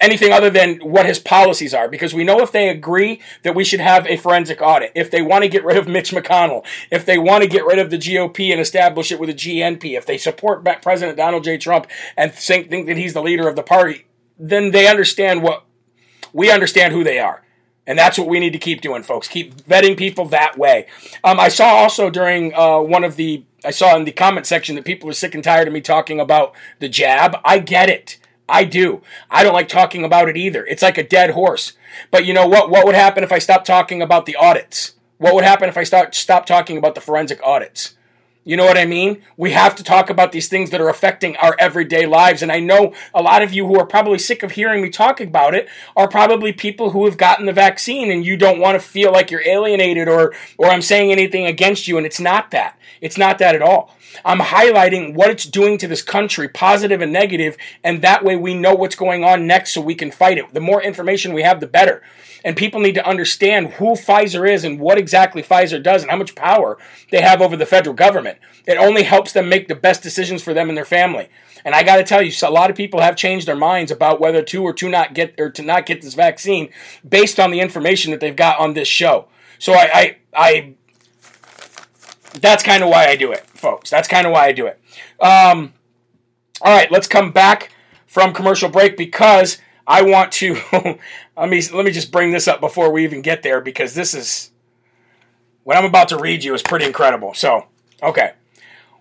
anything 0.00 0.32
other 0.32 0.50
than 0.50 0.78
what 0.78 1.06
his 1.06 1.18
policies 1.18 1.74
are 1.74 1.88
because 1.88 2.14
we 2.14 2.24
know 2.24 2.40
if 2.40 2.52
they 2.52 2.68
agree 2.68 3.20
that 3.42 3.54
we 3.54 3.64
should 3.64 3.80
have 3.80 4.06
a 4.06 4.16
forensic 4.16 4.62
audit, 4.62 4.92
if 4.94 5.10
they 5.10 5.22
want 5.22 5.42
to 5.42 5.48
get 5.48 5.64
rid 5.64 5.76
of 5.76 5.86
Mitch 5.86 6.10
McConnell, 6.10 6.64
if 6.90 7.04
they 7.04 7.18
want 7.18 7.42
to 7.42 7.48
get 7.48 7.64
rid 7.64 7.78
of 7.78 7.90
the 7.90 7.98
GOP 7.98 8.50
and 8.50 8.60
establish 8.60 9.12
it 9.12 9.20
with 9.20 9.28
a 9.28 9.34
GNP, 9.34 9.96
if 9.96 10.06
they 10.06 10.18
support 10.18 10.64
President 10.82 11.16
Donald 11.16 11.44
J. 11.44 11.58
Trump 11.58 11.86
and 12.16 12.32
think, 12.32 12.70
think 12.70 12.86
that 12.86 12.96
he's 12.96 13.14
the 13.14 13.22
leader 13.22 13.48
of 13.48 13.56
the 13.56 13.62
party, 13.62 14.06
then 14.38 14.70
they 14.70 14.88
understand 14.88 15.42
what 15.42 15.64
we 16.32 16.50
understand 16.50 16.94
who 16.94 17.04
they 17.04 17.18
are. 17.18 17.42
And 17.86 17.98
that's 17.98 18.18
what 18.18 18.28
we 18.28 18.38
need 18.38 18.52
to 18.52 18.58
keep 18.58 18.82
doing, 18.82 19.02
folks. 19.02 19.26
Keep 19.26 19.62
vetting 19.62 19.96
people 19.96 20.26
that 20.26 20.56
way. 20.56 20.86
Um, 21.24 21.40
I 21.40 21.48
saw 21.48 21.70
also 21.70 22.08
during 22.08 22.54
uh, 22.54 22.78
one 22.78 23.04
of 23.04 23.16
the, 23.16 23.44
I 23.64 23.72
saw 23.72 23.96
in 23.96 24.04
the 24.04 24.12
comment 24.12 24.46
section 24.46 24.76
that 24.76 24.84
people 24.84 25.10
are 25.10 25.14
sick 25.14 25.34
and 25.34 25.42
tired 25.42 25.66
of 25.66 25.74
me 25.74 25.80
talking 25.80 26.20
about 26.20 26.54
the 26.78 26.88
jab. 26.88 27.36
I 27.44 27.58
get 27.58 27.88
it. 27.88 28.19
I 28.50 28.64
do. 28.64 29.02
I 29.30 29.42
don't 29.42 29.54
like 29.54 29.68
talking 29.68 30.04
about 30.04 30.28
it 30.28 30.36
either. 30.36 30.66
It's 30.66 30.82
like 30.82 30.98
a 30.98 31.02
dead 31.02 31.30
horse. 31.30 31.72
But 32.10 32.26
you 32.26 32.34
know 32.34 32.46
what? 32.46 32.70
What 32.70 32.86
would 32.86 32.94
happen 32.94 33.24
if 33.24 33.32
I 33.32 33.38
stopped 33.38 33.66
talking 33.66 34.02
about 34.02 34.26
the 34.26 34.36
audits? 34.36 34.94
What 35.18 35.34
would 35.34 35.44
happen 35.44 35.68
if 35.68 35.76
I 35.76 35.84
start 35.84 36.14
stop 36.14 36.46
talking 36.46 36.76
about 36.78 36.94
the 36.94 37.00
forensic 37.00 37.40
audits? 37.44 37.94
You 38.42 38.56
know 38.56 38.64
what 38.64 38.78
I 38.78 38.86
mean? 38.86 39.22
We 39.36 39.50
have 39.50 39.76
to 39.76 39.84
talk 39.84 40.08
about 40.08 40.32
these 40.32 40.48
things 40.48 40.70
that 40.70 40.80
are 40.80 40.88
affecting 40.88 41.36
our 41.36 41.54
everyday 41.58 42.06
lives. 42.06 42.42
And 42.42 42.50
I 42.50 42.58
know 42.58 42.94
a 43.12 43.20
lot 43.20 43.42
of 43.42 43.52
you 43.52 43.66
who 43.66 43.78
are 43.78 43.84
probably 43.84 44.18
sick 44.18 44.42
of 44.42 44.52
hearing 44.52 44.80
me 44.80 44.88
talk 44.88 45.20
about 45.20 45.54
it 45.54 45.68
are 45.94 46.08
probably 46.08 46.52
people 46.52 46.90
who 46.90 47.04
have 47.04 47.18
gotten 47.18 47.44
the 47.44 47.52
vaccine 47.52 48.10
and 48.10 48.24
you 48.24 48.38
don't 48.38 48.58
want 48.58 48.80
to 48.80 48.86
feel 48.86 49.12
like 49.12 49.30
you're 49.30 49.46
alienated 49.46 50.08
or, 50.08 50.34
or 50.56 50.68
I'm 50.68 50.80
saying 50.80 51.12
anything 51.12 51.44
against 51.44 51.86
you. 51.86 51.98
And 51.98 52.06
it's 52.06 52.18
not 52.18 52.50
that. 52.52 52.78
It's 53.02 53.18
not 53.18 53.38
that 53.38 53.54
at 53.54 53.62
all. 53.62 53.94
I'm 54.24 54.40
highlighting 54.40 55.14
what 55.14 55.30
it's 55.30 55.44
doing 55.44 55.76
to 55.78 55.86
this 55.86 56.02
country, 56.02 56.48
positive 56.48 57.00
and 57.00 57.12
negative, 57.12 57.56
and 57.84 58.02
that 58.02 58.24
way 58.24 58.36
we 58.36 58.54
know 58.54 58.74
what's 58.74 58.96
going 58.96 59.22
on 59.22 59.46
next 59.46 59.72
so 59.72 59.80
we 59.80 59.94
can 59.94 60.10
fight 60.10 60.38
it. 60.38 60.52
The 60.52 60.60
more 60.60 60.82
information 60.82 61.32
we 61.32 61.42
have, 61.42 61.60
the 61.60 61.66
better. 61.66 62.02
And 62.44 62.56
people 62.56 62.80
need 62.80 62.94
to 62.94 63.06
understand 63.06 63.74
who 63.74 63.92
Pfizer 63.92 64.50
is 64.50 64.64
and 64.64 64.80
what 64.80 64.98
exactly 64.98 65.42
Pfizer 65.42 65.82
does 65.82 66.02
and 66.02 66.10
how 66.10 66.16
much 66.16 66.34
power 66.34 66.78
they 67.10 67.20
have 67.20 67.42
over 67.42 67.56
the 67.56 67.66
federal 67.66 67.94
government. 67.94 68.38
It 68.66 68.78
only 68.78 69.02
helps 69.02 69.32
them 69.32 69.48
make 69.48 69.68
the 69.68 69.74
best 69.74 70.02
decisions 70.02 70.42
for 70.42 70.54
them 70.54 70.68
and 70.68 70.76
their 70.76 70.84
family. 70.84 71.28
And 71.64 71.74
I 71.74 71.82
got 71.82 71.96
to 71.96 72.04
tell 72.04 72.22
you, 72.22 72.32
a 72.42 72.50
lot 72.50 72.70
of 72.70 72.76
people 72.76 73.00
have 73.00 73.16
changed 73.16 73.46
their 73.46 73.56
minds 73.56 73.90
about 73.90 74.20
whether 74.20 74.42
to 74.42 74.62
or 74.62 74.72
to 74.74 74.88
not 74.88 75.14
get 75.14 75.38
or 75.38 75.50
to 75.50 75.62
not 75.62 75.86
get 75.86 76.02
this 76.02 76.14
vaccine 76.14 76.70
based 77.06 77.38
on 77.38 77.50
the 77.50 77.60
information 77.60 78.10
that 78.12 78.20
they've 78.20 78.34
got 78.34 78.58
on 78.58 78.74
this 78.74 78.88
show. 78.88 79.26
So 79.58 79.74
I, 79.74 79.90
I, 79.92 80.16
I 80.34 80.74
that's 82.40 82.62
kind 82.62 82.82
of 82.82 82.88
why 82.88 83.06
I 83.06 83.16
do 83.16 83.32
it, 83.32 83.46
folks. 83.48 83.90
That's 83.90 84.08
kind 84.08 84.26
of 84.26 84.32
why 84.32 84.46
I 84.46 84.52
do 84.52 84.66
it. 84.66 84.80
Um, 85.20 85.74
all 86.62 86.74
right, 86.74 86.90
let's 86.90 87.08
come 87.08 87.32
back 87.32 87.72
from 88.06 88.32
commercial 88.32 88.68
break 88.68 88.96
because 88.96 89.58
I 89.90 90.02
want 90.02 90.30
to 90.34 90.54
let 91.36 91.48
me 91.48 91.60
let 91.72 91.84
me 91.84 91.90
just 91.90 92.12
bring 92.12 92.30
this 92.30 92.46
up 92.46 92.60
before 92.60 92.92
we 92.92 93.02
even 93.02 93.22
get 93.22 93.42
there 93.42 93.60
because 93.60 93.92
this 93.92 94.14
is 94.14 94.52
what 95.64 95.76
I'm 95.76 95.84
about 95.84 96.10
to 96.10 96.16
read 96.16 96.44
you 96.44 96.54
is 96.54 96.62
pretty 96.62 96.86
incredible. 96.86 97.34
So, 97.34 97.66
okay. 98.00 98.34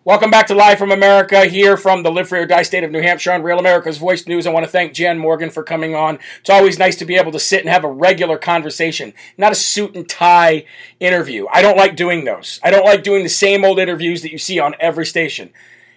Welcome 0.04 0.32
back 0.32 0.48
to 0.48 0.56
Live 0.56 0.80
from 0.80 0.92
America 0.92 1.46
here 1.46 1.78
from 1.78 2.02
the 2.02 2.10
Live 2.10 2.30
Free 2.30 2.40
or 2.40 2.48
Die 2.48 2.64
state 2.64 2.84
of 2.84 2.90
New 2.90 3.04
Hampshire 3.04 3.34
on 3.34 3.44
Real 3.44 3.60
America's 3.60 4.00
Voice 4.00 4.26
News. 4.26 4.48
I 4.48 4.50
want 4.52 4.66
to 4.66 4.72
thank 4.72 4.94
Jan 4.94 5.20
Morgan 5.20 5.52
for 5.52 5.62
coming 5.62 5.94
on. 5.94 6.18
It's 6.40 6.50
always 6.50 6.80
nice 6.80 6.96
to 6.96 7.06
be 7.06 7.18
able 7.18 7.34
to 7.34 7.40
sit 7.40 7.60
and 7.60 7.70
have 7.70 7.84
a 7.84 7.92
regular 7.92 8.40
conversation, 8.40 9.14
not 9.38 9.52
a 9.52 9.56
suit 9.56 9.96
and 9.96 10.10
tie 10.10 10.66
interview. 11.00 11.46
I 11.52 11.62
don't 11.62 11.78
like 11.78 11.98
doing 11.98 12.26
those. 12.26 12.60
I 12.64 12.72
don't 12.72 12.86
like 12.86 13.04
doing 13.04 13.22
the 13.22 13.30
same 13.30 13.64
old 13.64 13.78
interviews 13.78 14.24
that 14.24 14.32
you 14.32 14.40
see 14.40 14.58
on 14.58 14.74
every 14.80 15.06
station. 15.06 15.52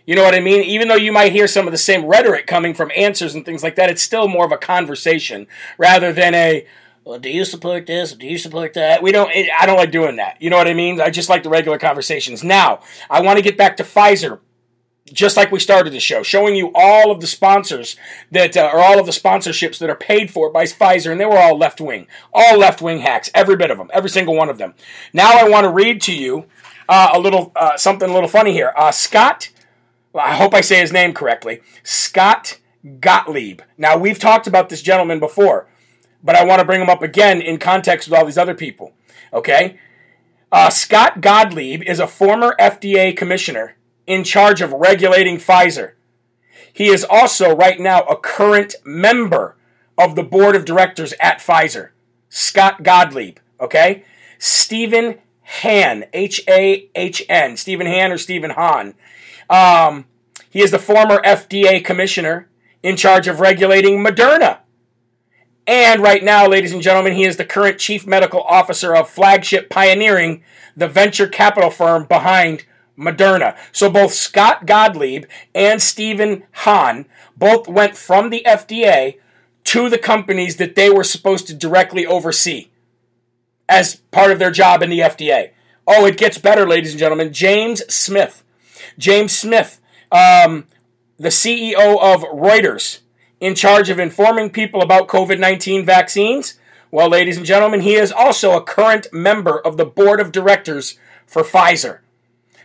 You 0.07 0.17
know 0.17 0.25
what 0.25 0.35
I 0.35 0.41
mean? 0.41 0.63
Even 0.63 0.89
though 0.89 0.97
you 0.97 1.13
might 1.13 1.33
hear 1.33 1.47
some 1.47 1.67
of 1.67 1.73
the 1.73 1.79
same 1.79 2.05
rhetoric 2.07 2.47
coming 2.47 2.75
from 2.75 2.91
answers 2.97 3.35
and 3.35 3.45
things 3.45 3.63
like 3.63 3.77
that, 3.77 3.91
it's 3.91 4.03
still 4.03 4.29
more 4.29 4.45
of 4.45 4.53
a 4.53 4.57
conversation 4.57 5.47
rather 5.79 6.13
than 6.13 6.35
a, 6.35 6.67
well, 7.05 7.19
do 7.19 7.29
you 7.29 7.45
support 7.45 7.87
this? 7.87 8.13
Do 8.13 8.27
you 8.27 8.39
support 8.39 8.75
that? 8.75 9.03
We 9.03 9.13
don't, 9.13 9.31
it, 9.33 9.49
I 9.59 9.67
don't 9.67 9.77
like 9.77 9.93
doing 9.93 10.17
that. 10.17 10.41
You 10.41 10.51
know 10.51 10.57
what 10.57 10.69
I 10.69 10.75
mean? 10.75 11.01
I 11.01 11.11
just 11.11 11.29
like 11.29 11.43
the 11.43 11.51
regular 11.51 11.79
conversations. 11.79 12.43
Now, 12.43 12.81
I 13.09 13.21
want 13.21 13.39
to 13.39 13.43
get 13.43 13.57
back 13.57 13.77
to 13.77 13.85
Pfizer 13.85 14.41
just 15.13 15.37
like 15.37 15.51
we 15.51 15.59
started 15.59 15.93
the 15.93 16.01
show, 16.01 16.23
showing 16.23 16.55
you 16.55 16.71
all 16.75 17.11
of 17.11 17.21
the 17.21 17.27
sponsors 17.27 17.97
that 18.31 18.57
uh, 18.57 18.71
or 18.73 18.79
all 18.79 18.99
of 18.99 19.07
the 19.07 19.13
sponsorships 19.13 19.79
that 19.79 19.91
are 19.91 19.97
paid 19.97 20.31
for 20.31 20.51
by 20.51 20.65
Pfizer, 20.65 21.11
and 21.11 21.21
they 21.21 21.25
were 21.25 21.39
all 21.39 21.59
left 21.59 21.81
wing, 21.81 22.07
all 22.33 22.57
left 22.57 22.81
wing 22.81 23.01
hacks, 23.01 23.31
every 23.35 23.57
bit 23.57 23.71
of 23.71 23.79
them, 23.79 23.91
every 23.93 24.11
single 24.11 24.35
one 24.35 24.49
of 24.49 24.59
them. 24.59 24.75
Now 25.13 25.33
I 25.33 25.49
want 25.49 25.65
to 25.65 25.71
read 25.71 26.01
to 26.03 26.15
you 26.15 26.47
uh, 26.89 27.11
a 27.13 27.19
little 27.19 27.53
uh, 27.57 27.77
something 27.77 28.09
a 28.09 28.15
little 28.15 28.29
funny 28.29 28.53
here. 28.53 28.73
Uh, 28.77 28.93
Scott 28.93 29.51
I 30.15 30.35
hope 30.35 30.55
I 30.55 30.61
say 30.61 30.81
his 30.81 30.93
name 30.93 31.15
correctly, 31.15 31.61
Scott 31.83 32.59
Gottlieb. 33.01 33.63
Now, 33.79 33.97
we've 33.97 34.19
talked 34.19 34.47
about 34.47 34.69
this 34.69 34.83
gentleman 34.83 35.21
before, 35.21 35.69
but 36.23 36.37
I 36.37 36.45
want 36.45 36.61
to 36.61 36.67
bring 36.67 36.81
him 36.81 36.91
up 36.91 37.03
again 37.03 37.41
in 37.41 37.59
context 37.59 38.09
with 38.09 38.19
all 38.19 38.27
these 38.27 38.39
other 38.39 38.55
people. 38.55 38.93
Okay? 39.33 39.79
Uh, 40.51 40.69
Scott 40.69 41.21
Gottlieb 41.21 41.83
is 41.83 41.99
a 41.99 42.07
former 42.07 42.55
FDA 42.61 43.17
commissioner 43.17 43.77
in 44.07 44.25
charge 44.25 44.61
of 44.61 44.73
regulating 44.73 45.39
Pfizer. 45.39 45.93
He 46.73 46.89
is 46.89 47.07
also, 47.09 47.55
right 47.55 47.79
now, 47.79 48.03
a 48.03 48.17
current 48.17 48.75
member 48.85 49.57
of 49.97 50.15
the 50.15 50.23
board 50.23 50.57
of 50.57 50.65
directors 50.65 51.15
at 51.21 51.39
Pfizer. 51.39 51.91
Scott 52.29 52.83
Gottlieb. 52.83 53.39
Okay? 53.61 54.05
Stephen 54.39 55.19
Hahn, 55.43 56.05
H 56.13 56.43
A 56.49 56.89
H 56.95 57.25
N, 57.29 57.57
Stephen 57.57 57.87
Hahn 57.87 58.11
or 58.11 58.19
Stephen 58.19 58.51
Hahn, 58.51 58.95
um, 59.51 60.07
he 60.51 60.61
is 60.61 60.71
the 60.71 60.79
former 60.79 61.21
FDA 61.23 61.85
commissioner 61.85 62.49
in 62.83 62.97
charge 62.97 63.29
of 63.29 63.41
regulating 63.41 63.99
Moderna. 63.99 64.59
And 65.67 66.03
right 66.03 66.25
now, 66.25 66.49
ladies 66.49 66.73
and 66.73 66.83
gentlemen, 66.83 67.15
he 67.15 67.25
is 67.25 67.37
the 67.37 67.45
current 67.45 67.79
chief 67.79 68.07
medical 68.07 68.43
officer 68.43 68.95
of 68.95 69.09
Flagship 69.09 69.71
Pioneering, 69.71 70.43
the 70.77 70.89
venture 70.89 71.29
capital 71.29 71.71
firm 71.71 72.05
behind 72.05 72.65
Moderna. 72.99 73.57
So 73.71 73.89
both 73.89 74.13
Scott 74.13 74.67
Gottlieb 74.67 75.25
and 75.55 75.81
Stephen 75.81 76.45
Hahn 76.53 77.07
both 77.37 77.69
went 77.69 77.97
from 77.97 78.31
the 78.31 78.43
FDA 78.47 79.19
to 79.65 79.89
the 79.89 79.99
companies 79.99 80.57
that 80.57 80.75
they 80.75 80.91
were 80.91 81.05
supposed 81.05 81.47
to 81.47 81.55
directly 81.55 82.05
oversee 82.05 82.69
as 83.69 83.97
part 84.11 84.33
of 84.33 84.39
their 84.39 84.51
job 84.51 84.83
in 84.83 84.91
the 84.91 85.01
FDA. 85.01 85.51
Oh, 85.87 86.07
it 86.07 86.19
gets 86.19 86.39
better, 86.39 86.69
ladies 86.69 86.91
and 86.91 86.99
gentlemen. 86.99 87.33
James 87.33 87.83
Smith 87.93 88.42
James 89.03 89.37
Smith, 89.37 89.81
um, 90.13 90.69
the 91.19 91.29
CEO 91.29 92.01
of 92.01 92.23
Reuters, 92.23 93.01
in 93.41 93.57
charge 93.57 93.91
of 93.91 93.99
informing 93.99 94.49
people 94.49 94.81
about 94.81 95.09
COVID 95.09 95.41
19 95.41 95.85
vaccines. 95.85 96.55
Well, 96.93 97.09
ladies 97.09 97.37
and 97.37 97.45
gentlemen, 97.45 97.81
he 97.81 97.95
is 97.95 98.13
also 98.13 98.57
a 98.57 98.63
current 98.63 99.09
member 99.13 99.59
of 99.59 99.77
the 99.77 99.85
board 99.85 100.21
of 100.21 100.31
directors 100.31 100.99
for 101.27 101.43
Pfizer. 101.43 101.99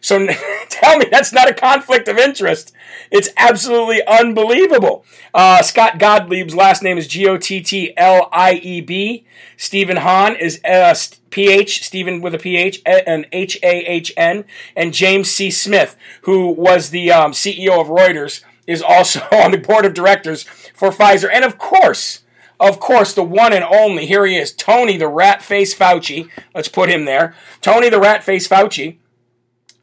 So 0.01 0.27
tell 0.69 0.97
me 0.97 1.05
that's 1.09 1.33
not 1.33 1.49
a 1.49 1.53
conflict 1.53 2.07
of 2.07 2.17
interest. 2.17 2.73
It's 3.11 3.29
absolutely 3.37 4.05
unbelievable. 4.05 5.05
Uh, 5.33 5.61
Scott 5.61 5.99
Gottlieb's 5.99 6.55
last 6.55 6.83
name 6.83 6.97
is 6.97 7.07
G 7.07 7.27
O 7.27 7.37
T 7.37 7.61
T 7.61 7.93
L 7.97 8.29
I 8.31 8.53
E 8.53 8.81
B. 8.81 9.25
Stephen 9.55 9.97
Hahn 9.97 10.35
is 10.35 10.61
uh, 10.63 10.95
PH, 11.29 11.83
Stephen 11.83 12.21
with 12.21 12.33
a 12.35 12.39
PH, 12.39 12.81
and 12.85 13.27
H 13.31 13.57
A 13.63 13.85
H 13.85 14.13
N. 14.17 14.45
And 14.75 14.93
James 14.93 15.29
C. 15.29 15.51
Smith, 15.51 15.95
who 16.23 16.49
was 16.49 16.89
the 16.89 17.11
um, 17.11 17.31
CEO 17.31 17.79
of 17.79 17.87
Reuters, 17.87 18.43
is 18.65 18.81
also 18.81 19.21
on 19.31 19.51
the 19.51 19.57
board 19.57 19.85
of 19.85 19.93
directors 19.93 20.43
for 20.73 20.89
Pfizer. 20.89 21.29
And 21.31 21.45
of 21.45 21.57
course, 21.57 22.21
of 22.59 22.79
course, 22.79 23.13
the 23.13 23.23
one 23.23 23.53
and 23.53 23.63
only, 23.63 24.07
here 24.07 24.25
he 24.25 24.35
is, 24.35 24.51
Tony 24.51 24.97
the 24.97 25.07
Rat 25.07 25.43
Face 25.43 25.75
Fauci. 25.75 26.29
Let's 26.55 26.67
put 26.67 26.89
him 26.89 27.05
there. 27.05 27.35
Tony 27.61 27.89
the 27.89 27.99
Rat 27.99 28.23
Face 28.23 28.47
Fauci 28.47 28.97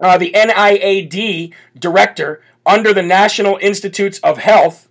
uh, 0.00 0.18
the 0.18 0.32
NIAID 0.32 1.52
director 1.78 2.42
under 2.66 2.92
the 2.92 3.02
National 3.02 3.58
Institutes 3.60 4.18
of 4.20 4.38
Health. 4.38 4.88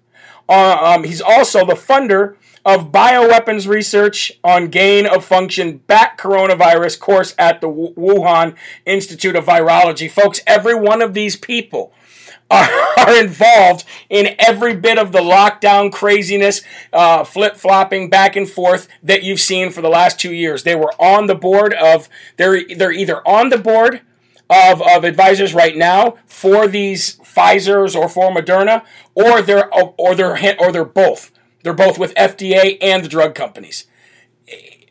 Uh, 0.47 0.95
um, 0.95 1.03
he's 1.03 1.21
also 1.21 1.65
the 1.65 1.73
funder 1.73 2.35
of 2.65 2.91
bioweapons 2.91 3.67
research 3.67 4.31
on 4.43 4.69
gain 4.69 5.05
of 5.05 5.25
function 5.25 5.77
bat 5.87 6.17
coronavirus 6.17 6.99
course 6.99 7.35
at 7.37 7.59
the 7.61 7.67
Wuhan 7.67 8.55
Institute 8.85 9.35
of 9.35 9.45
Virology. 9.45 10.09
Folks, 10.09 10.41
every 10.47 10.75
one 10.75 11.01
of 11.01 11.13
these 11.13 11.35
people 11.35 11.93
are, 12.51 12.69
are 12.97 13.19
involved 13.19 13.83
in 14.09 14.35
every 14.37 14.75
bit 14.75 14.97
of 14.97 15.11
the 15.11 15.19
lockdown 15.19 15.91
craziness, 15.91 16.61
uh, 16.91 17.23
flip 17.23 17.55
flopping 17.55 18.09
back 18.09 18.35
and 18.35 18.49
forth 18.49 18.87
that 19.01 19.23
you've 19.23 19.39
seen 19.39 19.71
for 19.71 19.81
the 19.81 19.89
last 19.89 20.19
two 20.19 20.33
years. 20.33 20.63
They 20.63 20.75
were 20.75 20.93
on 20.99 21.27
the 21.27 21.35
board 21.35 21.73
of, 21.73 22.07
they're, 22.37 22.63
they're 22.75 22.91
either 22.91 23.27
on 23.27 23.49
the 23.49 23.57
board 23.57 24.01
of, 24.49 24.81
of 24.81 25.03
advisors 25.03 25.53
right 25.53 25.75
now 25.75 26.17
for 26.25 26.67
these 26.67 27.17
Pfizer's 27.17 27.95
or 27.95 28.09
for 28.09 28.31
Moderna, 28.31 28.83
or 29.15 29.41
they're 29.41 29.73
or 29.73 30.15
they're 30.15 30.37
or 30.59 30.71
they're 30.71 30.85
both. 30.85 31.31
They're 31.63 31.73
both 31.73 31.97
with 31.97 32.13
FDA 32.15 32.77
and 32.81 33.03
the 33.03 33.09
drug 33.09 33.35
companies. 33.35 33.85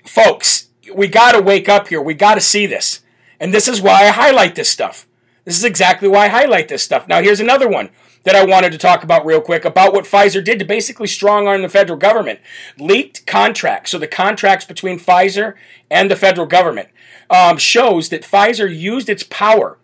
Folks, 0.07 0.69
we 0.95 1.07
got 1.07 1.33
to 1.33 1.43
wake 1.43 1.69
up 1.69 1.89
here. 1.89 2.01
We 2.01 2.15
got 2.15 2.35
to 2.35 2.41
see 2.41 2.67
this. 2.67 3.01
And 3.39 3.53
this 3.53 3.69
is 3.69 3.83
why 3.83 4.05
I 4.05 4.09
highlight 4.09 4.55
this 4.55 4.71
stuff. 4.71 5.07
This 5.45 5.59
is 5.59 5.65
exactly 5.65 6.09
why 6.09 6.27
I 6.27 6.29
highlight 6.29 6.69
this 6.69 6.83
stuff. 6.83 7.09
Now, 7.09 7.21
here's 7.21 7.41
another 7.41 7.69
one 7.69 7.91
that 8.25 8.37
I 8.37 8.45
wanted 8.45 8.71
to 8.73 8.79
talk 8.79 9.03
about 9.03 9.27
real 9.27 9.41
quick 9.41 9.65
about 9.65 9.93
what 9.93 10.05
Pfizer 10.05 10.43
did 10.45 10.61
to 10.61 10.65
basically 10.65 11.09
strong 11.09 11.49
arm 11.49 11.63
the 11.63 11.69
federal 11.69 11.99
government. 11.99 12.41
Leaked 12.79 13.27
contracts, 13.27 13.91
so 13.91 13.99
the 13.99 14.07
contracts 14.07 14.65
between 14.65 14.99
Pfizer 14.99 15.55
and 15.91 16.11
the 16.11 16.17
federal 16.17 16.47
government 16.47 16.89
um, 17.33 17.57
shows 17.57 18.11
that 18.11 18.23
Pfizer 18.23 18.73
used 18.75 19.09
its 19.09 19.23
power 19.25 19.79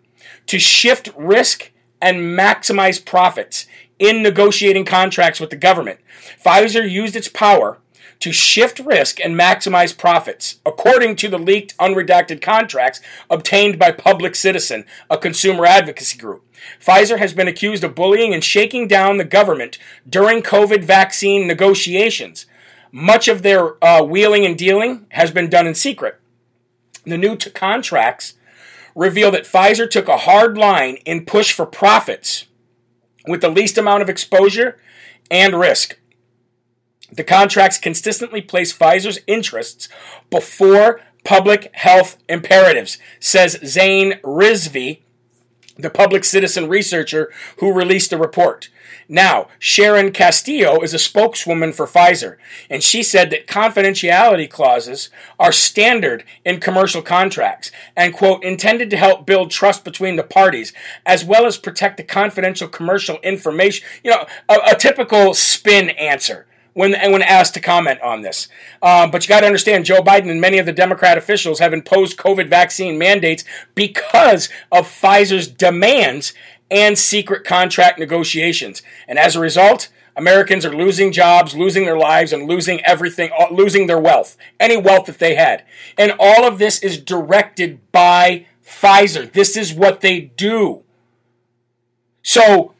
to 0.45 0.59
shift 0.59 1.09
risk 1.17 1.71
and 2.01 2.17
maximize 2.37 3.03
profits 3.03 3.65
in 3.97 4.23
negotiating 4.23 4.85
contracts 4.85 5.39
with 5.39 5.49
the 5.49 5.55
government. 5.55 5.99
Pfizer 6.43 6.89
used 6.89 7.15
its 7.15 7.27
power 7.27 7.79
to 8.19 8.31
shift 8.31 8.79
risk 8.79 9.19
and 9.19 9.35
maximize 9.35 9.97
profits, 9.97 10.59
according 10.65 11.15
to 11.15 11.29
the 11.29 11.37
leaked 11.39 11.75
unredacted 11.77 12.41
contracts 12.41 13.01
obtained 13.29 13.79
by 13.79 13.91
Public 13.91 14.35
Citizen, 14.35 14.85
a 15.09 15.17
consumer 15.17 15.65
advocacy 15.65 16.17
group. 16.17 16.45
Pfizer 16.81 17.17
has 17.17 17.33
been 17.33 17.47
accused 17.47 17.83
of 17.83 17.95
bullying 17.95 18.33
and 18.33 18.43
shaking 18.43 18.87
down 18.87 19.17
the 19.17 19.23
government 19.23 19.77
during 20.07 20.41
COVID 20.41 20.83
vaccine 20.83 21.47
negotiations. 21.47 22.45
Much 22.91 23.27
of 23.27 23.41
their 23.41 23.83
uh, 23.83 24.03
wheeling 24.03 24.45
and 24.45 24.57
dealing 24.57 25.05
has 25.11 25.31
been 25.31 25.49
done 25.49 25.67
in 25.67 25.75
secret. 25.75 26.19
The 27.09 27.17
new 27.17 27.35
t- 27.35 27.49
contracts 27.49 28.35
reveal 28.95 29.31
that 29.31 29.45
Pfizer 29.45 29.89
took 29.89 30.07
a 30.07 30.17
hard 30.17 30.57
line 30.57 30.97
in 31.05 31.25
push 31.25 31.51
for 31.51 31.65
profits 31.65 32.45
with 33.27 33.41
the 33.41 33.49
least 33.49 33.77
amount 33.77 34.01
of 34.01 34.09
exposure 34.09 34.77
and 35.31 35.59
risk. 35.59 35.97
The 37.11 37.23
contracts 37.23 37.77
consistently 37.77 38.41
place 38.41 38.75
Pfizer's 38.75 39.19
interests 39.25 39.89
before 40.29 41.01
public 41.23 41.73
health 41.73 42.17
imperatives, 42.27 42.97
says 43.19 43.59
Zain 43.65 44.19
Rizvi, 44.23 45.01
the 45.77 45.89
public 45.89 46.23
citizen 46.23 46.69
researcher 46.69 47.31
who 47.57 47.73
released 47.73 48.11
the 48.11 48.17
report. 48.17 48.69
Now, 49.11 49.47
Sharon 49.57 50.11
Castillo 50.11 50.81
is 50.81 50.93
a 50.93 50.99
spokeswoman 50.99 51.73
for 51.73 51.87
Pfizer, 51.87 52.37
and 52.69 52.83
she 52.83 53.01
said 53.01 53.31
that 53.31 53.47
confidentiality 53.47 54.47
clauses 54.47 55.09
are 55.39 55.51
standard 55.51 56.23
in 56.45 56.59
commercial 56.59 57.01
contracts 57.01 57.71
and, 57.97 58.13
quote, 58.13 58.43
intended 58.43 58.91
to 58.91 58.97
help 58.97 59.25
build 59.25 59.49
trust 59.49 59.83
between 59.83 60.15
the 60.15 60.23
parties 60.23 60.73
as 61.07 61.25
well 61.25 61.47
as 61.47 61.57
protect 61.57 61.97
the 61.97 62.03
confidential 62.03 62.67
commercial 62.67 63.17
information. 63.23 63.87
You 64.03 64.11
know, 64.11 64.27
a, 64.47 64.59
a 64.73 64.75
typical 64.75 65.33
spin 65.33 65.89
answer 65.89 66.45
when 66.73 66.91
when 67.11 67.23
asked 67.23 67.55
to 67.55 67.59
comment 67.59 67.99
on 68.01 68.21
this. 68.21 68.47
Um, 68.83 69.09
but 69.09 69.23
you 69.23 69.29
got 69.29 69.39
to 69.39 69.47
understand, 69.47 69.85
Joe 69.85 70.01
Biden 70.01 70.29
and 70.29 70.39
many 70.39 70.59
of 70.59 70.67
the 70.67 70.71
Democrat 70.71 71.17
officials 71.17 71.57
have 71.57 71.73
imposed 71.73 72.15
COVID 72.17 72.47
vaccine 72.47 72.99
mandates 72.99 73.43
because 73.73 74.49
of 74.71 74.87
Pfizer's 74.87 75.47
demands 75.47 76.33
and 76.71 76.97
secret 76.97 77.43
contract 77.43 77.99
negotiations. 77.99 78.81
And 79.07 79.17
as 79.17 79.35
a 79.35 79.39
result, 79.39 79.89
Americans 80.15 80.65
are 80.65 80.75
losing 80.75 81.11
jobs, 81.11 81.55
losing 81.55 81.85
their 81.85 81.97
lives, 81.97 82.33
and 82.33 82.47
losing 82.47 82.83
everything, 82.85 83.31
uh, 83.39 83.47
losing 83.51 83.87
their 83.87 83.99
wealth, 83.99 84.37
any 84.59 84.77
wealth 84.77 85.05
that 85.05 85.19
they 85.19 85.35
had. 85.35 85.63
And 85.97 86.13
all 86.19 86.45
of 86.45 86.59
this 86.59 86.83
is 86.83 86.97
directed 86.97 87.79
by 87.91 88.45
Pfizer. 88.65 89.31
This 89.31 89.55
is 89.55 89.73
what 89.73 90.01
they 90.01 90.19
do. 90.19 90.83
So 92.21 92.73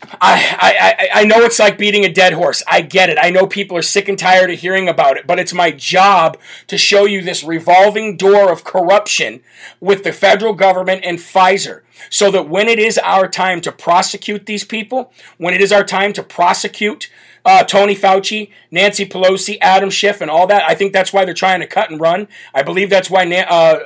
I, 0.00 1.08
I, 1.12 1.20
I 1.20 1.24
know 1.24 1.38
it's 1.38 1.58
like 1.58 1.76
beating 1.76 2.04
a 2.04 2.12
dead 2.12 2.32
horse. 2.32 2.62
I 2.68 2.82
get 2.82 3.10
it. 3.10 3.18
I 3.20 3.30
know 3.30 3.46
people 3.46 3.76
are 3.76 3.82
sick 3.82 4.08
and 4.08 4.18
tired 4.18 4.50
of 4.50 4.60
hearing 4.60 4.88
about 4.88 5.16
it, 5.16 5.26
but 5.26 5.38
it's 5.38 5.52
my 5.52 5.72
job 5.72 6.38
to 6.68 6.78
show 6.78 7.04
you 7.04 7.20
this 7.20 7.42
revolving 7.42 8.16
door 8.16 8.50
of 8.50 8.64
corruption 8.64 9.40
with 9.80 10.04
the 10.04 10.12
federal 10.12 10.52
government 10.52 11.02
and 11.04 11.18
Pfizer. 11.18 11.82
So 12.10 12.30
that 12.30 12.48
when 12.48 12.68
it 12.68 12.78
is 12.78 12.96
our 12.98 13.26
time 13.26 13.60
to 13.62 13.72
prosecute 13.72 14.46
these 14.46 14.64
people, 14.64 15.12
when 15.36 15.52
it 15.52 15.60
is 15.60 15.72
our 15.72 15.84
time 15.84 16.12
to 16.12 16.22
prosecute 16.22 17.10
uh, 17.44 17.64
Tony 17.64 17.96
Fauci, 17.96 18.50
Nancy 18.70 19.04
Pelosi, 19.04 19.58
Adam 19.60 19.90
Schiff, 19.90 20.20
and 20.20 20.30
all 20.30 20.46
that, 20.46 20.62
I 20.62 20.74
think 20.74 20.92
that's 20.92 21.12
why 21.12 21.24
they're 21.24 21.34
trying 21.34 21.60
to 21.60 21.66
cut 21.66 21.90
and 21.90 22.00
run. 22.00 22.28
I 22.54 22.62
believe 22.62 22.88
that's 22.88 23.10
why 23.10 23.24
uh, 23.26 23.80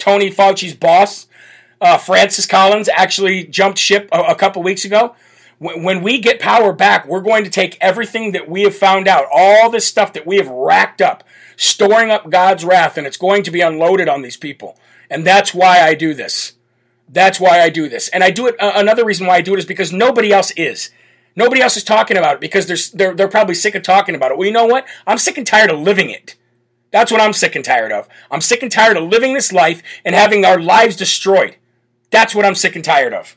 Tony 0.00 0.30
Fauci's 0.30 0.74
boss, 0.74 1.28
uh, 1.80 1.98
Francis 1.98 2.46
Collins, 2.46 2.88
actually 2.92 3.44
jumped 3.44 3.78
ship 3.78 4.08
a, 4.10 4.22
a 4.22 4.34
couple 4.34 4.62
weeks 4.62 4.84
ago 4.84 5.14
when 5.58 6.02
we 6.02 6.18
get 6.18 6.40
power 6.40 6.72
back, 6.72 7.06
we're 7.06 7.20
going 7.20 7.44
to 7.44 7.50
take 7.50 7.78
everything 7.80 8.32
that 8.32 8.48
we 8.48 8.62
have 8.62 8.76
found 8.76 9.08
out, 9.08 9.26
all 9.32 9.70
this 9.70 9.86
stuff 9.86 10.12
that 10.12 10.26
we 10.26 10.36
have 10.36 10.48
racked 10.48 11.00
up, 11.00 11.24
storing 11.56 12.10
up 12.10 12.28
God's 12.28 12.64
wrath, 12.64 12.98
and 12.98 13.06
it's 13.06 13.16
going 13.16 13.42
to 13.44 13.50
be 13.50 13.62
unloaded 13.62 14.08
on 14.08 14.22
these 14.22 14.36
people. 14.36 14.78
And 15.08 15.26
that's 15.26 15.54
why 15.54 15.80
I 15.80 15.94
do 15.94 16.12
this. 16.12 16.54
That's 17.08 17.40
why 17.40 17.60
I 17.60 17.70
do 17.70 17.88
this. 17.88 18.08
And 18.08 18.22
I 18.22 18.30
do 18.30 18.46
it. 18.48 18.60
Uh, 18.60 18.72
another 18.74 19.04
reason 19.04 19.26
why 19.26 19.36
I 19.36 19.40
do 19.40 19.54
it 19.54 19.58
is 19.58 19.64
because 19.64 19.92
nobody 19.92 20.32
else 20.32 20.50
is. 20.52 20.90
Nobody 21.34 21.62
else 21.62 21.76
is 21.76 21.84
talking 21.84 22.16
about 22.16 22.34
it 22.34 22.40
because 22.40 22.66
they're, 22.66 22.76
they're, 22.92 23.14
they're 23.14 23.28
probably 23.28 23.54
sick 23.54 23.74
of 23.74 23.82
talking 23.82 24.14
about 24.14 24.32
it. 24.32 24.38
Well, 24.38 24.46
you 24.46 24.52
know 24.52 24.66
what? 24.66 24.86
I'm 25.06 25.18
sick 25.18 25.38
and 25.38 25.46
tired 25.46 25.70
of 25.70 25.78
living 25.78 26.10
it. 26.10 26.34
That's 26.90 27.12
what 27.12 27.20
I'm 27.20 27.32
sick 27.32 27.54
and 27.54 27.64
tired 27.64 27.92
of. 27.92 28.08
I'm 28.30 28.40
sick 28.40 28.62
and 28.62 28.72
tired 28.72 28.96
of 28.96 29.04
living 29.04 29.34
this 29.34 29.52
life 29.52 29.82
and 30.04 30.14
having 30.14 30.44
our 30.44 30.60
lives 30.60 30.96
destroyed. 30.96 31.56
That's 32.10 32.34
what 32.34 32.44
I'm 32.44 32.54
sick 32.54 32.74
and 32.74 32.84
tired 32.84 33.14
of. 33.14 33.36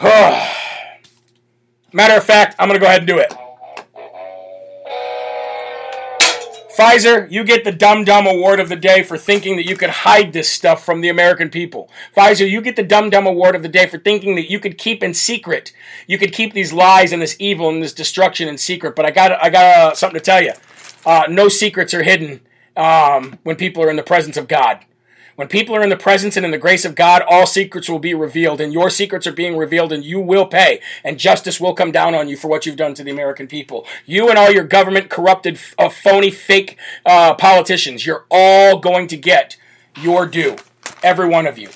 Matter 1.92 2.16
of 2.16 2.24
fact, 2.24 2.56
I'm 2.58 2.68
going 2.68 2.78
to 2.78 2.84
go 2.84 2.86
ahead 2.86 3.00
and 3.00 3.06
do 3.06 3.18
it. 3.18 3.32
Pfizer, 6.76 7.30
you 7.30 7.44
get 7.44 7.64
the 7.64 7.72
Dumb 7.72 8.04
Dumb 8.04 8.26
Award 8.26 8.58
of 8.58 8.70
the 8.70 8.76
day 8.76 9.02
for 9.02 9.18
thinking 9.18 9.56
that 9.56 9.68
you 9.68 9.76
could 9.76 9.90
hide 9.90 10.32
this 10.32 10.48
stuff 10.48 10.82
from 10.82 11.02
the 11.02 11.10
American 11.10 11.50
people. 11.50 11.90
Pfizer, 12.16 12.48
you 12.48 12.62
get 12.62 12.76
the 12.76 12.82
Dumb 12.82 13.10
Dumb 13.10 13.26
Award 13.26 13.54
of 13.54 13.62
the 13.62 13.68
day 13.68 13.86
for 13.86 13.98
thinking 13.98 14.36
that 14.36 14.50
you 14.50 14.58
could 14.58 14.78
keep 14.78 15.02
in 15.02 15.12
secret. 15.12 15.72
You 16.06 16.16
could 16.16 16.32
keep 16.32 16.54
these 16.54 16.72
lies 16.72 17.12
and 17.12 17.20
this 17.20 17.36
evil 17.38 17.68
and 17.68 17.82
this 17.82 17.92
destruction 17.92 18.48
in 18.48 18.56
secret. 18.56 18.96
But 18.96 19.04
I 19.04 19.10
got 19.10 19.32
I 19.32 19.50
got 19.50 19.64
uh, 19.64 19.94
something 19.94 20.18
to 20.18 20.24
tell 20.24 20.42
you. 20.42 20.52
Uh, 21.04 21.24
no 21.28 21.48
secrets 21.48 21.92
are 21.92 22.02
hidden 22.02 22.40
um, 22.74 23.38
when 23.42 23.56
people 23.56 23.82
are 23.82 23.90
in 23.90 23.96
the 23.96 24.02
presence 24.02 24.38
of 24.38 24.48
God. 24.48 24.82
When 25.42 25.48
people 25.48 25.74
are 25.74 25.82
in 25.82 25.88
the 25.88 25.96
presence 25.96 26.36
and 26.36 26.46
in 26.46 26.52
the 26.52 26.56
grace 26.56 26.84
of 26.84 26.94
God, 26.94 27.20
all 27.28 27.48
secrets 27.48 27.88
will 27.88 27.98
be 27.98 28.14
revealed, 28.14 28.60
and 28.60 28.72
your 28.72 28.88
secrets 28.88 29.26
are 29.26 29.32
being 29.32 29.56
revealed, 29.56 29.92
and 29.92 30.04
you 30.04 30.20
will 30.20 30.46
pay, 30.46 30.80
and 31.02 31.18
justice 31.18 31.60
will 31.60 31.74
come 31.74 31.90
down 31.90 32.14
on 32.14 32.28
you 32.28 32.36
for 32.36 32.46
what 32.46 32.64
you've 32.64 32.76
done 32.76 32.94
to 32.94 33.02
the 33.02 33.10
American 33.10 33.48
people. 33.48 33.84
You 34.06 34.28
and 34.28 34.38
all 34.38 34.52
your 34.52 34.62
government 34.62 35.10
corrupted, 35.10 35.58
uh, 35.76 35.88
phony, 35.88 36.30
fake 36.30 36.78
uh, 37.04 37.34
politicians, 37.34 38.06
you're 38.06 38.24
all 38.30 38.78
going 38.78 39.08
to 39.08 39.16
get 39.16 39.56
your 40.00 40.28
due. 40.28 40.58
Every 41.02 41.26
one 41.26 41.48
of 41.48 41.58
you. 41.58 41.70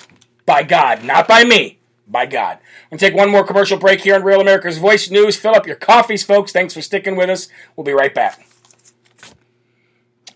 By 0.45 0.63
God, 0.63 1.03
not 1.03 1.27
by 1.27 1.43
me. 1.43 1.81
By 2.07 2.27
God. 2.27 2.59
I'm 2.59 2.91
going 2.91 2.99
to 3.01 3.05
take 3.05 3.17
one 3.17 3.33
more 3.33 3.43
commercial 3.43 3.79
break 3.79 4.03
here 4.03 4.15
on 4.15 4.23
Real 4.23 4.41
America's 4.41 4.79
Voice 4.79 5.11
News. 5.11 5.35
Fill 5.35 5.57
up 5.57 5.67
your 5.67 5.75
coffees, 5.75 6.23
folks. 6.23 6.53
Thanks 6.53 6.73
for 6.73 6.83
sticking 6.83 7.17
with 7.17 7.31
us. 7.31 7.49
We'll 7.75 7.85
be 7.85 7.93
right 7.93 8.15
back. 8.15 8.46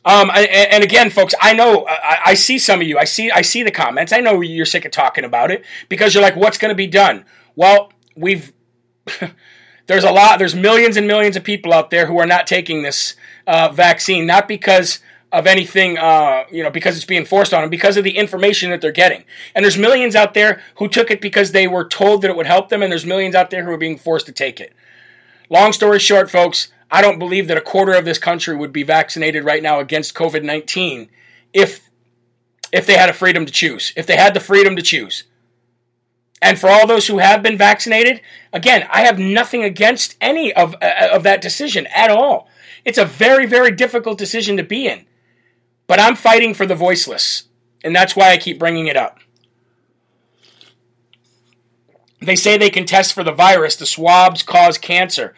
Um, 0.05 0.31
and, 0.35 0.83
again, 0.83 1.11
folks, 1.11 1.35
I 1.41 1.53
know 1.53 1.87
I, 1.87 2.19
I, 2.27 2.35
see 2.35 2.59
some 2.59 2.81
of 2.81 2.87
you. 2.87 2.97
I 2.97 3.05
see 3.05 3.31
I 3.31 3.43
see 3.43 3.63
the 3.63 3.71
comments. 3.71 4.13
I 4.13 4.21
know 4.21 4.41
you're 4.41 4.65
sick 4.65 4.87
of 4.87 4.93
talking 4.93 5.25
about 5.25 5.51
it 5.51 5.63
because 5.91 6.15
you're 6.15 6.23
like, 6.23 6.37
"What's 6.37 6.57
going 6.57 6.71
to 6.71 6.75
be 6.75 6.87
done?" 6.87 7.27
Well, 7.55 7.93
we've 8.17 8.51
there's 9.87 10.05
a 10.05 10.11
lot. 10.11 10.39
There's 10.39 10.55
millions 10.55 10.97
and 10.97 11.07
millions 11.07 11.37
of 11.37 11.45
people 11.45 11.75
out 11.75 11.91
there 11.91 12.07
who 12.07 12.19
are 12.19 12.27
not 12.27 12.47
taking 12.47 12.83
this 12.83 13.15
uh, 13.47 13.69
vaccine, 13.73 14.27
not 14.27 14.49
because 14.49 15.01
of 15.33 15.47
anything, 15.47 15.97
uh, 15.97 16.45
you 16.51 16.63
know, 16.63 16.71
because 16.71 16.97
it's 16.97 17.05
being 17.05 17.25
forced 17.25 17.55
on 17.55 17.61
them, 17.61 17.71
because 17.71 17.97
of 17.97 18.05
the 18.05 18.17
information 18.17 18.71
that 18.71 18.81
they're 18.81 18.91
getting. 18.91 19.25
And 19.55 19.65
there's 19.65 19.79
millions 19.79 20.17
out 20.17 20.35
there 20.35 20.61
who 20.77 20.89
took 20.89 21.11
it 21.11 21.21
because 21.21 21.53
they 21.53 21.69
were 21.69 21.85
told 21.85 22.23
that 22.23 22.31
it 22.31 22.37
would 22.37 22.47
help 22.47 22.69
them, 22.69 22.83
and 22.83 22.91
there's 22.91 23.07
millions 23.07 23.35
out 23.35 23.51
there 23.51 23.65
who 23.65 23.71
are 23.71 23.79
being 23.79 23.99
forced 23.99 24.27
to 24.27 24.33
take 24.33 24.61
it. 24.61 24.73
Long 25.49 25.73
story 25.73 25.99
short, 25.99 26.31
folks, 26.31 26.73
I 26.91 27.03
don't 27.03 27.19
believe 27.19 27.49
that 27.49 27.57
a 27.57 27.63
quarter 27.63 27.93
of 27.93 28.05
this 28.05 28.19
country 28.19 28.57
would 28.57 28.73
be 28.73 28.83
vaccinated 28.83 29.45
right 29.45 29.63
now 29.63 29.81
against 29.81 30.15
COVID 30.15 30.43
19 30.43 31.09
if, 31.53 31.89
if 32.73 32.87
they 32.87 32.97
had 32.97 33.09
a 33.09 33.15
freedom 33.15 33.47
to 33.47 33.53
choose, 33.53 33.93
if 33.97 34.07
they 34.07 34.17
had 34.17 34.35
the 34.35 34.41
freedom 34.41 34.77
to 34.77 34.83
choose. 34.83 35.25
And 36.43 36.59
for 36.59 36.71
all 36.71 36.87
those 36.87 37.07
who 37.07 37.19
have 37.19 37.43
been 37.43 37.59
vaccinated, 37.59 38.23
again, 38.53 38.89
I 38.91 39.03
have 39.03 39.19
nothing 39.19 39.63
against 39.63 40.17
any 40.21 40.53
of, 40.53 40.75
uh, 40.81 41.09
of 41.13 41.23
that 41.25 41.43
decision 41.43 41.87
at 41.89 42.11
all. 42.11 42.49
It's 42.85 42.99
a 42.99 43.05
very, 43.05 43.47
very 43.47 43.71
difficult 43.71 44.19
decision 44.19 44.57
to 44.57 44.63
be 44.63 44.87
in. 44.87 45.07
But 45.87 46.01
I'm 46.01 46.17
fighting 46.17 46.55
for 46.55 46.67
the 46.67 46.75
voiceless, 46.75 47.45
and 47.85 47.95
that's 47.95 48.17
why 48.17 48.31
I 48.31 48.39
keep 48.39 48.59
bringing 48.59 48.87
it 48.87 48.97
up. 48.97 49.19
They 52.23 52.37
say 52.37 52.57
they 52.57 52.71
can 52.71 52.87
test 52.87 53.13
for 53.13 53.25
the 53.25 53.33
virus, 53.33 53.77
the 53.77 53.87
swabs 53.87 54.43
cause 54.43 54.79
cancer. 54.79 55.35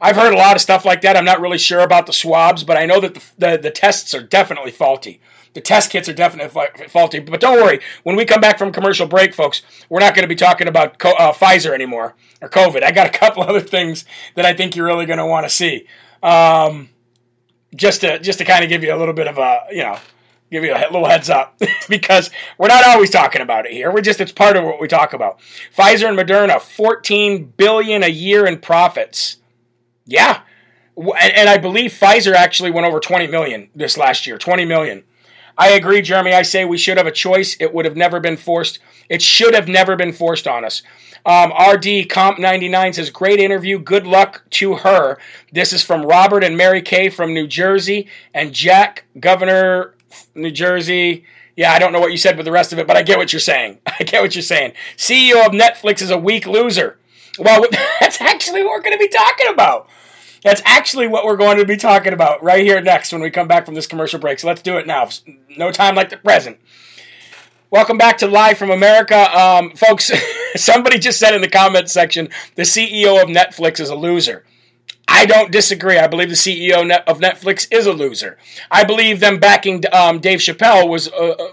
I've 0.00 0.16
heard 0.16 0.32
a 0.32 0.36
lot 0.36 0.56
of 0.56 0.62
stuff 0.62 0.84
like 0.84 1.02
that. 1.02 1.16
I'm 1.16 1.24
not 1.24 1.40
really 1.40 1.58
sure 1.58 1.80
about 1.80 2.06
the 2.06 2.12
swabs, 2.12 2.64
but 2.64 2.76
I 2.76 2.86
know 2.86 3.00
that 3.00 3.14
the, 3.14 3.22
the, 3.38 3.58
the 3.58 3.70
tests 3.70 4.14
are 4.14 4.22
definitely 4.22 4.70
faulty. 4.70 5.20
The 5.52 5.60
test 5.60 5.90
kits 5.90 6.08
are 6.08 6.14
definitely 6.14 6.48
faulty. 6.88 7.18
But 7.18 7.40
don't 7.40 7.60
worry, 7.60 7.80
when 8.04 8.14
we 8.14 8.24
come 8.24 8.40
back 8.40 8.56
from 8.56 8.72
commercial 8.72 9.06
break, 9.06 9.34
folks, 9.34 9.62
we're 9.88 10.00
not 10.00 10.14
going 10.14 10.22
to 10.22 10.28
be 10.28 10.36
talking 10.36 10.68
about 10.68 11.04
uh, 11.04 11.32
Pfizer 11.32 11.74
anymore 11.74 12.14
or 12.40 12.48
COVID. 12.48 12.82
I 12.82 12.92
got 12.92 13.08
a 13.08 13.10
couple 13.18 13.42
other 13.42 13.60
things 13.60 14.04
that 14.36 14.44
I 14.44 14.54
think 14.54 14.76
you're 14.76 14.86
really 14.86 15.06
going 15.06 15.18
to 15.18 15.26
want 15.26 15.46
to 15.46 15.50
see. 15.50 15.86
Um, 16.22 16.90
just 17.74 18.00
to 18.02 18.18
just 18.18 18.38
to 18.38 18.44
kind 18.44 18.64
of 18.64 18.68
give 18.68 18.82
you 18.82 18.94
a 18.94 18.98
little 18.98 19.14
bit 19.14 19.28
of 19.28 19.38
a 19.38 19.60
you 19.70 19.82
know 19.82 19.98
give 20.50 20.64
you 20.64 20.74
a 20.74 20.90
little 20.90 21.06
heads 21.06 21.30
up 21.30 21.56
because 21.88 22.30
we're 22.58 22.68
not 22.68 22.84
always 22.84 23.10
talking 23.10 23.42
about 23.42 23.66
it 23.66 23.72
here. 23.72 23.90
We're 23.92 24.00
just 24.00 24.20
it's 24.20 24.32
part 24.32 24.56
of 24.56 24.64
what 24.64 24.80
we 24.80 24.88
talk 24.88 25.12
about. 25.12 25.40
Pfizer 25.76 26.08
and 26.08 26.18
Moderna, 26.18 26.60
14 26.60 27.52
billion 27.56 28.02
a 28.02 28.08
year 28.08 28.46
in 28.46 28.58
profits. 28.58 29.36
Yeah. 30.10 30.42
And, 30.96 31.48
I 31.48 31.56
believe 31.56 31.92
Pfizer 31.92 32.34
actually 32.34 32.70
went 32.70 32.86
over 32.86 33.00
20 33.00 33.28
million 33.28 33.70
this 33.74 33.96
last 33.96 34.26
year. 34.26 34.36
20 34.36 34.66
million. 34.66 35.04
I 35.56 35.70
agree, 35.70 36.02
Jeremy. 36.02 36.32
I 36.32 36.42
say 36.42 36.64
we 36.64 36.76
should 36.76 36.98
have 36.98 37.06
a 37.06 37.12
choice. 37.12 37.56
It 37.60 37.72
would 37.72 37.84
have 37.84 37.96
never 37.96 38.20
been 38.20 38.36
forced. 38.36 38.80
It 39.08 39.22
should 39.22 39.54
have 39.54 39.68
never 39.68 39.96
been 39.96 40.12
forced 40.12 40.46
on 40.46 40.64
us. 40.64 40.82
Um, 41.24 41.52
RD 41.52 42.08
Comp 42.08 42.38
99 42.38 42.94
says, 42.94 43.10
Great 43.10 43.38
interview. 43.40 43.78
Good 43.78 44.06
luck 44.06 44.44
to 44.50 44.76
her. 44.76 45.18
This 45.52 45.72
is 45.72 45.82
from 45.82 46.04
Robert 46.04 46.42
and 46.42 46.56
Mary 46.56 46.82
Kay 46.82 47.08
from 47.08 47.32
New 47.32 47.46
Jersey 47.46 48.08
and 48.34 48.52
Jack, 48.52 49.04
Governor, 49.18 49.94
New 50.34 50.50
Jersey. 50.50 51.24
Yeah, 51.56 51.72
I 51.72 51.78
don't 51.78 51.92
know 51.92 52.00
what 52.00 52.10
you 52.10 52.18
said 52.18 52.36
with 52.36 52.46
the 52.46 52.52
rest 52.52 52.72
of 52.72 52.78
it, 52.78 52.86
but 52.86 52.96
I 52.96 53.02
get 53.02 53.18
what 53.18 53.32
you're 53.32 53.40
saying. 53.40 53.78
I 53.86 54.04
get 54.04 54.22
what 54.22 54.34
you're 54.34 54.42
saying. 54.42 54.72
CEO 54.96 55.46
of 55.46 55.52
Netflix 55.52 56.02
is 56.02 56.10
a 56.10 56.18
weak 56.18 56.46
loser. 56.46 56.98
Well, 57.38 57.64
that's 58.00 58.20
actually 58.20 58.62
what 58.64 58.72
we're 58.72 58.82
going 58.82 58.98
to 58.98 58.98
be 58.98 59.08
talking 59.08 59.48
about. 59.48 59.88
That's 60.42 60.62
actually 60.64 61.06
what 61.06 61.24
we're 61.24 61.36
going 61.36 61.58
to 61.58 61.66
be 61.66 61.76
talking 61.76 62.12
about 62.12 62.42
right 62.42 62.64
here 62.64 62.80
next 62.80 63.12
when 63.12 63.20
we 63.20 63.30
come 63.30 63.46
back 63.46 63.66
from 63.66 63.74
this 63.74 63.86
commercial 63.86 64.18
break. 64.18 64.38
So 64.38 64.46
let's 64.46 64.62
do 64.62 64.78
it 64.78 64.86
now. 64.86 65.08
No 65.56 65.70
time 65.70 65.94
like 65.94 66.08
the 66.08 66.16
present. 66.16 66.58
Welcome 67.70 67.98
back 67.98 68.18
to 68.18 68.26
Live 68.26 68.56
from 68.56 68.70
America. 68.70 69.30
Um, 69.38 69.70
folks, 69.72 70.10
somebody 70.56 70.98
just 70.98 71.18
said 71.18 71.34
in 71.34 71.42
the 71.42 71.48
comment 71.48 71.90
section 71.90 72.30
the 72.54 72.62
CEO 72.62 73.22
of 73.22 73.28
Netflix 73.28 73.80
is 73.80 73.90
a 73.90 73.94
loser. 73.94 74.44
I 75.06 75.26
don't 75.26 75.52
disagree. 75.52 75.98
I 75.98 76.06
believe 76.06 76.30
the 76.30 76.34
CEO 76.34 76.90
of 77.06 77.18
Netflix 77.18 77.68
is 77.70 77.86
a 77.86 77.92
loser. 77.92 78.38
I 78.70 78.84
believe 78.84 79.20
them 79.20 79.38
backing 79.38 79.82
um, 79.92 80.20
Dave 80.20 80.38
Chappelle 80.38 80.88
was 80.88 81.08
uh, 81.12 81.34
uh, 81.38 81.52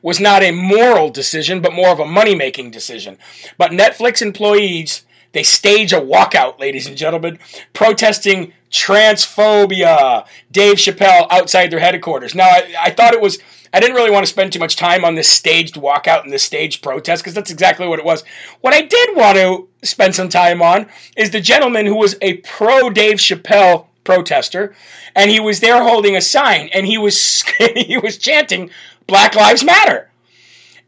was 0.00 0.18
not 0.18 0.42
a 0.42 0.52
moral 0.52 1.10
decision, 1.10 1.60
but 1.60 1.72
more 1.72 1.90
of 1.90 2.00
a 2.00 2.06
money 2.06 2.34
making 2.34 2.70
decision. 2.70 3.18
But 3.58 3.72
Netflix 3.72 4.22
employees 4.22 5.04
they 5.32 5.42
stage 5.42 5.92
a 5.92 6.00
walkout, 6.00 6.60
ladies 6.60 6.86
and 6.86 6.96
gentlemen, 6.96 7.38
protesting 7.72 8.52
transphobia. 8.70 10.26
Dave 10.50 10.76
Chappelle 10.76 11.26
outside 11.30 11.70
their 11.70 11.80
headquarters. 11.80 12.34
Now, 12.34 12.44
I, 12.44 12.74
I 12.80 12.90
thought 12.90 13.14
it 13.14 13.20
was. 13.20 13.38
I 13.74 13.80
didn't 13.80 13.96
really 13.96 14.10
want 14.10 14.26
to 14.26 14.30
spend 14.30 14.52
too 14.52 14.58
much 14.58 14.76
time 14.76 15.02
on 15.02 15.14
this 15.14 15.30
staged 15.30 15.76
walkout 15.76 16.24
and 16.24 16.32
this 16.32 16.42
staged 16.42 16.82
protest 16.82 17.22
because 17.22 17.32
that's 17.32 17.50
exactly 17.50 17.88
what 17.88 17.98
it 17.98 18.04
was. 18.04 18.22
What 18.60 18.74
I 18.74 18.82
did 18.82 19.16
want 19.16 19.38
to 19.38 19.68
spend 19.82 20.14
some 20.14 20.28
time 20.28 20.60
on 20.60 20.88
is 21.16 21.30
the 21.30 21.40
gentleman 21.40 21.86
who 21.86 21.96
was 21.96 22.16
a 22.20 22.34
pro 22.38 22.90
Dave 22.90 23.16
Chappelle 23.16 23.86
protester, 24.04 24.74
and 25.14 25.30
he 25.30 25.40
was 25.40 25.60
there 25.60 25.82
holding 25.82 26.16
a 26.16 26.20
sign, 26.20 26.68
and 26.74 26.86
he 26.86 26.98
was 26.98 27.42
he 27.58 27.96
was 27.96 28.18
chanting 28.18 28.70
"Black 29.06 29.34
Lives 29.34 29.64
Matter." 29.64 30.10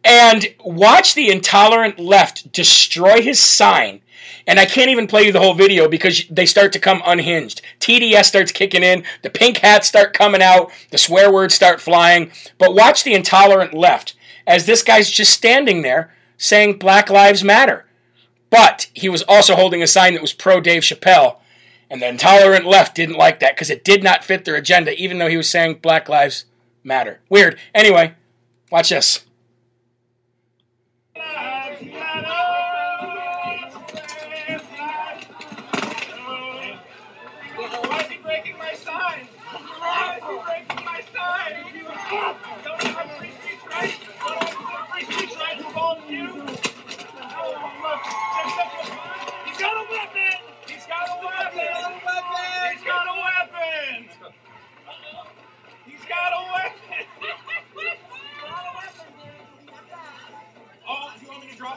And 0.07 0.55
watch 0.62 1.14
the 1.14 1.30
intolerant 1.30 1.99
left 1.99 2.53
destroy 2.53 3.22
his 3.22 3.40
sign 3.40 4.03
and 4.47 4.61
I 4.61 4.66
can't 4.66 4.90
even 4.90 5.07
play 5.07 5.22
you 5.22 5.32
the 5.32 5.40
whole 5.40 5.55
video 5.55 5.88
because 5.88 6.26
they 6.28 6.47
start 6.47 6.72
to 6.72 6.78
come 6.78 7.03
unhinged. 7.05 7.62
TDS 7.80 8.24
starts 8.24 8.53
kicking 8.53 8.82
in, 8.82 9.05
the 9.22 9.30
pink 9.30 9.59
hats 9.59 9.88
start 9.88 10.12
coming 10.12 10.42
out, 10.42 10.70
the 10.90 10.99
swear 10.99 11.32
words 11.32 11.55
start 11.55 11.80
flying. 11.80 12.30
But 12.59 12.74
watch 12.74 13.05
the 13.05 13.14
intolerant 13.14 13.74
left 13.74 14.14
as 14.47 14.66
this 14.66 14.82
guy's 14.82 15.11
just 15.11 15.32
standing 15.32 15.82
there 15.82 16.14
saying 16.36 16.78
Black 16.78 17.09
Lives 17.09 17.42
Matter. 17.42 17.86
But 18.51 18.88
he 18.92 19.09
was 19.09 19.22
also 19.22 19.57
holding 19.57 19.82
a 19.82 19.86
sign 19.86 20.12
that 20.14 20.22
was 20.22 20.32
pro 20.32 20.61
Dave 20.61 20.82
Chappelle. 20.82 21.38
And 21.90 22.01
the 22.01 22.09
intolerant 22.09 22.66
left 22.66 22.95
didn't 22.95 23.16
like 23.16 23.40
that 23.40 23.55
because 23.55 23.70
it 23.70 23.84
did 23.84 24.03
not 24.03 24.24
fit 24.24 24.45
their 24.45 24.57
agenda, 24.57 24.95
even 25.01 25.18
though 25.18 25.28
he 25.28 25.36
was 25.36 25.49
saying 25.49 25.80
Black 25.82 26.09
Lives 26.09 26.45
Matter. 26.82 27.20
Weird. 27.28 27.59
Anyway, 27.74 28.14
watch 28.70 28.90
this. 28.90 29.24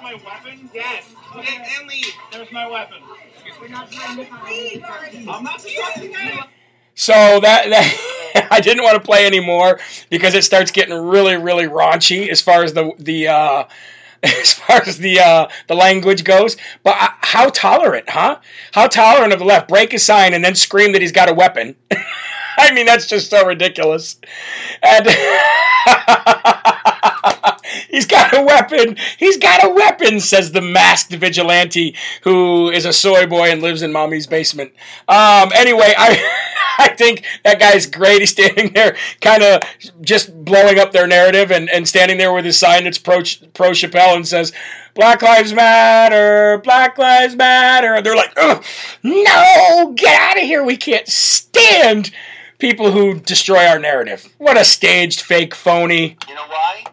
My 0.07 0.13
weapon? 0.13 0.69
Yes. 0.73 1.13
Okay. 1.35 1.55
And, 1.55 1.65
and 1.79 1.89
leave. 1.89 2.13
There's 2.31 2.51
my 2.51 2.67
weapon. 2.67 2.97
We're 3.59 3.67
not 3.67 3.91
trying 3.91 4.17
to 4.17 5.31
I'm 5.31 5.43
not 5.43 5.59
trying 5.59 6.43
So 6.95 7.13
that, 7.13 7.69
that 7.69 8.47
I 8.51 8.61
didn't 8.61 8.83
want 8.83 8.95
to 8.95 9.01
play 9.01 9.25
anymore 9.25 9.79
because 10.09 10.33
it 10.33 10.43
starts 10.43 10.71
getting 10.71 10.93
really, 10.93 11.35
really 11.35 11.65
raunchy 11.65 12.29
as 12.29 12.41
far 12.41 12.63
as 12.63 12.73
the 12.73 12.91
the 12.99 13.27
uh, 13.27 13.63
as 14.23 14.53
far 14.53 14.81
as 14.85 14.97
the 14.97 15.19
uh, 15.19 15.47
the 15.67 15.75
language 15.75 16.23
goes. 16.23 16.55
But 16.83 16.95
uh, 16.99 17.09
how 17.19 17.49
tolerant, 17.49 18.09
huh? 18.09 18.39
How 18.73 18.87
tolerant 18.87 19.33
of 19.33 19.39
the 19.39 19.45
left? 19.45 19.67
Break 19.67 19.93
a 19.93 19.99
sign 19.99 20.33
and 20.33 20.43
then 20.43 20.55
scream 20.55 20.93
that 20.93 21.01
he's 21.01 21.11
got 21.11 21.29
a 21.29 21.33
weapon. 21.33 21.75
I 22.57 22.73
mean, 22.73 22.85
that's 22.85 23.07
just 23.07 23.29
so 23.29 23.45
ridiculous. 23.45 24.17
And 24.81 25.07
He's 27.89 28.05
got 28.05 28.35
a 28.35 28.41
weapon. 28.41 28.97
He's 29.17 29.37
got 29.37 29.65
a 29.65 29.69
weapon, 29.69 30.19
says 30.19 30.51
the 30.51 30.61
masked 30.61 31.13
vigilante 31.13 31.95
who 32.21 32.69
is 32.69 32.85
a 32.85 32.93
soy 32.93 33.25
boy 33.25 33.51
and 33.51 33.61
lives 33.61 33.81
in 33.81 33.91
mommy's 33.91 34.27
basement. 34.27 34.71
Um, 35.07 35.51
anyway, 35.55 35.93
I. 35.97 36.43
I 36.79 36.89
think 36.89 37.25
that 37.43 37.59
guy's 37.59 37.87
great. 37.87 38.19
He's 38.19 38.29
standing 38.29 38.71
there, 38.71 38.95
kind 39.19 39.41
of 39.41 39.61
just 39.99 40.45
blowing 40.45 40.77
up 40.77 40.91
their 40.91 41.07
narrative, 41.07 41.51
and, 41.51 41.71
and 41.71 41.87
standing 41.87 42.19
there 42.19 42.31
with 42.31 42.45
his 42.45 42.59
sign 42.59 42.83
that's 42.83 42.99
pro 42.99 43.23
pro 43.55 43.71
Chappelle 43.71 44.15
and 44.15 44.27
says, 44.27 44.53
"Black 44.93 45.23
Lives 45.23 45.53
Matter, 45.53 46.61
Black 46.63 46.99
Lives 46.99 47.35
Matter." 47.35 47.95
And 47.95 48.05
they're 48.05 48.15
like, 48.15 48.37
"No, 49.01 49.93
get 49.95 50.21
out 50.21 50.37
of 50.37 50.43
here! 50.43 50.63
We 50.63 50.77
can't 50.77 51.07
stand 51.07 52.11
people 52.59 52.91
who 52.91 53.19
destroy 53.19 53.65
our 53.65 53.79
narrative. 53.79 54.33
What 54.37 54.57
a 54.57 54.65
staged, 54.65 55.21
fake, 55.21 55.55
phony." 55.55 56.17
You 56.27 56.35
know 56.35 56.41
why? 56.47 56.83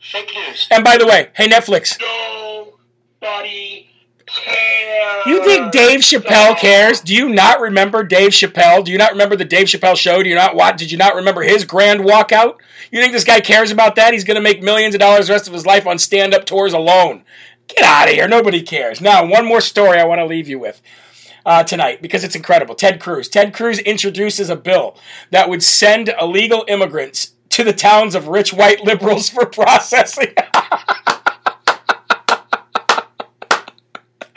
Fake 0.00 0.30
news. 0.34 0.68
And 0.70 0.84
by 0.84 0.96
the 0.96 1.06
way, 1.06 1.30
hey 1.34 1.48
Netflix. 1.48 1.98
Nobody 2.00 3.90
cares. 4.26 5.26
You 5.26 5.44
think 5.44 5.72
Dave 5.72 6.00
Chappelle 6.00 6.56
cares? 6.56 7.00
Do 7.00 7.14
you 7.14 7.28
not 7.28 7.60
remember 7.60 8.02
Dave 8.02 8.30
Chappelle? 8.30 8.84
Do 8.84 8.92
you 8.92 8.98
not 8.98 9.12
remember 9.12 9.36
the 9.36 9.44
Dave 9.44 9.66
Chappelle 9.66 9.96
show? 9.96 10.22
Do 10.22 10.28
you 10.28 10.34
not 10.34 10.54
what? 10.54 10.76
Did 10.76 10.90
you 10.90 10.98
not 10.98 11.14
remember 11.14 11.42
his 11.42 11.64
grand 11.64 12.00
walkout? 12.00 12.56
You 12.90 13.00
think 13.00 13.12
this 13.12 13.24
guy 13.24 13.40
cares 13.40 13.70
about 13.70 13.96
that? 13.96 14.12
He's 14.12 14.24
going 14.24 14.36
to 14.36 14.40
make 14.40 14.62
millions 14.62 14.94
of 14.94 15.00
dollars 15.00 15.26
the 15.26 15.32
rest 15.32 15.46
of 15.46 15.54
his 15.54 15.66
life 15.66 15.86
on 15.86 15.98
stand-up 15.98 16.44
tours 16.44 16.72
alone. 16.72 17.24
Get 17.66 17.82
out 17.82 18.08
of 18.08 18.14
here. 18.14 18.28
Nobody 18.28 18.62
cares. 18.62 19.00
Now, 19.00 19.26
one 19.26 19.46
more 19.46 19.60
story 19.60 19.98
I 19.98 20.04
want 20.04 20.18
to 20.18 20.26
leave 20.26 20.48
you 20.48 20.58
with. 20.58 20.82
Uh, 21.46 21.62
tonight 21.62 22.00
because 22.00 22.24
it's 22.24 22.34
incredible. 22.34 22.74
Ted 22.74 23.00
Cruz. 23.00 23.28
Ted 23.28 23.52
Cruz 23.52 23.78
introduces 23.80 24.48
a 24.48 24.56
bill 24.56 24.96
that 25.30 25.50
would 25.50 25.62
send 25.62 26.08
illegal 26.18 26.64
immigrants 26.68 27.34
to 27.50 27.62
the 27.62 27.72
towns 27.74 28.14
of 28.14 28.28
rich 28.28 28.52
white 28.52 28.82
liberals 28.82 29.28
for 29.28 29.44
processing. 29.44 30.32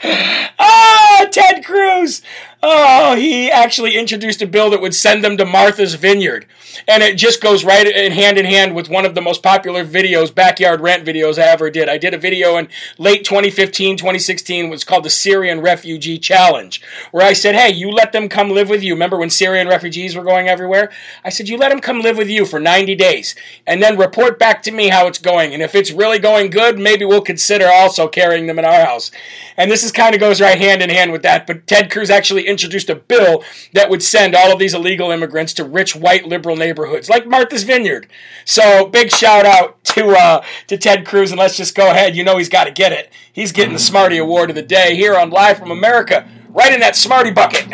ah, 0.02 1.26
Ted 1.32 1.64
Cruz. 1.64 2.22
Oh, 2.60 3.14
he 3.14 3.48
actually 3.48 3.96
introduced 3.96 4.42
a 4.42 4.46
bill 4.46 4.70
that 4.70 4.80
would 4.80 4.94
send 4.94 5.24
them 5.24 5.36
to 5.36 5.44
Martha's 5.44 5.94
Vineyard. 5.94 6.44
And 6.88 7.04
it 7.04 7.16
just 7.16 7.40
goes 7.40 7.64
right 7.64 7.86
in 7.86 8.10
hand 8.10 8.36
in 8.36 8.46
hand 8.46 8.74
with 8.74 8.88
one 8.88 9.06
of 9.06 9.14
the 9.14 9.20
most 9.20 9.44
popular 9.44 9.84
videos, 9.84 10.34
backyard 10.34 10.80
rant 10.80 11.06
videos 11.06 11.40
I 11.40 11.46
ever 11.46 11.70
did. 11.70 11.88
I 11.88 11.98
did 11.98 12.14
a 12.14 12.18
video 12.18 12.56
in 12.56 12.68
late 12.98 13.24
2015, 13.24 13.96
2016, 13.96 14.70
was 14.70 14.82
called 14.82 15.04
the 15.04 15.10
Syrian 15.10 15.60
Refugee 15.60 16.18
Challenge, 16.18 16.82
where 17.12 17.24
I 17.24 17.32
said, 17.32 17.54
hey, 17.54 17.72
you 17.72 17.92
let 17.92 18.10
them 18.10 18.28
come 18.28 18.50
live 18.50 18.68
with 18.68 18.82
you. 18.82 18.92
Remember 18.92 19.18
when 19.18 19.30
Syrian 19.30 19.68
refugees 19.68 20.16
were 20.16 20.24
going 20.24 20.48
everywhere? 20.48 20.90
I 21.24 21.30
said, 21.30 21.48
you 21.48 21.58
let 21.58 21.68
them 21.68 21.80
come 21.80 22.00
live 22.00 22.18
with 22.18 22.28
you 22.28 22.44
for 22.44 22.58
90 22.58 22.96
days 22.96 23.36
and 23.68 23.80
then 23.80 23.96
report 23.96 24.36
back 24.36 24.64
to 24.64 24.72
me 24.72 24.88
how 24.88 25.06
it's 25.06 25.18
going. 25.18 25.54
And 25.54 25.62
if 25.62 25.76
it's 25.76 25.92
really 25.92 26.18
going 26.18 26.50
good, 26.50 26.76
maybe 26.76 27.04
we'll 27.04 27.20
consider 27.20 27.68
also 27.70 28.08
carrying 28.08 28.48
them 28.48 28.58
in 28.58 28.64
our 28.64 28.84
house. 28.84 29.12
And 29.56 29.70
this 29.70 29.84
is 29.84 29.92
kind 29.92 30.14
of 30.14 30.20
goes 30.20 30.40
right 30.40 30.58
hand 30.58 30.82
in 30.82 30.90
hand 30.90 31.12
with 31.12 31.22
that. 31.22 31.46
But 31.46 31.68
Ted 31.68 31.90
Cruz 31.90 32.10
actually 32.10 32.47
introduced 32.48 32.90
a 32.90 32.94
bill 32.94 33.44
that 33.72 33.90
would 33.90 34.02
send 34.02 34.34
all 34.34 34.52
of 34.52 34.58
these 34.58 34.74
illegal 34.74 35.10
immigrants 35.10 35.52
to 35.54 35.64
rich 35.64 35.94
white 35.94 36.26
liberal 36.26 36.56
neighborhoods 36.56 37.08
like 37.08 37.26
Martha's 37.26 37.64
Vineyard. 37.64 38.06
So 38.44 38.86
big 38.86 39.10
shout 39.10 39.46
out 39.46 39.82
to 39.84 40.08
uh, 40.10 40.44
to 40.66 40.76
Ted 40.76 41.06
Cruz, 41.06 41.30
and 41.30 41.38
let's 41.38 41.56
just 41.56 41.74
go 41.74 41.90
ahead. 41.90 42.16
You 42.16 42.24
know 42.24 42.38
he's 42.38 42.48
got 42.48 42.64
to 42.64 42.70
get 42.70 42.92
it. 42.92 43.12
He's 43.32 43.52
getting 43.52 43.74
the 43.74 43.78
Smarty 43.78 44.18
Award 44.18 44.50
of 44.50 44.56
the 44.56 44.62
day 44.62 44.96
here 44.96 45.16
on 45.16 45.30
Live 45.30 45.58
from 45.58 45.70
America, 45.70 46.28
right 46.48 46.72
in 46.72 46.80
that 46.80 46.96
Smarty 46.96 47.30
bucket. 47.30 47.66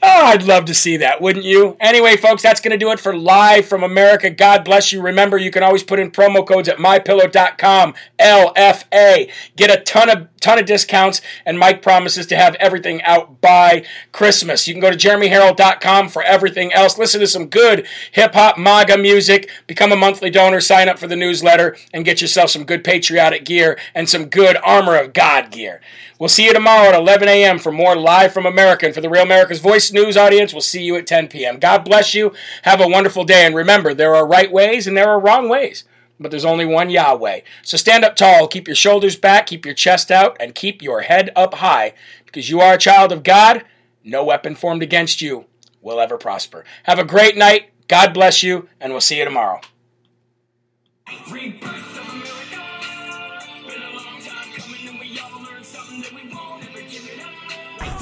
Oh, 0.08 0.26
I'd 0.26 0.44
love 0.44 0.66
to 0.66 0.74
see 0.74 0.98
that, 0.98 1.20
wouldn't 1.20 1.44
you? 1.44 1.76
Anyway, 1.80 2.16
folks, 2.16 2.40
that's 2.40 2.60
going 2.60 2.70
to 2.70 2.78
do 2.78 2.92
it 2.92 3.00
for 3.00 3.16
Live 3.16 3.66
from 3.66 3.82
America. 3.82 4.30
God 4.30 4.64
bless 4.64 4.92
you. 4.92 5.02
Remember, 5.02 5.36
you 5.36 5.50
can 5.50 5.64
always 5.64 5.82
put 5.82 5.98
in 5.98 6.12
promo 6.12 6.46
codes 6.46 6.68
at 6.68 6.78
mypillow.com, 6.78 7.92
LFA. 8.16 9.32
Get 9.56 9.76
a 9.76 9.82
ton 9.82 10.08
of 10.08 10.28
ton 10.40 10.60
of 10.60 10.64
discounts, 10.64 11.20
and 11.44 11.58
Mike 11.58 11.82
promises 11.82 12.24
to 12.28 12.36
have 12.36 12.54
everything 12.56 13.02
out 13.02 13.40
by 13.40 13.84
Christmas. 14.12 14.68
You 14.68 14.74
can 14.74 14.80
go 14.80 14.92
to 14.92 14.96
jeremyherrell.com 14.96 16.08
for 16.10 16.22
everything 16.22 16.72
else. 16.72 16.96
Listen 16.96 17.20
to 17.20 17.26
some 17.26 17.48
good 17.48 17.84
hip 18.12 18.32
hop 18.32 18.56
MAGA 18.56 18.98
music, 18.98 19.50
become 19.66 19.90
a 19.90 19.96
monthly 19.96 20.30
donor, 20.30 20.60
sign 20.60 20.88
up 20.88 21.00
for 21.00 21.08
the 21.08 21.16
newsletter, 21.16 21.76
and 21.92 22.04
get 22.04 22.20
yourself 22.20 22.50
some 22.50 22.62
good 22.62 22.84
patriotic 22.84 23.44
gear 23.44 23.76
and 23.92 24.08
some 24.08 24.26
good 24.26 24.56
armor 24.62 24.96
of 24.96 25.12
God 25.12 25.50
gear. 25.50 25.80
We'll 26.18 26.28
see 26.28 26.46
you 26.46 26.54
tomorrow 26.54 26.88
at 26.88 26.94
11 26.94 27.28
a.m. 27.28 27.58
for 27.58 27.70
more 27.70 27.94
Live 27.94 28.32
from 28.32 28.46
America. 28.46 28.86
And 28.86 28.94
for 28.94 29.00
the 29.02 29.10
Real 29.10 29.22
America's 29.22 29.60
Voice 29.60 29.92
News 29.92 30.16
audience, 30.16 30.52
we'll 30.52 30.62
see 30.62 30.82
you 30.82 30.96
at 30.96 31.06
10 31.06 31.28
p.m. 31.28 31.58
God 31.58 31.84
bless 31.84 32.14
you. 32.14 32.32
Have 32.62 32.80
a 32.80 32.88
wonderful 32.88 33.24
day. 33.24 33.44
And 33.44 33.54
remember, 33.54 33.92
there 33.92 34.14
are 34.14 34.26
right 34.26 34.50
ways 34.50 34.86
and 34.86 34.96
there 34.96 35.08
are 35.08 35.20
wrong 35.20 35.48
ways 35.48 35.84
but 36.18 36.30
there's 36.30 36.44
only 36.44 36.64
one 36.64 36.90
Yahweh. 36.90 37.40
So 37.62 37.76
stand 37.76 38.04
up 38.04 38.16
tall, 38.16 38.48
keep 38.48 38.66
your 38.66 38.76
shoulders 38.76 39.16
back, 39.16 39.46
keep 39.46 39.64
your 39.64 39.74
chest 39.74 40.10
out, 40.10 40.36
and 40.40 40.54
keep 40.54 40.82
your 40.82 41.02
head 41.02 41.30
up 41.36 41.54
high, 41.54 41.94
because 42.24 42.48
you 42.48 42.60
are 42.60 42.74
a 42.74 42.78
child 42.78 43.12
of 43.12 43.22
God. 43.22 43.64
No 44.04 44.24
weapon 44.24 44.54
formed 44.54 44.82
against 44.82 45.20
you 45.20 45.46
will 45.82 46.00
ever 46.00 46.16
prosper. 46.16 46.64
Have 46.84 46.98
a 46.98 47.04
great 47.04 47.36
night. 47.36 47.70
God 47.88 48.14
bless 48.14 48.42
you, 48.42 48.68
and 48.80 48.92
we'll 48.92 49.00
see 49.00 49.18
you 49.18 49.24
tomorrow. 49.24 49.60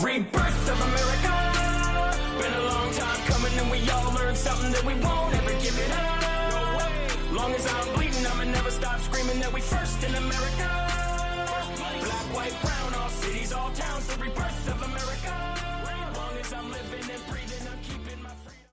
Rebirth 0.05 0.69
of 0.69 0.79
America. 0.83 1.33
Been 2.39 2.53
a 2.53 2.65
long 2.67 2.93
time 2.93 3.21
coming, 3.25 3.59
and 3.59 3.71
we 3.71 3.89
all 3.89 4.13
learned 4.13 4.37
something 4.37 4.71
that 4.71 4.85
we 4.85 4.93
won't 5.01 5.35
ever 5.35 5.53
give 5.63 5.79
it 5.79 5.91
up. 5.93 7.33
Long 7.33 7.53
as 7.55 7.67
I'm 7.67 7.95
bleeding, 7.95 8.27
I'ma 8.27 8.45
never 8.45 8.71
stop 8.71 9.01
screaming 9.01 9.41
that 9.41 9.51
we 9.51 9.63
first 9.63 10.05
in 10.05 10.15
America. 10.15 10.74